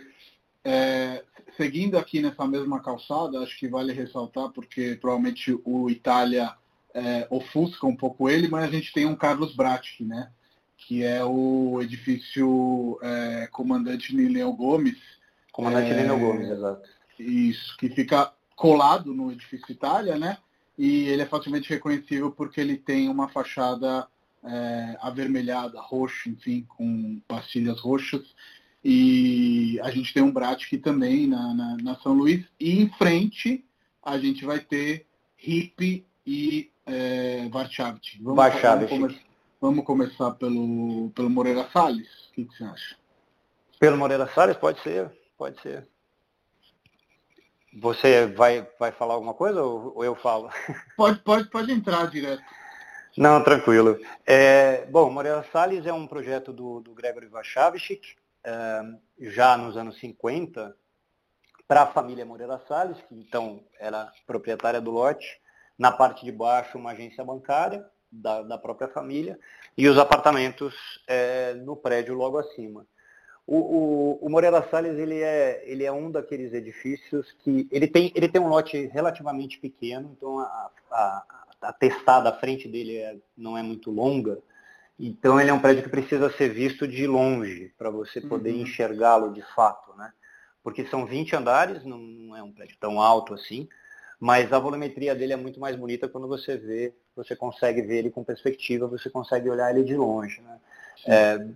É, 0.65 1.23
seguindo 1.55 1.97
aqui 1.97 2.21
nessa 2.21 2.45
mesma 2.47 2.81
calçada, 2.81 3.39
acho 3.39 3.57
que 3.57 3.67
vale 3.67 3.93
ressaltar, 3.93 4.49
porque 4.49 4.97
provavelmente 4.99 5.57
o 5.63 5.89
Itália 5.89 6.53
é, 6.93 7.27
ofusca 7.29 7.85
um 7.85 7.95
pouco 7.95 8.29
ele, 8.29 8.47
mas 8.47 8.63
a 8.63 8.71
gente 8.71 8.91
tem 8.91 9.05
um 9.05 9.15
Carlos 9.15 9.55
Bratic, 9.55 10.01
né? 10.01 10.31
que 10.87 11.03
é 11.03 11.23
o 11.23 11.79
edifício 11.81 12.99
é, 13.01 13.47
Comandante 13.51 14.15
Nileu 14.15 14.51
Gomes. 14.53 14.97
Comandante 15.51 15.91
é, 15.91 16.07
Gomes, 16.07 16.49
exato. 16.49 16.89
Isso, 17.19 17.77
que 17.77 17.89
fica 17.89 18.33
colado 18.55 19.13
no 19.13 19.31
edifício 19.31 19.71
Itália, 19.71 20.17
né? 20.17 20.37
E 20.77 21.07
ele 21.07 21.21
é 21.21 21.25
facilmente 21.25 21.69
reconhecível 21.69 22.31
porque 22.31 22.59
ele 22.59 22.77
tem 22.77 23.09
uma 23.09 23.29
fachada 23.29 24.07
é, 24.43 24.97
avermelhada, 25.01 25.79
roxa, 25.79 26.29
enfim, 26.29 26.65
com 26.67 27.21
pastilhas 27.27 27.79
roxas. 27.79 28.33
E 28.83 29.79
a 29.83 29.91
gente 29.91 30.13
tem 30.13 30.23
um 30.23 30.31
Bratic 30.31 30.81
também 30.81 31.27
na, 31.27 31.53
na, 31.53 31.77
na, 31.81 31.95
São 31.97 32.13
Luís. 32.13 32.45
E 32.59 32.81
em 32.81 32.89
frente 32.89 33.63
a 34.03 34.17
gente 34.17 34.43
vai 34.43 34.59
ter 34.59 35.05
Hip 35.41 36.05
e 36.25 36.71
é, 36.85 37.47
Varchavit. 37.49 38.19
Vamos, 38.21 38.37
Varchavit. 38.37 38.89
Vamos, 38.89 39.15
Vamos 39.61 39.85
começar 39.85 40.31
pelo, 40.31 41.11
pelo 41.11 41.29
Moreira 41.29 41.69
Salles. 41.71 42.07
O 42.29 42.33
que, 42.33 42.45
que 42.45 42.57
você 42.57 42.63
acha? 42.63 42.95
Pelo 43.79 43.95
Moreira 43.95 44.27
Salles? 44.27 44.57
Pode 44.57 44.81
ser, 44.81 45.11
pode 45.37 45.61
ser. 45.61 45.87
Você 47.79 48.25
vai, 48.25 48.67
vai 48.79 48.91
falar 48.91 49.13
alguma 49.13 49.35
coisa 49.35 49.61
ou, 49.61 49.93
ou 49.95 50.03
eu 50.03 50.15
falo? 50.15 50.49
Pode, 50.97 51.19
pode, 51.19 51.47
pode 51.49 51.71
entrar 51.71 52.09
direto. 52.09 52.43
Não, 53.15 53.43
tranquilo. 53.43 53.97
É, 54.25 54.85
bom, 54.87 55.11
Moreira 55.11 55.45
Salles 55.51 55.85
é 55.85 55.93
um 55.93 56.07
projeto 56.07 56.51
do, 56.51 56.79
do 56.81 56.93
Gregory 56.93 57.27
Vachavchik, 57.27 58.15
já 59.19 59.57
nos 59.57 59.77
anos 59.77 59.99
50, 59.99 60.75
para 61.67 61.83
a 61.83 61.87
família 61.87 62.25
Moreira 62.25 62.61
Salles, 62.67 62.97
que 63.07 63.15
então 63.15 63.63
era 63.79 64.11
proprietária 64.25 64.81
do 64.81 64.91
lote. 64.91 65.39
Na 65.77 65.91
parte 65.91 66.25
de 66.25 66.31
baixo, 66.31 66.77
uma 66.77 66.91
agência 66.91 67.23
bancária, 67.23 67.85
da, 68.11 68.41
da 68.41 68.57
própria 68.57 68.89
família, 68.89 69.39
e 69.77 69.87
os 69.87 69.97
apartamentos 69.97 70.75
é, 71.07 71.53
no 71.53 71.75
prédio 71.75 72.13
logo 72.13 72.37
acima. 72.37 72.85
O, 73.47 73.57
o, 73.57 74.25
o, 74.25 74.29
Moreira 74.29 74.67
Salles 74.69 74.97
ele 74.97 75.21
é, 75.21 75.63
ele 75.65 75.83
é 75.83 75.91
um 75.91 76.11
daqueles 76.11 76.53
edifícios 76.53 77.31
que 77.39 77.67
ele 77.71 77.87
tem, 77.87 78.11
ele 78.13 78.27
tem 78.27 78.41
um 78.41 78.47
lote 78.47 78.85
relativamente 78.87 79.57
pequeno, 79.59 80.13
então 80.15 80.39
a, 80.39 80.69
a, 80.91 81.23
a 81.61 81.73
testada 81.73 82.29
à 82.29 82.33
frente 82.33 82.67
dele 82.67 82.97
é, 82.97 83.17
não 83.35 83.57
é 83.57 83.63
muito 83.63 83.89
longa, 83.89 84.37
então 85.07 85.39
ele 85.39 85.49
é 85.49 85.53
um 85.53 85.59
prédio 85.59 85.83
que 85.83 85.89
precisa 85.89 86.29
ser 86.31 86.49
visto 86.49 86.87
de 86.87 87.07
longe 87.07 87.73
para 87.77 87.89
você 87.89 88.21
poder 88.21 88.51
uhum. 88.53 88.61
enxergá-lo 88.61 89.33
de 89.33 89.41
fato, 89.55 89.95
né? 89.97 90.11
Porque 90.63 90.85
são 90.85 91.05
20 91.05 91.35
andares, 91.35 91.83
não, 91.83 92.35
é 92.35 92.43
um 92.43 92.51
prédio 92.51 92.77
tão 92.79 93.01
alto 93.01 93.33
assim, 93.33 93.67
mas 94.19 94.53
a 94.53 94.59
volumetria 94.59 95.15
dele 95.15 95.33
é 95.33 95.37
muito 95.37 95.59
mais 95.59 95.75
bonita 95.75 96.07
quando 96.07 96.27
você 96.27 96.55
vê, 96.55 96.93
você 97.15 97.35
consegue 97.35 97.81
ver 97.81 97.97
ele 97.97 98.11
com 98.11 98.23
perspectiva, 98.23 98.85
você 98.85 99.09
consegue 99.09 99.49
olhar 99.49 99.71
ele 99.71 99.83
de 99.83 99.95
longe. 99.95 100.39
Né? 100.41 100.59
É, 101.07 101.47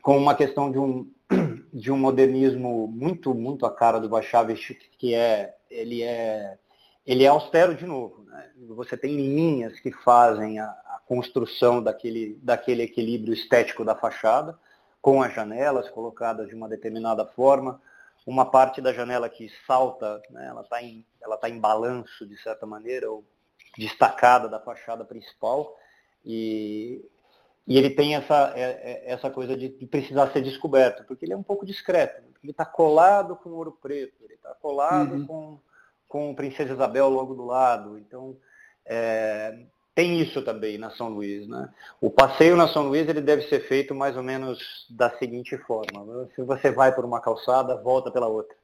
com 0.00 0.16
uma 0.16 0.34
questão 0.34 0.72
de 0.72 0.78
um, 0.78 1.10
de 1.72 1.92
um 1.92 1.98
modernismo 1.98 2.88
muito, 2.88 3.34
muito 3.34 3.66
a 3.66 3.70
cara 3.70 4.00
do 4.00 4.08
Bachavich, 4.08 4.74
que 4.96 5.14
é, 5.14 5.54
ele 5.70 6.02
é, 6.02 6.56
ele 7.06 7.24
é 7.24 7.28
austero 7.28 7.74
de 7.74 7.86
novo. 7.86 8.24
Né? 8.24 8.50
Você 8.68 8.96
tem 8.96 9.16
linhas 9.16 9.78
que 9.80 9.92
fazem 9.92 10.58
a, 10.58 10.66
a 10.66 11.00
construção 11.06 11.82
daquele, 11.82 12.38
daquele 12.42 12.82
equilíbrio 12.82 13.34
estético 13.34 13.84
da 13.84 13.94
fachada, 13.94 14.58
com 15.00 15.20
as 15.20 15.34
janelas 15.34 15.88
colocadas 15.90 16.48
de 16.48 16.54
uma 16.54 16.68
determinada 16.68 17.26
forma, 17.26 17.80
uma 18.24 18.46
parte 18.46 18.80
da 18.80 18.92
janela 18.92 19.28
que 19.28 19.50
salta, 19.66 20.22
né, 20.30 20.46
ela 20.46 20.62
está 20.62 20.80
em, 20.80 21.04
ela 21.20 21.36
tá 21.36 21.48
em 21.48 21.58
balanço, 21.58 22.24
de 22.24 22.40
certa 22.40 22.64
maneira, 22.64 23.10
ou 23.10 23.24
destacada 23.76 24.48
da 24.48 24.60
fachada 24.60 25.04
principal, 25.04 25.76
e, 26.24 27.04
e 27.66 27.76
ele 27.76 27.90
tem 27.90 28.14
essa, 28.14 28.52
é, 28.54 28.62
é, 28.62 29.02
essa 29.12 29.28
coisa 29.28 29.56
de, 29.56 29.70
de, 29.70 29.86
precisar 29.86 30.30
ser 30.30 30.42
descoberto, 30.42 31.04
porque 31.04 31.24
ele 31.24 31.32
é 31.32 31.36
um 31.36 31.42
pouco 31.42 31.66
discreto, 31.66 32.22
né, 32.22 32.28
ele 32.40 32.52
está 32.52 32.64
colado 32.64 33.34
com 33.34 33.50
ouro 33.50 33.76
preto, 33.82 34.22
ele 34.22 34.34
está 34.34 34.54
colado 34.54 35.14
uhum. 35.14 35.26
com, 35.26 35.60
com 36.12 36.34
Princesa 36.34 36.74
Isabel 36.74 37.08
logo 37.08 37.34
do 37.34 37.46
lado, 37.46 37.96
então 37.96 38.36
é, 38.84 39.60
tem 39.94 40.20
isso 40.20 40.42
também 40.42 40.76
na 40.76 40.90
São 40.90 41.08
Luís. 41.08 41.48
Né? 41.48 41.72
O 42.02 42.10
passeio 42.10 42.54
na 42.54 42.68
São 42.68 42.86
Luís 42.86 43.08
ele 43.08 43.22
deve 43.22 43.48
ser 43.48 43.60
feito 43.66 43.94
mais 43.94 44.14
ou 44.14 44.22
menos 44.22 44.86
da 44.90 45.08
seguinte 45.16 45.56
forma. 45.56 46.28
Se 46.34 46.42
você 46.42 46.70
vai 46.70 46.94
por 46.94 47.06
uma 47.06 47.18
calçada, 47.18 47.80
volta 47.80 48.10
pela 48.10 48.26
outra. 48.26 48.54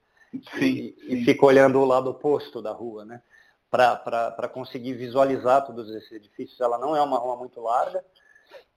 Sim, 0.59 0.95
e, 0.95 0.97
sim. 1.09 1.25
fica 1.25 1.47
olhando 1.47 1.81
o 1.81 1.87
lado 1.87 2.11
oposto 2.11 2.61
da 2.61 2.71
rua, 2.71 3.07
né? 3.07 3.23
Para 3.71 4.47
conseguir 4.53 4.93
visualizar 4.93 5.65
todos 5.65 5.89
esses 5.89 6.13
edifícios. 6.13 6.61
Ela 6.61 6.77
não 6.77 6.95
é 6.95 7.01
uma 7.01 7.17
rua 7.17 7.37
muito 7.37 7.63
larga, 7.63 8.05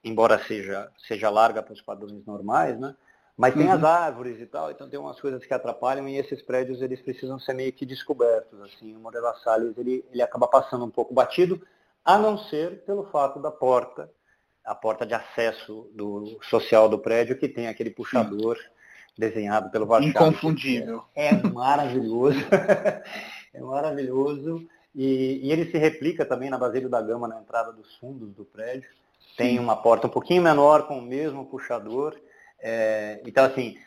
embora 0.01 0.41
seja, 0.45 0.89
seja 1.09 1.29
larga 1.29 1.61
para 1.61 1.73
os 1.73 1.81
padrões 1.81 2.25
normais, 2.25 2.79
né? 2.79 2.95
Mas 3.41 3.55
tem 3.55 3.65
uhum. 3.65 3.73
as 3.73 3.83
árvores 3.83 4.39
e 4.39 4.45
tal, 4.45 4.69
então 4.69 4.87
tem 4.87 4.99
umas 4.99 5.19
coisas 5.19 5.43
que 5.43 5.51
atrapalham 5.51 6.07
e 6.07 6.15
esses 6.15 6.43
prédios 6.43 6.79
eles 6.79 7.01
precisam 7.01 7.39
ser 7.39 7.55
meio 7.55 7.73
que 7.73 7.87
descobertos. 7.87 8.61
Assim, 8.61 8.95
o 8.95 8.99
Moreira 8.99 9.33
Salles 9.43 9.75
ele, 9.79 10.05
ele 10.11 10.21
acaba 10.21 10.47
passando 10.47 10.85
um 10.85 10.91
pouco 10.91 11.11
batido, 11.11 11.59
a 12.05 12.19
não 12.19 12.37
ser 12.37 12.83
pelo 12.85 13.03
fato 13.05 13.41
da 13.41 13.49
porta, 13.49 14.11
a 14.63 14.75
porta 14.75 15.07
de 15.07 15.15
acesso 15.15 15.89
do 15.91 16.37
social 16.43 16.87
do 16.87 16.99
prédio, 16.99 17.35
que 17.35 17.49
tem 17.49 17.67
aquele 17.67 17.89
puxador 17.89 18.57
Sim. 18.57 18.63
desenhado 19.17 19.71
pelo 19.71 19.87
Varchov. 19.87 20.11
Inconfundível. 20.11 21.03
É, 21.15 21.33
maravilhoso. 21.33 22.37
é 23.51 23.59
maravilhoso. 23.59 24.67
E, 24.93 25.39
e, 25.41 25.51
ele 25.51 25.65
se 25.71 25.79
replica 25.79 26.23
também 26.27 26.51
na 26.51 26.59
Basílio 26.59 26.89
da 26.89 27.01
Gama, 27.01 27.27
na 27.27 27.39
entrada 27.39 27.73
dos 27.73 27.95
fundos 27.95 28.35
do 28.35 28.45
prédio. 28.45 28.87
Tem 29.35 29.57
uma 29.57 29.75
porta 29.75 30.05
um 30.05 30.11
pouquinho 30.11 30.43
menor 30.43 30.85
com 30.85 30.99
o 30.99 31.01
mesmo 31.01 31.47
puxador. 31.47 32.15
É, 32.61 33.21
então, 33.25 33.43
assim, 33.45 33.77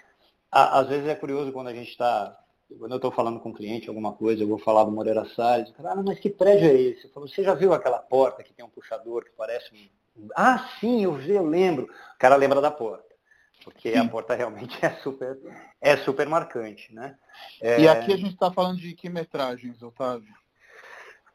a, 0.51 0.81
às 0.81 0.89
vezes 0.89 1.09
é 1.09 1.15
curioso 1.15 1.53
quando 1.53 1.69
a 1.69 1.75
gente 1.75 1.91
está 1.91 2.39
quando 2.79 2.93
eu 2.93 2.97
estou 2.97 3.13
falando 3.13 3.41
com 3.41 3.51
um 3.51 3.55
cliente 3.55 3.89
alguma 3.89 4.13
coisa, 4.13 4.43
eu 4.43 4.49
vou 4.49 4.59
falar 4.59 4.85
do 4.85 4.91
Moreira 4.91 5.25
Salles, 5.37 5.73
ah, 5.79 6.03
mas 6.05 6.19
que 6.19 6.31
prédio 6.31 6.69
é 6.69 6.75
esse? 6.75 7.05
Eu 7.05 7.11
falo, 7.11 7.29
você 7.29 7.43
já 7.43 7.55
viu 7.55 7.73
aquela 7.73 7.99
porta 7.99 8.43
que 8.43 8.53
tem 8.53 8.65
um 8.65 8.71
puxador 8.71 9.25
que 9.25 9.31
parece 9.37 9.73
um. 10.17 10.29
Ah, 10.37 10.69
sim, 10.81 11.05
eu 11.05 11.13
vi, 11.15 11.33
eu 11.33 11.45
lembro. 11.45 11.85
O 11.85 12.19
cara 12.19 12.37
lembra 12.37 12.61
da 12.61 12.71
porta. 12.71 13.15
porque 13.63 13.93
Sim. 13.93 13.99
a 13.99 14.09
porta 14.09 14.35
realmente 14.35 14.79
é 14.85 14.91
super, 15.03 15.39
é 15.81 15.97
super 15.99 16.27
marcante. 16.27 16.93
Né? 16.95 17.17
É... 17.61 17.81
E 17.81 17.89
aqui 17.89 18.13
a 18.13 18.17
gente 18.17 18.35
está 18.35 18.51
falando 18.51 18.79
de 18.79 18.95
que 18.95 19.09
metragens, 19.09 19.83
Otávio? 19.83 20.33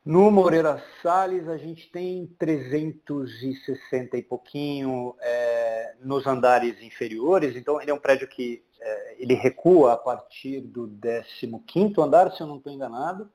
No 0.06 0.32
Moreira 0.32 0.82
Salles 1.02 1.48
a 1.48 1.58
gente 1.58 1.92
tem 1.92 2.26
360 2.40 4.18
e 4.18 4.24
pouquinho 4.24 5.16
é, 5.20 5.96
nos 6.02 6.26
andares 6.26 6.82
inferiores, 6.82 7.56
então 7.56 7.82
ele 7.82 7.92
é 7.92 7.94
um 7.94 8.00
prédio 8.00 8.28
que 8.28 8.64
é, 8.80 9.16
ele 9.22 9.34
recua 9.34 9.94
a 9.94 9.98
partir 9.98 10.62
do 10.62 10.88
15º 10.88 12.02
andar, 12.02 12.32
se 12.32 12.42
eu 12.42 12.48
não 12.48 12.58
estou 12.58 12.72
enganado. 12.72 13.30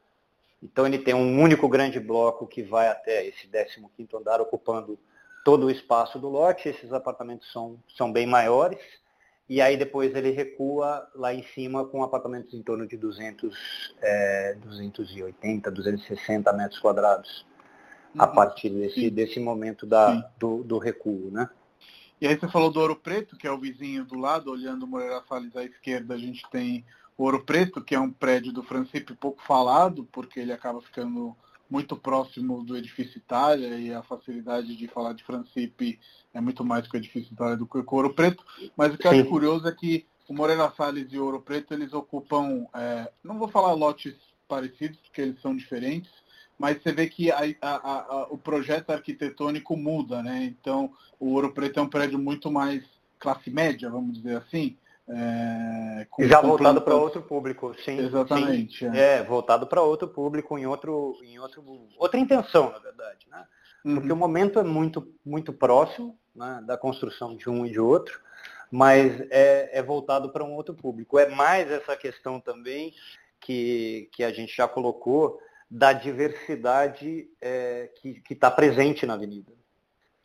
Então 0.62 0.86
ele 0.86 0.98
tem 0.98 1.12
um 1.12 1.40
único 1.40 1.68
grande 1.68 2.00
bloco 2.00 2.46
que 2.46 2.62
vai 2.62 2.88
até 2.88 3.26
esse 3.26 3.46
15º 3.46 4.18
andar, 4.18 4.40
ocupando 4.40 4.98
todo 5.44 5.66
o 5.66 5.70
espaço 5.70 6.18
do 6.18 6.30
lote. 6.30 6.70
Esses 6.70 6.92
apartamentos 6.92 7.52
são, 7.52 7.78
são 7.94 8.10
bem 8.10 8.26
maiores. 8.26 8.80
E 9.48 9.60
aí 9.60 9.76
depois 9.76 10.14
ele 10.14 10.30
recua 10.30 11.06
lá 11.14 11.34
em 11.34 11.42
cima 11.42 11.84
com 11.84 12.02
apartamentos 12.02 12.54
em 12.54 12.62
torno 12.62 12.86
de 12.86 12.96
200, 12.96 13.94
é, 14.00 14.54
280, 14.54 15.70
260 15.70 16.52
metros 16.54 16.80
quadrados, 16.80 17.44
uhum. 18.14 18.22
a 18.22 18.26
partir 18.26 18.70
desse, 18.70 19.10
desse 19.10 19.38
momento 19.38 19.84
da, 19.84 20.30
do, 20.38 20.64
do 20.64 20.78
recuo. 20.78 21.30
Né? 21.30 21.48
E 22.20 22.26
aí 22.26 22.38
você 22.38 22.48
falou 22.48 22.70
do 22.70 22.80
Ouro 22.80 22.96
Preto, 22.96 23.36
que 23.36 23.46
é 23.46 23.50
o 23.50 23.58
vizinho 23.58 24.04
do 24.04 24.18
lado, 24.18 24.50
olhando 24.50 24.84
o 24.84 24.88
Moreira 24.88 25.22
Salles 25.28 25.54
à 25.54 25.62
esquerda, 25.62 26.14
a 26.14 26.18
gente 26.18 26.42
tem 26.50 26.84
o 27.16 27.24
Ouro 27.24 27.44
Preto, 27.44 27.84
que 27.84 27.94
é 27.94 28.00
um 28.00 28.10
prédio 28.10 28.50
do 28.50 28.62
Francipe 28.62 29.14
pouco 29.14 29.42
falado, 29.42 30.08
porque 30.10 30.40
ele 30.40 30.52
acaba 30.52 30.80
ficando 30.80 31.36
muito 31.74 31.96
próximo 31.96 32.62
do 32.62 32.76
edifício 32.76 33.18
Itália 33.18 33.76
e 33.76 33.92
a 33.92 34.00
facilidade 34.00 34.76
de 34.76 34.86
falar 34.86 35.12
de 35.12 35.24
Francipe 35.24 35.98
é 36.32 36.40
muito 36.40 36.64
mais 36.64 36.86
que 36.86 36.96
o 36.96 36.98
edifício 36.98 37.32
Itália 37.32 37.56
do 37.56 37.66
que 37.66 37.76
o 37.76 37.84
Ouro 37.84 38.14
Preto. 38.14 38.44
Mas 38.76 38.94
o 38.94 38.98
que 38.98 39.08
eu 39.08 39.10
acho 39.10 39.24
curioso 39.24 39.66
é 39.66 39.72
que 39.72 40.06
o 40.28 40.32
Moreira 40.32 40.72
Salles 40.76 41.12
e 41.12 41.18
o 41.18 41.24
Ouro 41.24 41.40
Preto, 41.40 41.74
eles 41.74 41.92
ocupam, 41.92 42.64
é, 42.74 43.10
não 43.24 43.40
vou 43.40 43.48
falar 43.48 43.72
lotes 43.72 44.14
parecidos, 44.46 45.00
porque 45.00 45.20
eles 45.20 45.40
são 45.42 45.56
diferentes, 45.56 46.12
mas 46.56 46.80
você 46.80 46.92
vê 46.92 47.08
que 47.08 47.32
a, 47.32 47.40
a, 47.60 47.74
a, 47.74 48.26
o 48.30 48.38
projeto 48.38 48.90
arquitetônico 48.90 49.76
muda, 49.76 50.22
né? 50.22 50.44
Então, 50.44 50.92
o 51.18 51.32
Ouro 51.32 51.52
Preto 51.52 51.80
é 51.80 51.82
um 51.82 51.88
prédio 51.88 52.20
muito 52.20 52.52
mais 52.52 52.84
classe 53.18 53.50
média, 53.50 53.90
vamos 53.90 54.16
dizer 54.16 54.36
assim. 54.36 54.76
É, 55.08 56.06
com, 56.10 56.24
Já 56.24 56.40
voltado 56.40 56.80
para 56.80 56.94
outro 56.94 57.22
público, 57.22 57.74
sim. 57.84 57.98
Exatamente. 57.98 58.78
Sim. 58.78 58.96
É. 58.96 59.18
é. 59.18 59.22
voltado 59.22 59.66
para 59.66 59.82
outro 59.82 60.08
público, 60.08 60.58
em 60.58 60.66
outro, 60.66 61.18
em 61.22 61.38
outro, 61.38 61.62
outra 61.98 62.18
intenção, 62.18 62.72
na 62.72 62.78
verdade, 62.78 63.26
né? 63.30 63.44
Uhum. 63.84 63.96
Porque 63.96 64.12
o 64.12 64.16
momento 64.16 64.58
é 64.58 64.62
muito, 64.62 65.06
muito 65.24 65.52
próximo 65.52 66.18
né, 66.34 66.62
da 66.66 66.76
construção 66.76 67.36
de 67.36 67.50
um 67.50 67.66
e 67.66 67.70
de 67.70 67.78
outro, 67.78 68.18
mas 68.70 69.20
é, 69.30 69.78
é 69.78 69.82
voltado 69.82 70.32
para 70.32 70.42
um 70.42 70.54
outro 70.54 70.74
público. 70.74 71.18
É 71.18 71.28
mais 71.28 71.70
essa 71.70 71.94
questão 71.94 72.40
também 72.40 72.94
que, 73.38 74.08
que 74.10 74.24
a 74.24 74.32
gente 74.32 74.56
já 74.56 74.66
colocou 74.66 75.38
da 75.70 75.92
diversidade 75.92 77.28
é, 77.42 77.90
que 77.96 78.22
está 78.30 78.50
presente 78.50 79.04
na 79.04 79.14
avenida. 79.14 79.52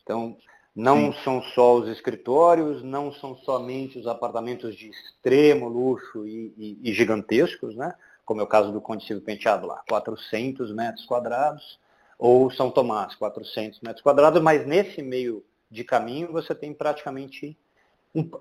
Então, 0.03 0.37
não 0.75 1.11
Sim. 1.11 1.19
são 1.23 1.41
só 1.41 1.75
os 1.75 1.89
escritórios, 1.89 2.83
não 2.83 3.11
são 3.11 3.35
somente 3.37 3.97
os 3.97 4.07
apartamentos 4.07 4.75
de 4.75 4.89
extremo 4.89 5.67
luxo 5.67 6.25
e, 6.25 6.53
e, 6.57 6.79
e 6.83 6.93
gigantescos, 6.93 7.75
né? 7.75 7.93
como 8.29 8.41
é 8.41 8.43
o 8.43 8.47
caso 8.47 8.71
do 8.71 8.79
Conde 8.79 9.03
Silvio 9.07 9.25
Penteado 9.25 9.65
lá, 9.65 9.81
400 9.89 10.71
metros 10.71 11.03
quadrados, 11.07 11.79
ou 12.15 12.51
São 12.51 12.69
Tomás, 12.69 13.15
400 13.15 13.81
metros 13.81 14.03
quadrados, 14.03 14.39
mas 14.39 14.67
nesse 14.67 15.01
meio 15.01 15.43
de 15.71 15.83
caminho 15.83 16.31
você 16.31 16.53
tem 16.53 16.71
praticamente, 16.71 17.57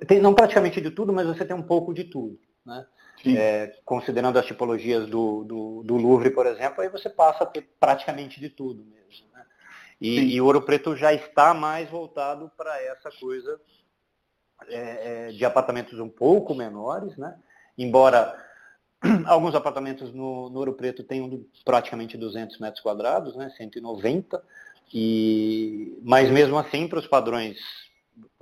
tem, 0.06 0.20
não 0.20 0.34
praticamente 0.34 0.78
de 0.78 0.90
tudo, 0.90 1.10
mas 1.10 1.26
você 1.26 1.42
tem 1.42 1.56
um 1.56 1.62
pouco 1.62 1.94
de 1.94 2.04
tudo. 2.04 2.38
Né? 2.66 2.86
É, 3.26 3.78
considerando 3.82 4.38
as 4.38 4.44
tipologias 4.44 5.08
do, 5.08 5.42
do, 5.44 5.82
do, 5.82 5.96
Louvre, 5.96 6.30
por 6.30 6.46
exemplo, 6.46 6.82
aí 6.82 6.90
você 6.90 7.08
passa 7.08 7.44
a 7.44 7.46
ter 7.46 7.66
praticamente 7.80 8.38
de 8.38 8.50
tudo 8.50 8.84
mesmo. 8.84 9.26
E, 10.00 10.34
e, 10.34 10.40
o 10.40 10.44
Ouro 10.44 10.62
Preto 10.62 10.96
já 10.96 11.12
está 11.12 11.52
mais 11.52 11.90
voltado 11.90 12.50
para 12.56 12.80
essa 12.82 13.10
coisa 13.10 13.60
é, 14.68 15.28
é, 15.28 15.32
de 15.32 15.44
apartamentos 15.44 15.98
um 15.98 16.08
pouco 16.08 16.54
menores, 16.54 17.16
né? 17.16 17.36
embora 17.76 18.36
alguns 19.26 19.54
apartamentos 19.54 20.12
no, 20.12 20.48
no 20.50 20.58
Ouro 20.58 20.74
Preto 20.74 21.02
tenham 21.02 21.44
praticamente 21.64 22.16
200 22.16 22.58
metros 22.58 22.82
quadrados, 22.82 23.36
né? 23.36 23.50
190, 23.56 24.42
e, 24.92 25.98
mas 26.02 26.30
mesmo 26.30 26.56
assim, 26.58 26.88
para 26.88 26.98
os 26.98 27.06
padrões 27.06 27.58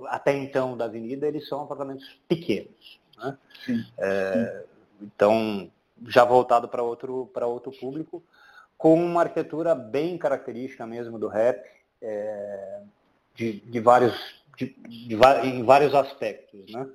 até 0.05 0.35
então 0.35 0.77
da 0.77 0.85
avenida, 0.85 1.27
eles 1.27 1.47
são 1.47 1.61
apartamentos 1.61 2.19
pequenos. 2.27 2.99
Né? 3.17 3.37
É. 3.97 4.65
Então, 5.01 5.71
já 6.07 6.23
voltado 6.23 6.67
para 6.67 6.83
outro, 6.83 7.29
outro 7.35 7.71
público, 7.71 8.23
com 8.77 8.93
uma 8.93 9.21
arquitetura 9.21 9.73
bem 9.73 10.17
característica 10.17 10.85
mesmo 10.85 11.17
do 11.17 11.27
rap, 11.27 11.67
é, 12.01 12.81
de, 13.33 13.59
de, 13.61 13.79
vários, 13.79 14.13
de, 14.55 14.75
de, 14.87 15.15
em 15.43 15.63
vários 15.63 15.95
aspectos. 15.95 16.71
Né? 16.71 16.87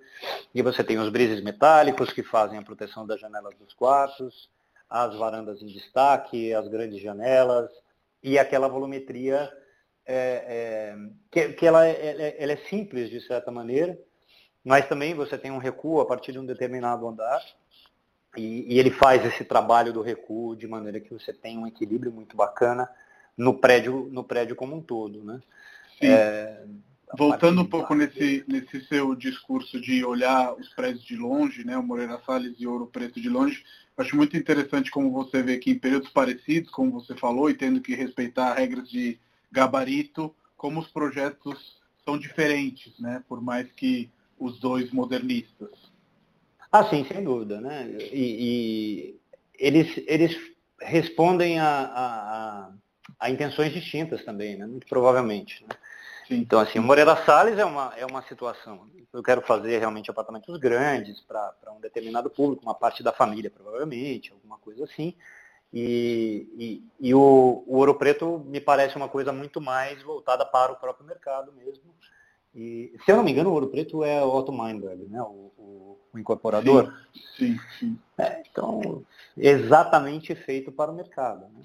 E 0.55 0.63
você 0.63 0.85
tem 0.85 0.99
os 0.99 1.09
brises 1.09 1.43
metálicos 1.43 2.13
que 2.13 2.23
fazem 2.23 2.59
a 2.59 2.63
proteção 2.63 3.07
das 3.07 3.21
janelas 3.21 3.55
dos 3.57 3.73
quartos, 3.75 4.49
as 4.89 5.17
varandas 5.17 5.63
em 5.63 5.67
destaque, 5.67 6.53
as 6.55 6.69
grandes 6.69 7.01
janelas, 7.01 7.71
e 8.23 8.39
aquela 8.39 8.69
volumetria 8.69 9.51
é, 10.07 10.15
é, 10.15 10.97
que, 11.31 11.53
que 11.55 11.67
ela, 11.67 11.87
é, 11.87 12.37
ela, 12.39 12.53
é 12.53 12.57
simples 12.69 13.09
de 13.09 13.21
certa 13.21 13.51
maneira, 13.51 13.99
mas 14.65 14.89
também 14.89 15.15
você 15.15 15.37
tem 15.37 15.51
um 15.51 15.59
recuo 15.59 16.01
a 16.01 16.07
partir 16.07 16.33
de 16.33 16.39
um 16.39 16.47
determinado 16.47 17.09
andar, 17.09 17.43
e, 18.37 18.75
e, 18.75 18.79
ele 18.79 18.91
faz 18.91 19.25
esse 19.25 19.45
trabalho 19.45 19.93
do 19.93 20.03
recuo 20.03 20.57
de 20.57 20.67
maneira 20.67 21.01
que 21.01 21.13
você 21.13 21.33
tem 21.33 21.59
um 21.59 21.67
equilíbrio 21.67 22.11
muito 22.11 22.37
bacana 22.37 22.89
no 23.37 23.55
prédio, 23.55 24.09
no 24.11 24.25
prédio 24.25 24.57
como 24.57 24.77
um 24.77 24.81
todo. 24.81 25.23
Né? 25.23 25.41
É, 26.01 26.65
Voltando 27.17 27.61
um 27.61 27.67
pouco 27.67 27.95
nesse, 27.95 28.43
nesse 28.49 28.81
seu 28.87 29.15
discurso 29.15 29.79
de 29.79 30.03
olhar 30.05 30.55
os 30.55 30.69
prédios 30.71 31.05
de 31.05 31.15
longe, 31.15 31.63
né, 31.65 31.77
o 31.77 31.83
Moreira 31.83 32.19
Salles 32.25 32.55
e 32.59 32.67
Ouro 32.67 32.87
Preto 32.87 33.21
de 33.21 33.29
longe, 33.29 33.63
acho 33.99 34.17
muito 34.17 34.37
interessante 34.37 34.91
como 34.91 35.11
você 35.11 35.43
vê 35.43 35.59
que 35.59 35.71
em 35.71 35.79
períodos 35.79 36.09
parecidos, 36.09 36.71
como 36.71 36.93
você 36.93 37.15
falou, 37.15 37.51
e 37.51 37.55
tendo 37.55 37.83
que 37.83 37.95
respeitar 37.95 38.55
regras 38.55 38.89
de 38.89 39.19
gabarito, 39.51 40.35
como 40.57 40.81
os 40.81 40.89
projetos 40.89 41.77
são 42.03 42.19
diferentes, 42.19 42.99
né, 42.99 43.23
por 43.29 43.43
mais 43.43 43.71
que 43.73 44.11
os 44.39 44.59
dois 44.59 44.91
modernistas. 44.91 45.92
Ah, 46.73 46.89
sim, 46.89 47.05
sem 47.05 47.23
dúvida. 47.23 47.61
Né? 47.61 47.87
E, 48.11 49.15
e 49.15 49.21
eles, 49.59 50.03
eles 50.07 50.37
respondem 50.81 51.61
a, 51.61 51.69
a, 51.69 52.71
a, 53.21 53.31
intenções 53.31 53.73
distintas 53.73 54.25
também, 54.25 54.57
né? 54.57 54.67
muito 54.67 54.87
provavelmente. 54.87 55.63
Né? 55.69 55.77
Então, 56.31 56.59
assim, 56.59 56.79
o 56.79 56.83
Moreira 56.83 57.15
Salles 57.25 57.59
é 57.59 57.65
uma, 57.65 57.93
é 57.97 58.07
uma 58.07 58.23
situação. 58.23 58.89
Eu 59.13 59.23
quero 59.23 59.43
fazer 59.43 59.79
realmente 59.79 60.11
apartamentos 60.11 60.57
grandes 60.59 61.21
para 61.21 61.53
um 61.77 61.81
determinado 61.81 62.31
público, 62.31 62.63
uma 62.63 62.75
parte 62.75 63.03
da 63.03 63.13
família, 63.13 63.51
provavelmente, 63.51 64.33
alguma 64.33 64.57
coisa 64.59 64.85
assim. 64.85 65.15
E, 65.71 66.49
e, 67.01 67.09
e 67.09 67.15
o, 67.15 67.65
o 67.67 67.77
Ouro 67.77 67.95
Preto 67.95 68.39
me 68.47 68.61
parece 68.61 68.97
uma 68.97 69.09
coisa 69.09 69.33
muito 69.33 69.61
mais 69.61 70.03
voltada 70.03 70.45
para 70.47 70.73
o 70.73 70.77
próprio 70.77 71.07
mercado 71.07 71.53
mesmo. 71.53 71.95
E, 72.55 72.93
se 73.05 73.11
eu 73.11 73.17
não 73.17 73.25
me 73.25 73.33
engano, 73.33 73.51
o 73.51 73.53
Ouro 73.53 73.69
Preto 73.69 74.05
é 74.05 74.23
o 74.23 74.29
Otto 74.29 74.53
Meinberg, 74.53 75.07
né? 75.09 75.21
o, 75.23 75.51
o, 75.57 75.99
o 76.13 76.19
incorporador. 76.19 76.93
Sim, 77.37 77.57
sim. 77.57 77.59
sim. 77.79 77.99
É, 78.19 78.43
então, 78.51 79.05
exatamente 79.37 80.35
feito 80.35 80.71
para 80.71 80.91
o 80.91 80.95
mercado. 80.95 81.41
Né? 81.41 81.63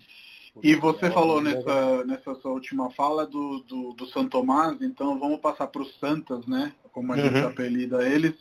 E 0.63 0.75
você 0.75 1.11
falou 1.11 1.41
nessa, 1.41 2.03
nessa 2.05 2.35
sua 2.35 2.51
última 2.51 2.89
fala 2.91 3.25
do, 3.25 3.59
do, 3.59 3.93
do 3.93 4.05
São 4.07 4.27
Tomás, 4.27 4.81
então 4.81 5.19
vamos 5.19 5.39
passar 5.39 5.67
para 5.67 5.81
os 5.81 5.95
Santas, 5.99 6.45
né? 6.47 6.73
Como 6.91 7.13
a 7.13 7.17
gente 7.17 7.35
uhum. 7.35 7.47
apelida 7.47 8.07
eles, 8.07 8.33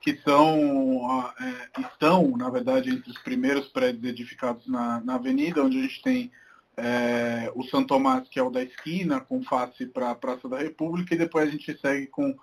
que 0.00 0.16
são, 0.18 1.32
é, 1.40 1.80
estão, 1.80 2.36
na 2.36 2.50
verdade, 2.50 2.90
entre 2.90 3.10
os 3.10 3.18
primeiros 3.18 3.68
prédios 3.68 4.04
edificados 4.04 4.66
na, 4.66 5.00
na 5.00 5.14
avenida, 5.14 5.64
onde 5.64 5.78
a 5.78 5.82
gente 5.82 6.02
tem 6.02 6.30
é, 6.76 7.50
o 7.54 7.62
São 7.64 7.84
Tomás, 7.84 8.28
que 8.28 8.38
é 8.38 8.42
o 8.42 8.50
da 8.50 8.62
esquina, 8.62 9.20
com 9.20 9.42
face 9.42 9.86
para 9.86 10.10
a 10.10 10.14
Praça 10.14 10.48
da 10.48 10.58
República, 10.58 11.14
e 11.14 11.18
depois 11.18 11.48
a 11.48 11.50
gente 11.50 11.78
segue 11.78 12.06
com 12.06 12.36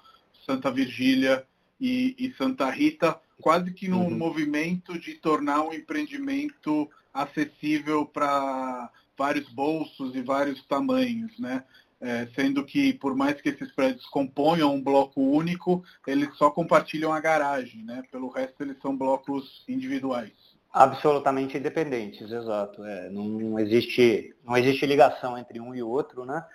Santa 0.46 0.72
Virgília 0.72 1.46
e, 1.80 2.16
e 2.18 2.34
Santa 2.34 2.70
Rita, 2.70 3.20
quase 3.42 3.72
que 3.74 3.88
num 3.88 4.04
uhum. 4.04 4.18
movimento 4.18 4.98
de 4.98 5.16
tornar 5.16 5.62
um 5.64 5.74
empreendimento 5.74 6.90
acessível 7.14 8.06
para 8.06 8.90
vários 9.18 9.50
bolsos 9.50 10.16
e 10.16 10.22
vários 10.22 10.64
tamanhos, 10.66 11.38
né? 11.38 11.64
É, 12.00 12.28
sendo 12.34 12.66
que, 12.66 12.94
por 12.94 13.16
mais 13.16 13.40
que 13.40 13.50
esses 13.50 13.72
prédios 13.74 14.08
componham 14.08 14.74
um 14.74 14.82
bloco 14.82 15.22
único, 15.22 15.84
eles 16.08 16.36
só 16.36 16.50
compartilham 16.50 17.14
a 17.14 17.20
garagem, 17.20 17.84
né? 17.84 18.02
Pelo 18.12 18.30
resto, 18.30 18.64
eles 18.64 18.80
são 18.82 18.98
blocos 18.98 19.64
individuais. 19.68 20.34
Absolutamente 20.74 21.58
independentes, 21.58 22.32
exato. 22.32 22.84
É, 22.84 23.10
não, 23.10 23.26
não, 23.26 23.60
existe, 23.60 24.36
não 24.44 24.56
existe 24.56 24.86
ligação 24.86 25.38
entre 25.38 25.60
um 25.60 25.76
e 25.76 25.84
outro, 25.84 26.26
né? 26.26 26.46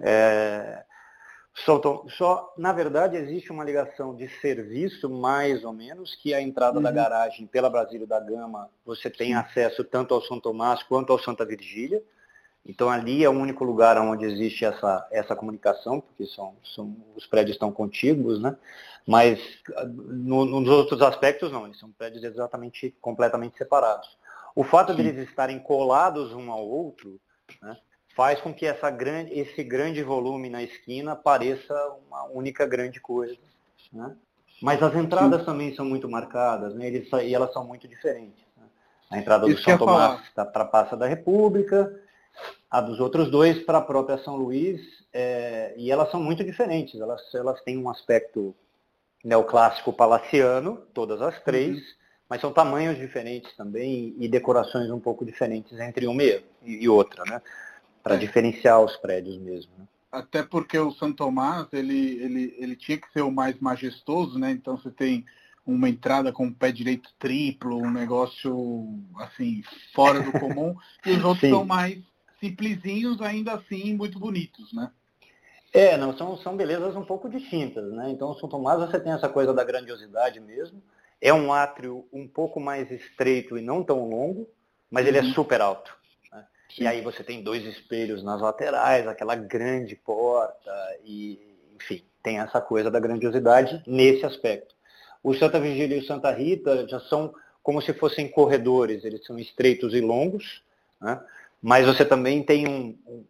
É, 0.00 0.84
Só, 1.64 1.80
só, 2.08 2.54
na 2.58 2.72
verdade, 2.72 3.16
existe 3.16 3.50
uma 3.50 3.64
ligação 3.64 4.14
de 4.14 4.28
serviço, 4.40 5.08
mais 5.08 5.64
ou 5.64 5.72
menos, 5.72 6.14
que 6.16 6.34
a 6.34 6.40
entrada 6.40 6.76
uhum. 6.76 6.82
da 6.82 6.90
garagem 6.90 7.46
pela 7.46 7.70
Brasília 7.70 8.06
da 8.06 8.20
Gama, 8.20 8.70
você 8.84 9.08
tem 9.08 9.34
acesso 9.34 9.82
tanto 9.82 10.12
ao 10.12 10.20
São 10.20 10.38
Tomás 10.38 10.82
quanto 10.82 11.12
ao 11.12 11.18
Santa 11.18 11.46
Virgília. 11.46 12.02
Então 12.66 12.90
ali 12.90 13.24
é 13.24 13.28
o 13.28 13.32
único 13.32 13.64
lugar 13.64 13.96
onde 13.98 14.24
existe 14.24 14.64
essa, 14.64 15.06
essa 15.10 15.36
comunicação, 15.36 16.00
porque 16.00 16.26
são, 16.26 16.54
são, 16.74 16.96
os 17.14 17.24
prédios 17.26 17.54
estão 17.54 17.70
contíguos, 17.70 18.40
né? 18.40 18.56
Mas 19.06 19.38
no, 19.86 20.44
nos 20.44 20.68
outros 20.68 21.00
aspectos 21.00 21.52
não, 21.52 21.64
eles 21.64 21.78
são 21.78 21.92
prédios 21.92 22.24
exatamente, 22.24 22.92
completamente 23.00 23.56
separados. 23.56 24.18
O 24.54 24.64
fato 24.64 24.90
Sim. 24.90 25.02
de 25.02 25.08
eles 25.08 25.28
estarem 25.28 25.60
colados 25.60 26.32
um 26.32 26.50
ao 26.50 26.66
outro 26.66 27.20
né, 27.62 27.76
faz 28.16 28.40
com 28.40 28.52
que 28.52 28.66
essa 28.66 28.90
grande, 28.90 29.38
esse 29.38 29.62
grande 29.62 30.02
volume 30.02 30.50
na 30.50 30.62
esquina 30.62 31.14
pareça 31.14 31.74
uma 32.08 32.24
única 32.24 32.66
grande 32.66 32.98
coisa. 32.98 33.36
Né? 33.92 34.16
Mas 34.60 34.82
as 34.82 34.94
entradas 34.96 35.40
Sim. 35.40 35.46
também 35.46 35.74
são 35.74 35.84
muito 35.84 36.08
marcadas, 36.08 36.74
né? 36.74 36.86
Eles, 36.86 37.08
e 37.12 37.34
elas 37.34 37.52
são 37.52 37.64
muito 37.64 37.86
diferentes. 37.86 38.42
Né? 38.56 38.64
A 39.10 39.18
entrada 39.18 39.46
do 39.46 39.56
São 39.58 39.78
Tomás 39.78 40.20
para 40.34 40.62
a 40.62 40.64
Praça 40.64 40.96
da 40.96 41.06
República, 41.06 41.94
a 42.76 42.80
dos 42.82 43.00
outros 43.00 43.30
dois 43.30 43.64
para 43.64 43.78
a 43.78 43.82
própria 43.82 44.18
São 44.18 44.36
Luís, 44.36 44.82
é, 45.10 45.72
e 45.78 45.90
elas 45.90 46.10
são 46.10 46.22
muito 46.22 46.44
diferentes. 46.44 47.00
Elas, 47.00 47.22
elas 47.34 47.58
têm 47.62 47.78
um 47.78 47.88
aspecto 47.88 48.54
neoclássico 49.24 49.94
palaciano, 49.94 50.82
todas 50.92 51.22
as 51.22 51.42
três, 51.42 51.78
uhum. 51.78 51.94
mas 52.28 52.40
são 52.42 52.52
tamanhos 52.52 52.98
diferentes 52.98 53.50
também 53.56 54.14
e 54.18 54.28
decorações 54.28 54.90
um 54.90 55.00
pouco 55.00 55.24
diferentes 55.24 55.80
entre 55.80 56.06
uma 56.06 56.22
e 56.62 56.86
outra, 56.86 57.24
né? 57.24 57.40
Para 58.02 58.16
é. 58.16 58.18
diferenciar 58.18 58.78
os 58.82 58.94
prédios 58.98 59.38
mesmo. 59.38 59.72
Né? 59.78 59.86
Até 60.12 60.42
porque 60.42 60.78
o 60.78 60.92
São 60.92 61.10
Tomás, 61.14 61.68
ele, 61.72 62.22
ele, 62.22 62.56
ele 62.58 62.76
tinha 62.76 62.98
que 62.98 63.10
ser 63.10 63.22
o 63.22 63.32
mais 63.32 63.58
majestoso, 63.58 64.38
né? 64.38 64.50
Então 64.50 64.76
você 64.76 64.90
tem 64.90 65.24
uma 65.64 65.88
entrada 65.88 66.30
com 66.30 66.46
o 66.46 66.54
pé 66.54 66.70
direito 66.70 67.08
triplo, 67.18 67.78
um 67.78 67.90
negócio 67.90 68.86
assim, 69.16 69.62
fora 69.94 70.20
do 70.20 70.30
comum, 70.38 70.76
e 71.06 71.12
os 71.12 71.24
outros 71.24 71.40
Sim. 71.40 71.50
são 71.50 71.64
mais 71.64 72.04
simplesinhos, 72.40 73.20
ainda 73.20 73.54
assim 73.54 73.94
muito 73.94 74.18
bonitos, 74.18 74.72
né? 74.72 74.90
É, 75.72 75.96
não, 75.96 76.16
são, 76.16 76.36
são 76.38 76.56
belezas 76.56 76.96
um 76.96 77.04
pouco 77.04 77.28
distintas, 77.28 77.92
né? 77.92 78.10
Então, 78.10 78.34
São 78.34 78.48
Tomás 78.48 78.78
você 78.80 78.98
tem 78.98 79.12
essa 79.12 79.28
coisa 79.28 79.52
da 79.52 79.64
grandiosidade 79.64 80.40
mesmo. 80.40 80.82
É 81.20 81.32
um 81.34 81.52
átrio 81.52 82.06
um 82.12 82.26
pouco 82.26 82.60
mais 82.60 82.90
estreito 82.90 83.58
e 83.58 83.62
não 83.62 83.82
tão 83.82 84.08
longo, 84.08 84.48
mas 84.90 85.04
uhum. 85.04 85.08
ele 85.08 85.18
é 85.18 85.22
uhum. 85.22 85.34
super 85.34 85.60
alto. 85.60 85.94
Né? 86.32 86.44
E 86.78 86.86
aí 86.86 87.00
você 87.02 87.22
tem 87.22 87.42
dois 87.42 87.64
espelhos 87.64 88.22
nas 88.22 88.40
laterais, 88.40 89.06
aquela 89.06 89.34
grande 89.34 89.96
porta, 89.96 90.72
e, 91.04 91.38
enfim, 91.74 92.02
tem 92.22 92.38
essa 92.38 92.60
coisa 92.60 92.90
da 92.90 93.00
grandiosidade 93.00 93.82
nesse 93.86 94.24
aspecto. 94.24 94.74
O 95.22 95.34
Santa 95.34 95.60
Vigília 95.60 95.96
e 95.96 96.00
o 96.00 96.06
Santa 96.06 96.30
Rita 96.30 96.86
já 96.88 97.00
são 97.00 97.34
como 97.62 97.82
se 97.82 97.92
fossem 97.92 98.28
corredores, 98.28 99.04
eles 99.04 99.24
são 99.26 99.38
estreitos 99.38 99.92
e 99.92 100.00
longos, 100.00 100.62
né? 101.00 101.20
Mas 101.66 101.84
você 101.84 102.04
também 102.04 102.44
tem 102.44 102.68
um, 102.68 102.96
um, 103.04 103.26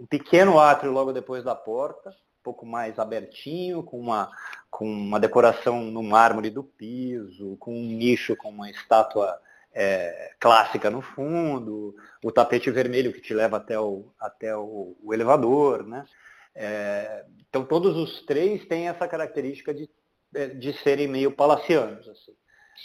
um, 0.00 0.06
pequeno 0.06 0.58
átrio 0.58 0.90
logo 0.90 1.12
depois 1.12 1.44
da 1.44 1.54
porta, 1.54 2.08
um 2.08 2.42
pouco 2.42 2.64
mais 2.64 2.98
abertinho, 2.98 3.82
com 3.82 4.00
uma, 4.00 4.30
com 4.70 4.90
uma 4.90 5.20
decoração 5.20 5.82
no 5.82 6.02
mármore 6.02 6.48
do 6.48 6.64
piso, 6.64 7.58
com 7.58 7.76
um 7.76 7.84
nicho 7.84 8.34
com 8.36 8.48
uma 8.48 8.70
estátua 8.70 9.38
é, 9.74 10.32
clássica 10.40 10.88
no 10.88 11.02
fundo, 11.02 11.94
o 12.22 12.32
tapete 12.32 12.70
vermelho 12.70 13.12
que 13.12 13.20
te 13.20 13.34
leva 13.34 13.58
até 13.58 13.78
o, 13.78 14.06
até 14.18 14.56
o, 14.56 14.96
o 15.02 15.12
elevador. 15.12 15.86
Né? 15.86 16.06
É, 16.54 17.26
então 17.46 17.66
todos 17.66 17.98
os 17.98 18.24
três 18.24 18.64
têm 18.64 18.88
essa 18.88 19.06
característica 19.06 19.74
de 19.74 19.90
é, 20.34 20.48
de 20.48 20.72
serem 20.82 21.06
meio 21.06 21.30
palacianos, 21.30 22.08
assim. 22.08 22.32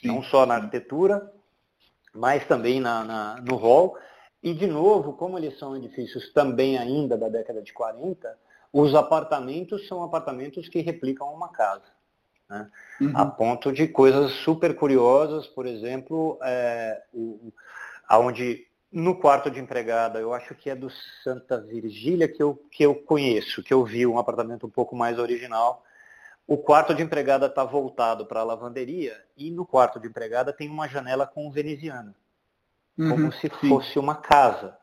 não 0.03 0.21
só 0.21 0.45
na 0.45 0.55
arquitetura, 0.55 1.31
mas 2.13 2.45
também 2.45 2.81
na, 2.81 3.03
na, 3.03 3.35
no 3.41 3.55
hall. 3.55 3.97
E, 4.41 4.53
de 4.53 4.67
novo, 4.67 5.13
como 5.13 5.37
eles 5.37 5.57
são 5.59 5.75
edifícios 5.75 6.31
também 6.31 6.77
ainda 6.77 7.17
da 7.17 7.27
década 7.27 7.61
de 7.61 7.73
40, 7.73 8.37
os 8.71 8.95
apartamentos 8.95 9.87
são 9.87 10.03
apartamentos 10.03 10.69
que 10.69 10.79
replicam 10.81 11.33
uma 11.33 11.49
casa. 11.49 11.91
Né? 12.49 12.69
Uhum. 13.01 13.11
A 13.15 13.25
ponto 13.25 13.71
de 13.71 13.87
coisas 13.87 14.31
super 14.43 14.75
curiosas, 14.75 15.47
por 15.47 15.65
exemplo, 15.65 16.39
é, 16.43 17.03
o, 17.13 17.51
aonde 18.07 18.65
no 18.91 19.19
quarto 19.19 19.51
de 19.51 19.59
empregada, 19.59 20.19
eu 20.19 20.33
acho 20.33 20.55
que 20.55 20.69
é 20.69 20.75
do 20.75 20.89
Santa 21.23 21.61
Virgília 21.61 22.27
que 22.27 22.41
eu, 22.41 22.59
que 22.71 22.83
eu 22.83 22.95
conheço, 22.95 23.61
que 23.61 23.73
eu 23.73 23.85
vi 23.85 24.07
um 24.07 24.17
apartamento 24.17 24.65
um 24.65 24.69
pouco 24.69 24.95
mais 24.95 25.19
original, 25.19 25.83
o 26.47 26.57
quarto 26.57 26.95
de 26.95 27.03
empregada 27.03 27.45
está 27.45 27.63
voltado 27.63 28.25
para 28.25 28.39
a 28.39 28.43
lavanderia 28.43 29.15
e 29.37 29.51
no 29.51 29.63
quarto 29.63 29.99
de 29.99 30.07
empregada 30.07 30.51
tem 30.51 30.67
uma 30.67 30.87
janela 30.87 31.27
com 31.27 31.51
veneziana, 31.51 32.15
uhum, 32.99 33.09
como 33.09 33.31
se 33.33 33.49
sim. 33.61 33.69
fosse 33.69 33.97
uma 33.97 34.15
casa. 34.15 34.77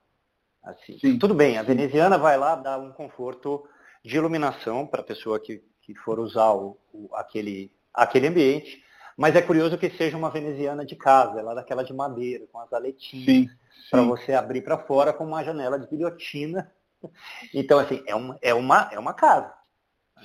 Assim. 0.63 1.19
Tudo 1.19 1.35
bem, 1.35 1.59
a 1.59 1.61
sim. 1.61 1.69
veneziana 1.69 2.19
vai 2.19 2.37
lá 2.37 2.57
dar 2.57 2.79
um 2.79 2.91
conforto 2.93 3.65
de 4.05 4.17
iluminação 4.17 4.87
para 4.87 5.01
a 5.01 5.05
pessoa 5.05 5.39
que, 5.39 5.63
que 5.83 5.95
for 5.95 6.19
usar 6.19 6.53
o, 6.53 6.79
o, 6.93 7.09
aquele, 7.15 7.71
aquele 7.95 8.27
ambiente, 8.27 8.83
mas 9.17 9.35
é 9.35 9.43
curioso 9.43 9.79
que 9.79 9.91
seja 9.91 10.17
uma 10.17 10.31
veneziana 10.31 10.85
de 10.85 10.97
casa, 10.97 11.41
ela 11.41 11.53
é 11.53 11.55
daquela 11.57 11.83
de 11.83 11.93
madeira, 11.93 12.47
com 12.53 12.59
as 12.59 12.73
aletinhas, 12.73 13.51
para 13.91 14.03
você 14.03 14.33
abrir 14.33 14.63
para 14.63 14.79
fora 14.79 15.13
com 15.13 15.25
uma 15.25 15.45
janela 15.45 15.79
de 15.79 15.87
guilhotina. 15.87 16.71
Então, 17.55 17.79
assim, 17.79 18.03
é 18.07 18.15
uma, 18.17 18.39
é 18.41 18.55
uma, 18.55 18.89
é 18.91 18.99
uma 18.99 19.13
casa. 19.13 19.53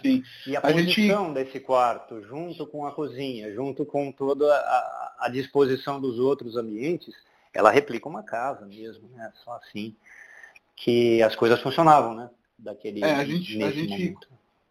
Sim. 0.02 0.24
E 0.48 0.56
a, 0.56 0.60
a 0.60 0.62
posição 0.62 1.26
gente... 1.26 1.34
desse 1.34 1.60
quarto, 1.60 2.22
junto 2.24 2.66
com 2.66 2.86
a 2.88 2.92
cozinha, 2.92 3.54
junto 3.54 3.86
com 3.86 4.12
toda 4.12 4.46
a, 4.56 5.16
a, 5.20 5.30
disposição 5.30 6.00
dos 6.00 6.18
outros 6.18 6.56
ambientes, 6.56 7.14
ela 7.54 7.72
replica 7.72 8.08
uma 8.08 8.24
casa 8.24 8.66
mesmo, 8.66 9.10
né? 9.10 9.32
Só 9.44 9.54
assim 9.54 9.96
que 10.76 11.22
as 11.22 11.36
coisas 11.36 11.62
funcionavam, 11.62 12.16
né? 12.16 12.30
Daquele 12.58 13.04
é, 13.04 13.14
a 13.14 13.26
gente, 13.26 13.62
a 13.62 13.72
gente 13.72 14.16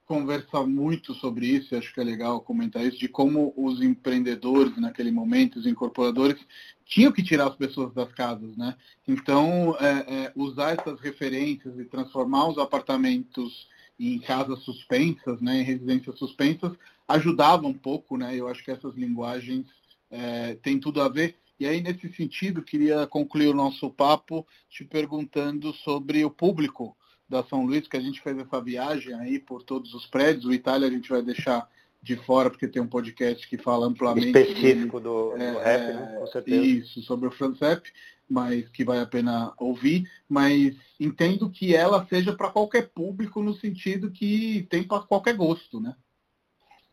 conversa 0.06 0.66
muito 0.66 1.14
sobre 1.14 1.46
isso, 1.46 1.76
acho 1.76 1.94
que 1.94 2.00
é 2.00 2.04
legal 2.04 2.40
comentar 2.40 2.84
isso, 2.84 2.98
de 2.98 3.08
como 3.08 3.54
os 3.56 3.80
empreendedores 3.80 4.76
naquele 4.76 5.12
momento, 5.12 5.60
os 5.60 5.66
incorporadores, 5.66 6.36
tinham 6.84 7.12
que 7.12 7.22
tirar 7.22 7.46
as 7.46 7.54
pessoas 7.54 7.94
das 7.94 8.12
casas, 8.12 8.56
né? 8.56 8.74
Então, 9.06 9.76
é, 9.78 10.24
é, 10.24 10.32
usar 10.34 10.76
essas 10.76 11.00
referências 11.00 11.78
e 11.78 11.84
transformar 11.84 12.48
os 12.48 12.58
apartamentos 12.58 13.68
em 14.00 14.18
casas 14.18 14.58
suspensas, 14.60 15.40
né, 15.40 15.60
em 15.60 15.62
residências 15.62 16.18
suspensas, 16.18 16.72
ajudava 17.06 17.68
um 17.68 17.74
pouco, 17.74 18.16
né? 18.16 18.34
Eu 18.34 18.48
acho 18.48 18.64
que 18.64 18.70
essas 18.72 18.94
linguagens 18.96 19.66
é, 20.10 20.54
têm 20.56 20.80
tudo 20.80 21.00
a 21.00 21.08
ver. 21.08 21.36
E 21.60 21.66
aí, 21.66 21.82
nesse 21.82 22.10
sentido, 22.14 22.62
queria 22.62 23.06
concluir 23.06 23.48
o 23.48 23.54
nosso 23.54 23.90
papo 23.90 24.46
te 24.70 24.82
perguntando 24.82 25.74
sobre 25.74 26.24
o 26.24 26.30
público 26.30 26.96
da 27.28 27.44
São 27.44 27.66
Luís, 27.66 27.86
que 27.86 27.98
a 27.98 28.00
gente 28.00 28.20
fez 28.22 28.38
essa 28.38 28.60
viagem 28.62 29.14
aí 29.14 29.38
por 29.38 29.62
todos 29.62 29.92
os 29.92 30.06
prédios. 30.06 30.46
O 30.46 30.54
Itália 30.54 30.88
a 30.88 30.90
gente 30.90 31.10
vai 31.10 31.20
deixar 31.20 31.68
de 32.02 32.16
fora, 32.16 32.48
porque 32.48 32.66
tem 32.66 32.80
um 32.80 32.88
podcast 32.88 33.46
que 33.46 33.58
fala 33.58 33.86
amplamente. 33.86 34.28
Específico 34.28 34.98
do, 34.98 35.30
do 35.30 35.36
é, 35.36 35.62
rap, 35.62 35.94
né? 35.94 36.16
Com 36.18 36.26
certeza. 36.28 36.64
Isso, 36.64 37.02
sobre 37.02 37.28
o 37.28 37.30
Francep 37.30 37.92
mas 38.30 38.68
que 38.68 38.84
vale 38.84 39.00
a 39.00 39.06
pena 39.06 39.52
ouvir, 39.58 40.08
mas 40.28 40.76
entendo 41.00 41.50
que 41.50 41.74
ela 41.74 42.06
seja 42.06 42.32
para 42.32 42.50
qualquer 42.50 42.88
público 42.90 43.42
no 43.42 43.52
sentido 43.54 44.12
que 44.12 44.68
tem 44.70 44.84
para 44.84 45.02
qualquer 45.02 45.34
gosto, 45.34 45.80
né? 45.80 45.96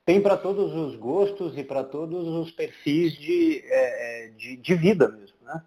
Tem 0.07 0.21
para 0.21 0.37
todos 0.37 0.73
os 0.73 0.95
gostos 0.95 1.57
e 1.57 1.65
para 1.65 1.83
todos 1.83 2.25
os 2.29 2.49
perfis 2.49 3.11
de, 3.11 3.61
é, 3.65 4.27
é, 4.27 4.29
de, 4.29 4.55
de, 4.55 4.73
vida 4.73 5.09
mesmo, 5.09 5.35
né? 5.41 5.61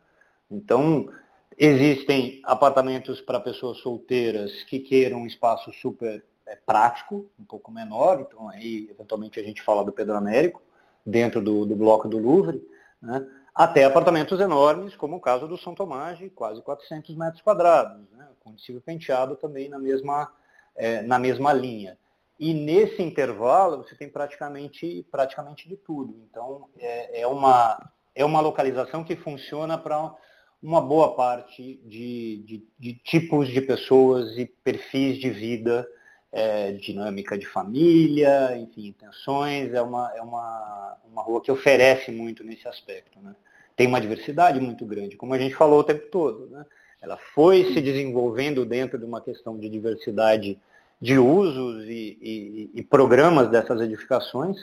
Então, 0.51 1.11
existem 1.59 2.41
apartamentos 2.45 3.20
para 3.20 3.38
pessoas 3.38 3.76
solteiras 3.80 4.64
que 4.64 4.78
queiram 4.78 5.18
um 5.18 5.26
espaço 5.26 5.70
super 5.74 6.24
é, 6.47 6.57
prático, 6.57 7.30
um 7.38 7.45
pouco 7.45 7.70
menor, 7.70 8.22
então 8.22 8.49
aí 8.49 8.88
eventualmente 8.91 9.38
a 9.38 9.43
gente 9.43 9.61
fala 9.61 9.84
do 9.84 9.93
Pedro 9.93 10.16
Américo, 10.16 10.62
dentro 11.05 11.43
do, 11.43 11.66
do 11.66 11.76
bloco 11.76 12.09
do 12.09 12.16
Louvre, 12.16 12.66
né? 13.03 13.26
até 13.55 13.84
apartamentos 13.84 14.41
enormes, 14.41 14.97
como 14.97 15.16
o 15.16 15.20
caso 15.20 15.47
do 15.47 15.59
São 15.59 15.74
Tomás, 15.74 16.16
de 16.16 16.30
quase 16.30 16.62
400 16.62 17.14
metros 17.14 17.43
quadrados, 17.43 18.11
né? 18.12 18.26
com 18.43 18.53
edifício 18.53 18.80
penteado 18.80 19.36
também 19.36 19.68
na 19.68 19.78
mesma, 19.78 20.32
é, 20.74 21.03
na 21.03 21.18
mesma 21.18 21.53
linha. 21.53 21.99
E 22.41 22.55
nesse 22.55 23.03
intervalo 23.03 23.84
você 23.84 23.95
tem 23.95 24.09
praticamente, 24.09 25.07
praticamente 25.12 25.68
de 25.68 25.76
tudo. 25.76 26.16
Então 26.30 26.70
é, 26.78 27.20
é 27.20 27.26
uma, 27.26 27.93
é 28.14 28.24
uma 28.24 28.41
localização 28.41 29.05
que 29.05 29.14
funciona 29.14 29.76
para 29.76 30.16
uma 30.62 30.80
boa 30.80 31.14
parte 31.14 31.78
de, 31.84 32.38
de, 32.38 32.66
de, 32.78 32.95
tipos 33.05 33.47
de 33.47 33.61
pessoas 33.61 34.38
e 34.38 34.47
perfis 34.47 35.18
de 35.18 35.28
vida, 35.28 35.86
é, 36.32 36.72
dinâmica 36.72 37.36
de 37.36 37.45
família, 37.45 38.57
enfim, 38.57 38.86
intenções. 38.86 39.74
É 39.74 39.82
uma, 39.82 40.11
é 40.16 40.22
uma, 40.22 40.97
uma 41.12 41.22
rua 41.22 41.43
que 41.43 41.53
oferece 41.53 42.11
muito 42.11 42.43
nesse 42.43 42.66
aspecto. 42.66 43.20
Né? 43.20 43.36
Tem 43.76 43.86
uma 43.86 44.01
diversidade 44.01 44.59
muito 44.59 44.86
grande, 44.86 45.14
como 45.14 45.34
a 45.34 45.38
gente 45.38 45.55
falou 45.55 45.80
o 45.80 45.84
tempo 45.84 46.07
todo. 46.11 46.47
Né? 46.49 46.64
Ela 47.03 47.18
foi 47.34 47.74
se 47.74 47.82
desenvolvendo 47.82 48.64
dentro 48.64 48.99
de 48.99 49.05
uma 49.05 49.20
questão 49.20 49.59
de 49.59 49.68
diversidade 49.68 50.59
de 51.01 51.18
usos 51.18 51.84
e, 51.84 52.18
e, 52.20 52.70
e 52.74 52.82
programas 52.82 53.48
dessas 53.48 53.80
edificações. 53.80 54.57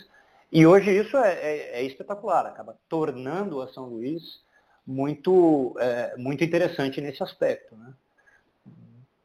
E 0.52 0.66
hoje 0.66 0.92
isso 0.92 1.18
é, 1.18 1.34
é, 1.34 1.80
é, 1.80 1.84
espetacular, 1.84 2.46
acaba 2.46 2.78
tornando 2.88 3.62
a 3.62 3.68
São 3.70 3.86
Luís 3.86 4.42
muito, 4.86 5.76
é, 5.80 6.16
muito 6.18 6.44
interessante 6.44 7.02
nesse 7.02 7.24
aspecto. 7.24 7.76
Né? 7.76 7.94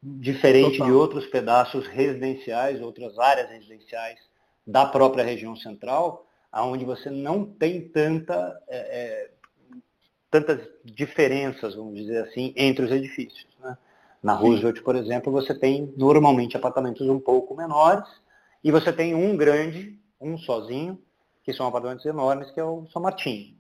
Diferente 0.03 0.79
Total. 0.79 0.87
de 0.87 0.93
outros 0.93 1.27
pedaços 1.27 1.87
residenciais, 1.87 2.81
outras 2.81 3.19
áreas 3.19 3.51
residenciais 3.51 4.19
da 4.67 4.87
própria 4.87 5.23
região 5.23 5.55
central, 5.55 6.27
aonde 6.51 6.85
você 6.85 7.11
não 7.11 7.45
tem 7.45 7.89
tanta, 7.89 8.61
é, 8.69 8.79
é, 8.79 9.31
tantas 10.31 10.61
diferenças, 10.85 11.75
vamos 11.75 11.95
dizer 11.95 12.25
assim, 12.25 12.53
entre 12.57 12.85
os 12.85 12.91
edifícios. 12.91 13.47
Né? 13.61 13.77
Na 14.23 14.35
Roosevelt, 14.35 14.83
por 14.83 14.95
exemplo, 14.95 15.33
você 15.33 15.53
tem 15.53 15.93
normalmente 15.97 16.57
apartamentos 16.57 17.09
um 17.09 17.19
pouco 17.19 17.57
menores 17.57 18.09
e 18.63 18.71
você 18.71 18.93
tem 18.93 19.15
um 19.15 19.37
grande, 19.37 19.99
um 20.21 20.39
sozinho, 20.39 20.99
que 21.43 21.53
são 21.53 21.67
apartamentos 21.67 22.07
enormes, 22.07 22.51
que 22.53 22.61
é 22.61 22.65
o 22.65 22.87
São 22.93 23.03
Martinho. 23.03 23.57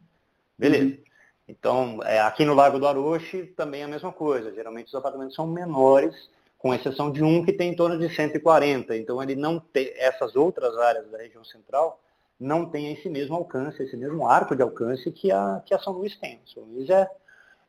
Beleza. 0.57 0.85
Uhum. 0.85 1.03
Então, 1.49 2.01
é, 2.05 2.21
aqui 2.21 2.45
no 2.45 2.55
Lago 2.55 2.79
do 2.79 2.87
Aroche 2.87 3.47
também 3.57 3.83
é 3.83 3.85
a 3.85 3.89
mesma 3.89 4.13
coisa. 4.13 4.55
Geralmente 4.55 4.87
os 4.87 4.95
apartamentos 4.95 5.35
são 5.35 5.47
menores, 5.47 6.15
com 6.57 6.73
exceção 6.73 7.11
de 7.11 7.25
um 7.25 7.45
que 7.45 7.53
tem 7.53 7.73
em 7.73 7.77
torno 7.77 7.99
de 7.99 8.09
140. 8.15 8.97
Então, 8.97 9.21
ele 9.21 9.35
não 9.35 9.59
tem, 9.59 9.93
essas 9.97 10.37
outras 10.37 10.79
áreas 10.79 11.11
da 11.11 11.19
região 11.19 11.45
central 11.45 12.01
não 12.39 12.67
têm 12.67 12.93
esse 12.93 13.09
mesmo 13.09 13.35
alcance, 13.35 13.83
esse 13.83 13.97
mesmo 13.97 14.27
arco 14.27 14.55
de 14.55 14.63
alcance 14.63 15.11
que 15.11 15.33
a, 15.33 15.61
que 15.67 15.75
a 15.75 15.79
São 15.81 15.93
Luís 15.93 16.17
tem. 16.17 16.41
São 16.47 16.63
Luís 16.63 16.89
é, 16.89 17.09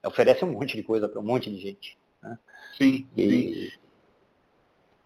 oferece 0.05 0.45
um 0.45 0.51
monte 0.51 0.75
de 0.75 0.83
coisa 0.83 1.09
para 1.09 1.19
um 1.19 1.23
monte 1.23 1.49
de 1.49 1.59
gente. 1.59 1.97
Né? 2.21 2.37
Sim, 2.77 3.07
e, 3.15 3.71
sim. 3.71 3.71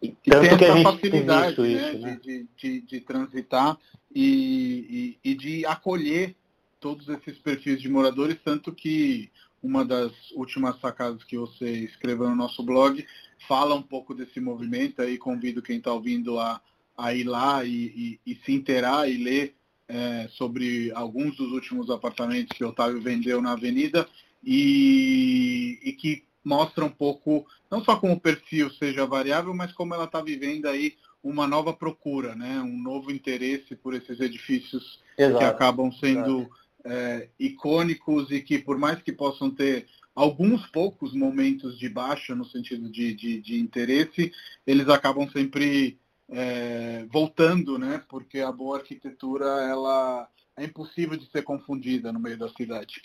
E 0.02 0.16
tanto 0.30 0.48
tem 0.50 0.58
que 0.58 0.66
a 0.66 0.76
gente 0.76 0.84
facilidade 0.84 1.56
tem 1.56 1.76
né, 1.76 1.94
isso, 1.94 2.02
né? 2.02 2.20
De, 2.22 2.48
de, 2.56 2.82
de, 2.82 3.02
transitar 3.02 3.78
e, 4.14 5.18
e, 5.24 5.32
e, 5.32 5.36
de 5.36 5.66
acolher 5.66 6.36
todos 6.80 7.10
esses 7.10 7.38
perfis 7.40 7.82
de 7.82 7.90
moradores, 7.90 8.38
tanto 8.44 8.72
que 8.72 9.32
uma 9.62 9.84
das 9.84 10.12
últimas 10.36 10.80
sacadas 10.80 11.24
que 11.24 11.38
você 11.38 11.70
escreveu 11.80 12.30
no 12.30 12.36
nosso 12.36 12.62
blog 12.62 13.06
fala 13.48 13.74
um 13.74 13.82
pouco 13.82 14.14
desse 14.14 14.40
movimento, 14.40 15.02
aí 15.02 15.18
convido 15.18 15.64
quem 15.64 15.78
está 15.78 15.92
ouvindo 15.92 16.40
a, 16.40 16.62
a 16.96 17.14
ir 17.14 17.24
lá 17.24 17.66
e, 17.66 18.20
e, 18.26 18.36
se 18.46 18.52
inteirar 18.52 19.10
e 19.10 19.18
ler 19.18 19.56
é, 19.88 20.28
sobre 20.32 20.92
alguns 20.94 21.38
dos 21.38 21.52
últimos 21.52 21.90
apartamentos 21.90 22.56
que 22.56 22.64
o 22.64 22.70
Otávio 22.70 23.02
vendeu 23.02 23.42
na 23.42 23.54
Avenida 23.54 24.08
e, 24.44 25.80
e 25.84 25.94
que 25.94 26.27
mostra 26.48 26.86
um 26.86 26.90
pouco, 26.90 27.46
não 27.70 27.84
só 27.84 27.98
como 27.98 28.14
o 28.14 28.20
perfil 28.20 28.70
seja 28.72 29.06
variável, 29.06 29.54
mas 29.54 29.74
como 29.74 29.94
ela 29.94 30.06
está 30.06 30.22
vivendo 30.22 30.66
aí 30.68 30.96
uma 31.22 31.46
nova 31.46 31.74
procura, 31.74 32.36
né? 32.36 32.62
um 32.62 32.82
novo 32.82 33.12
interesse 33.12 33.76
por 33.76 33.94
esses 33.94 34.20
edifícios 34.22 35.04
Exato. 35.18 35.40
que 35.40 35.44
acabam 35.44 35.92
sendo 35.92 36.50
é, 36.86 37.28
icônicos 37.38 38.32
e 38.32 38.40
que, 38.40 38.60
por 38.60 38.78
mais 38.78 39.02
que 39.02 39.12
possam 39.12 39.52
ter 39.52 39.88
alguns 40.16 40.66
poucos 40.68 41.14
momentos 41.14 41.78
de 41.78 41.90
baixa 41.90 42.34
no 42.34 42.46
sentido 42.46 42.90
de, 42.90 43.14
de, 43.14 43.42
de 43.42 43.60
interesse, 43.60 44.32
eles 44.66 44.88
acabam 44.88 45.30
sempre 45.30 46.00
é, 46.30 47.06
voltando, 47.12 47.78
né? 47.78 48.02
porque 48.08 48.40
a 48.40 48.54
boa 48.54 48.78
arquitetura 48.78 49.46
ela 49.46 50.30
é 50.56 50.64
impossível 50.64 51.18
de 51.18 51.30
ser 51.30 51.44
confundida 51.44 52.14
no 52.14 52.22
meio 52.22 52.38
da 52.38 52.48
cidade. 52.50 53.02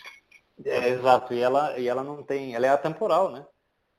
É, 0.65 0.89
exato, 0.89 1.33
e 1.33 1.39
ela, 1.39 1.77
e 1.79 1.87
ela 1.87 2.03
não 2.03 2.23
tem, 2.23 2.55
ela 2.55 2.65
é 2.65 2.69
atemporal, 2.69 3.31
né? 3.31 3.45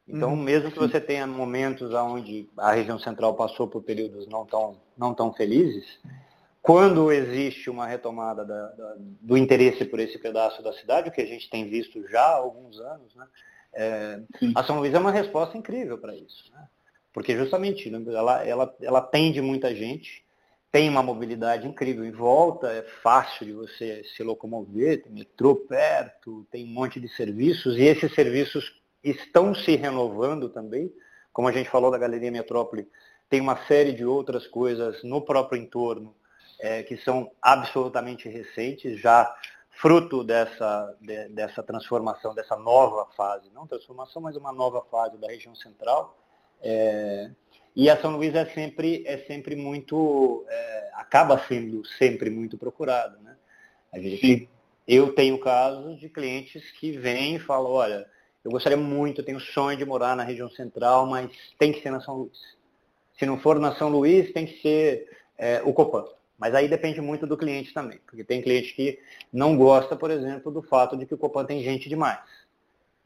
Então, 0.06 0.30
uhum, 0.30 0.36
mesmo 0.36 0.70
que 0.70 0.78
você 0.78 1.00
tenha 1.00 1.26
momentos 1.26 1.92
onde 1.94 2.48
a 2.58 2.72
região 2.72 2.98
central 2.98 3.34
passou 3.34 3.66
por 3.66 3.82
períodos 3.82 4.28
não 4.28 4.44
tão, 4.44 4.76
não 4.96 5.14
tão 5.14 5.32
felizes, 5.32 5.98
quando 6.60 7.10
existe 7.10 7.70
uma 7.70 7.86
retomada 7.86 8.44
da, 8.44 8.68
da, 8.68 8.96
do 8.98 9.36
interesse 9.36 9.84
por 9.84 9.98
esse 10.00 10.18
pedaço 10.18 10.62
da 10.62 10.72
cidade, 10.74 11.08
o 11.08 11.12
que 11.12 11.20
a 11.22 11.26
gente 11.26 11.48
tem 11.48 11.68
visto 11.68 12.06
já 12.08 12.22
há 12.22 12.36
alguns 12.36 12.78
anos, 12.80 13.14
né? 13.14 13.26
É, 13.76 14.20
a 14.54 14.62
São 14.62 14.78
Luís 14.78 14.94
é 14.94 14.98
uma 14.98 15.10
resposta 15.10 15.58
incrível 15.58 15.98
para 15.98 16.14
isso, 16.14 16.50
né? 16.52 16.68
porque 17.14 17.36
justamente 17.36 17.92
ela, 18.08 18.44
ela, 18.44 18.76
ela 18.80 18.98
atende 18.98 19.40
muita 19.40 19.74
gente, 19.74 20.23
tem 20.74 20.88
uma 20.88 21.04
mobilidade 21.04 21.68
incrível 21.68 22.04
em 22.04 22.10
volta, 22.10 22.66
é 22.66 22.82
fácil 23.00 23.46
de 23.46 23.52
você 23.52 24.02
se 24.02 24.24
locomover, 24.24 25.04
tem 25.04 25.12
metrô 25.12 25.54
perto, 25.54 26.44
tem 26.50 26.64
um 26.64 26.74
monte 26.74 26.98
de 26.98 27.08
serviços, 27.10 27.76
e 27.76 27.82
esses 27.82 28.12
serviços 28.12 28.82
estão 29.00 29.54
se 29.54 29.76
renovando 29.76 30.48
também. 30.48 30.92
Como 31.32 31.46
a 31.46 31.52
gente 31.52 31.70
falou 31.70 31.92
da 31.92 31.96
Galeria 31.96 32.28
Metrópole, 32.28 32.88
tem 33.30 33.40
uma 33.40 33.56
série 33.68 33.92
de 33.92 34.04
outras 34.04 34.48
coisas 34.48 35.00
no 35.04 35.22
próprio 35.22 35.62
entorno 35.62 36.12
é, 36.58 36.82
que 36.82 36.96
são 36.96 37.30
absolutamente 37.40 38.28
recentes, 38.28 38.98
já 39.00 39.32
fruto 39.80 40.24
dessa, 40.24 40.92
de, 41.00 41.28
dessa 41.28 41.62
transformação, 41.62 42.34
dessa 42.34 42.56
nova 42.56 43.06
fase, 43.16 43.48
não 43.54 43.64
transformação, 43.64 44.20
mas 44.20 44.34
uma 44.34 44.52
nova 44.52 44.82
fase 44.90 45.16
da 45.18 45.28
região 45.28 45.54
central. 45.54 46.18
É, 46.60 47.30
e 47.76 47.90
a 47.90 48.00
São 48.00 48.16
Luís 48.16 48.34
é 48.34 48.46
sempre, 48.46 49.02
é 49.06 49.18
sempre 49.18 49.56
muito, 49.56 50.44
é, 50.48 50.90
acaba 50.94 51.38
sendo 51.48 51.84
sempre 51.84 52.30
muito 52.30 52.56
procurado. 52.56 53.18
Né? 53.22 53.36
A 53.92 53.98
gente, 53.98 54.48
eu 54.86 55.12
tenho 55.12 55.38
casos 55.38 55.98
de 55.98 56.08
clientes 56.08 56.70
que 56.72 56.92
vêm 56.92 57.36
e 57.36 57.40
falam, 57.40 57.72
olha, 57.72 58.06
eu 58.44 58.50
gostaria 58.50 58.76
muito, 58.76 59.20
eu 59.20 59.24
tenho 59.24 59.40
sonho 59.40 59.76
de 59.76 59.84
morar 59.84 60.14
na 60.14 60.22
região 60.22 60.48
central, 60.50 61.06
mas 61.06 61.30
tem 61.58 61.72
que 61.72 61.80
ser 61.80 61.90
na 61.90 62.00
São 62.00 62.16
Luís. 62.16 62.38
Se 63.18 63.26
não 63.26 63.40
for 63.40 63.58
na 63.58 63.74
São 63.74 63.88
Luís, 63.88 64.32
tem 64.32 64.46
que 64.46 64.60
ser 64.60 65.08
é, 65.36 65.62
o 65.64 65.72
Copan. 65.72 66.04
Mas 66.38 66.54
aí 66.54 66.68
depende 66.68 67.00
muito 67.00 67.26
do 67.26 67.36
cliente 67.36 67.72
também, 67.72 67.98
porque 68.06 68.22
tem 68.22 68.42
cliente 68.42 68.74
que 68.74 69.00
não 69.32 69.56
gosta, 69.56 69.96
por 69.96 70.10
exemplo, 70.10 70.52
do 70.52 70.62
fato 70.62 70.96
de 70.96 71.06
que 71.06 71.14
o 71.14 71.18
Copan 71.18 71.44
tem 71.44 71.62
gente 71.62 71.88
demais. 71.88 72.20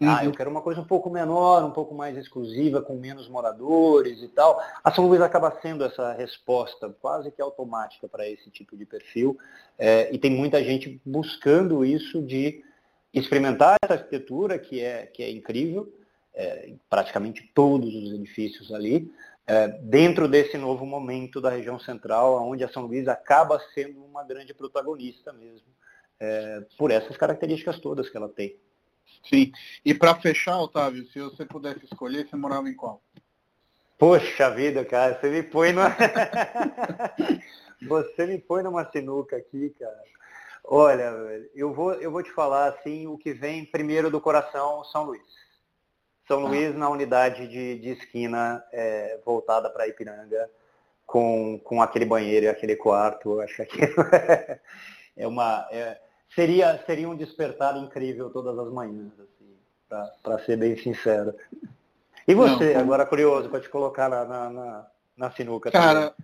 Uhum. 0.01 0.09
Ah, 0.09 0.25
eu 0.25 0.33
quero 0.33 0.49
uma 0.49 0.63
coisa 0.63 0.81
um 0.81 0.85
pouco 0.85 1.11
menor, 1.11 1.65
um 1.65 1.73
pouco 1.73 1.93
mais 1.93 2.17
exclusiva, 2.17 2.81
com 2.81 2.95
menos 2.95 3.29
moradores 3.29 4.23
e 4.23 4.29
tal. 4.29 4.63
A 4.83 4.93
São 4.93 5.09
Luís 5.09 5.21
acaba 5.21 5.59
sendo 5.61 5.85
essa 5.85 6.13
resposta 6.13 6.95
quase 7.01 7.33
que 7.33 7.43
automática 7.43 8.09
para 8.09 8.29
esse 8.29 8.49
tipo 8.49 8.77
de 8.77 8.87
perfil. 8.87 9.37
É, 9.77 10.15
e 10.15 10.19
tem 10.19 10.31
muita 10.31 10.63
gente 10.63 11.01
buscando 11.05 11.85
isso 11.85 12.23
de 12.23 12.63
experimentar 13.13 13.75
essa 13.83 13.95
arquitetura, 13.95 14.57
que 14.57 14.81
é, 14.81 15.07
que 15.07 15.23
é 15.23 15.31
incrível, 15.31 15.93
é, 16.33 16.75
praticamente 16.89 17.51
todos 17.53 17.93
os 17.93 18.13
edifícios 18.13 18.73
ali, 18.73 19.13
é, 19.49 19.67
dentro 19.67 20.29
desse 20.29 20.57
novo 20.57 20.87
momento 20.87 21.41
da 21.41 21.51
região 21.51 21.81
central, 21.81 22.49
onde 22.49 22.63
a 22.63 22.69
São 22.69 22.87
Luís 22.87 23.09
acaba 23.09 23.61
sendo 23.75 24.05
uma 24.05 24.23
grande 24.23 24.55
protagonista 24.55 25.33
mesmo, 25.33 25.67
é, 26.21 26.63
por 26.77 26.93
essas 26.93 27.17
características 27.17 27.81
todas 27.81 28.09
que 28.09 28.17
ela 28.17 28.29
tem. 28.29 28.57
Sim. 29.29 29.53
E 29.85 29.95
para 29.95 30.15
fechar, 30.15 30.59
Otávio, 30.59 31.07
se 31.07 31.21
você 31.21 31.45
pudesse 31.45 31.85
escolher, 31.85 32.27
você 32.27 32.37
morava 32.37 32.69
em 32.69 32.75
qual? 32.75 33.03
Poxa 33.99 34.51
vida, 34.51 34.85
cara, 34.85 35.19
você 35.21 35.29
me 35.29 35.43
põe 35.43 35.73
numa. 35.73 35.89
você 37.87 38.27
me 38.27 38.39
põe 38.39 38.63
numa 38.63 38.89
sinuca 38.91 39.37
aqui, 39.37 39.75
cara. 39.79 40.03
Olha, 40.65 41.13
eu 41.55 41.73
vou, 41.73 41.95
eu 41.95 42.11
vou 42.11 42.23
te 42.23 42.31
falar 42.31 42.69
assim 42.69 43.07
o 43.07 43.19
que 43.19 43.33
vem 43.33 43.65
primeiro 43.65 44.11
do 44.11 44.21
coração 44.21 44.85
São 44.85 45.05
Luís. 45.05 45.23
São 46.29 46.45
ah. 46.45 46.49
Luís 46.49 46.75
na 46.77 46.89
unidade 46.91 47.49
de, 47.49 47.79
de 47.79 47.89
esquina 47.91 48.63
é, 48.71 49.19
voltada 49.25 49.71
para 49.71 49.89
Ipiranga, 49.89 50.49
com, 51.07 51.59
com 51.65 51.81
aquele 51.81 52.05
banheiro 52.05 52.47
e 52.47 52.49
aquele 52.49 52.77
quarto. 52.77 53.41
Acho 53.41 53.65
que 53.65 53.83
é, 53.83 54.61
é 55.17 55.27
uma. 55.27 55.67
É, 55.73 55.99
seria, 56.35 56.83
seria 56.87 57.09
um 57.09 57.17
despertar 57.17 57.77
incrível 57.77 58.31
todas 58.31 58.59
as 58.59 58.73
manhãs, 58.73 59.13
assim, 59.19 59.57
para 60.23 60.39
ser 60.45 60.57
bem 60.57 60.77
sincero. 60.77 61.35
E 62.27 62.35
você, 62.35 62.75
Não, 62.75 62.81
agora 62.81 63.07
curioso, 63.07 63.49
para 63.49 63.61
te 63.61 63.69
colocar 63.69 64.09
na, 64.09 64.25
na, 64.25 64.87
na, 65.17 65.31
sinuca 65.31 65.71
Cara, 65.71 66.15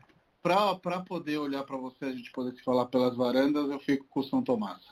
para 0.42 1.00
poder 1.00 1.38
olhar 1.38 1.64
para 1.64 1.78
você, 1.78 2.05
a 2.05 2.12
gente 2.12 2.30
poder 2.30 2.52
se 2.52 2.62
falar 2.62 2.86
pelas 2.86 3.16
varandas, 3.16 3.70
eu 3.70 3.80
fico 3.80 4.07
com 4.11 4.20
o 4.20 4.24
São 4.24 4.42
Tomás. 4.42 4.82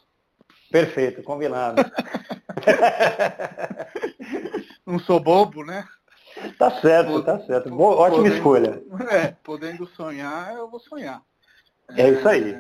Perfeito, 0.71 1.23
combinado. 1.23 1.83
Não 4.87 4.99
sou 4.99 5.21
bobo, 5.21 5.63
né? 5.65 5.87
Tá 6.59 6.81
certo, 6.81 7.23
tá 7.23 7.39
certo. 7.41 7.69
Boa, 7.69 7.97
ótima 7.97 8.23
podendo, 8.23 8.37
escolha. 8.37 8.83
É, 9.11 9.35
podendo 9.45 9.87
sonhar, 9.89 10.55
eu 10.55 10.69
vou 10.71 10.81
sonhar. 10.81 11.23
É, 11.91 12.03
é 12.03 12.09
isso 12.11 12.27
aí. 12.27 12.57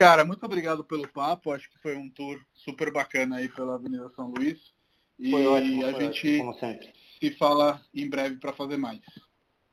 Cara, 0.00 0.24
muito 0.24 0.46
obrigado 0.46 0.82
pelo 0.82 1.06
papo. 1.06 1.52
Acho 1.52 1.68
que 1.68 1.78
foi 1.78 1.94
um 1.94 2.08
tour 2.08 2.40
super 2.54 2.90
bacana 2.90 3.36
aí 3.36 3.50
pela 3.50 3.74
Avenida 3.74 4.08
São 4.16 4.28
Luís. 4.28 4.72
E 5.18 5.30
foi 5.30 5.46
ótimo, 5.46 5.84
a 5.84 5.92
gente 5.92 6.40
ótimo, 6.40 6.80
se 7.20 7.30
fala 7.32 7.78
em 7.94 8.08
breve 8.08 8.36
para 8.36 8.54
fazer 8.54 8.78
mais. 8.78 9.02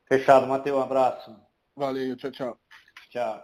Fechado, 0.06 0.46
Matheus. 0.46 0.76
Um 0.76 0.82
abraço. 0.82 1.34
Valeu, 1.74 2.14
tchau, 2.14 2.30
tchau. 2.30 2.60
Tchau. 3.08 3.36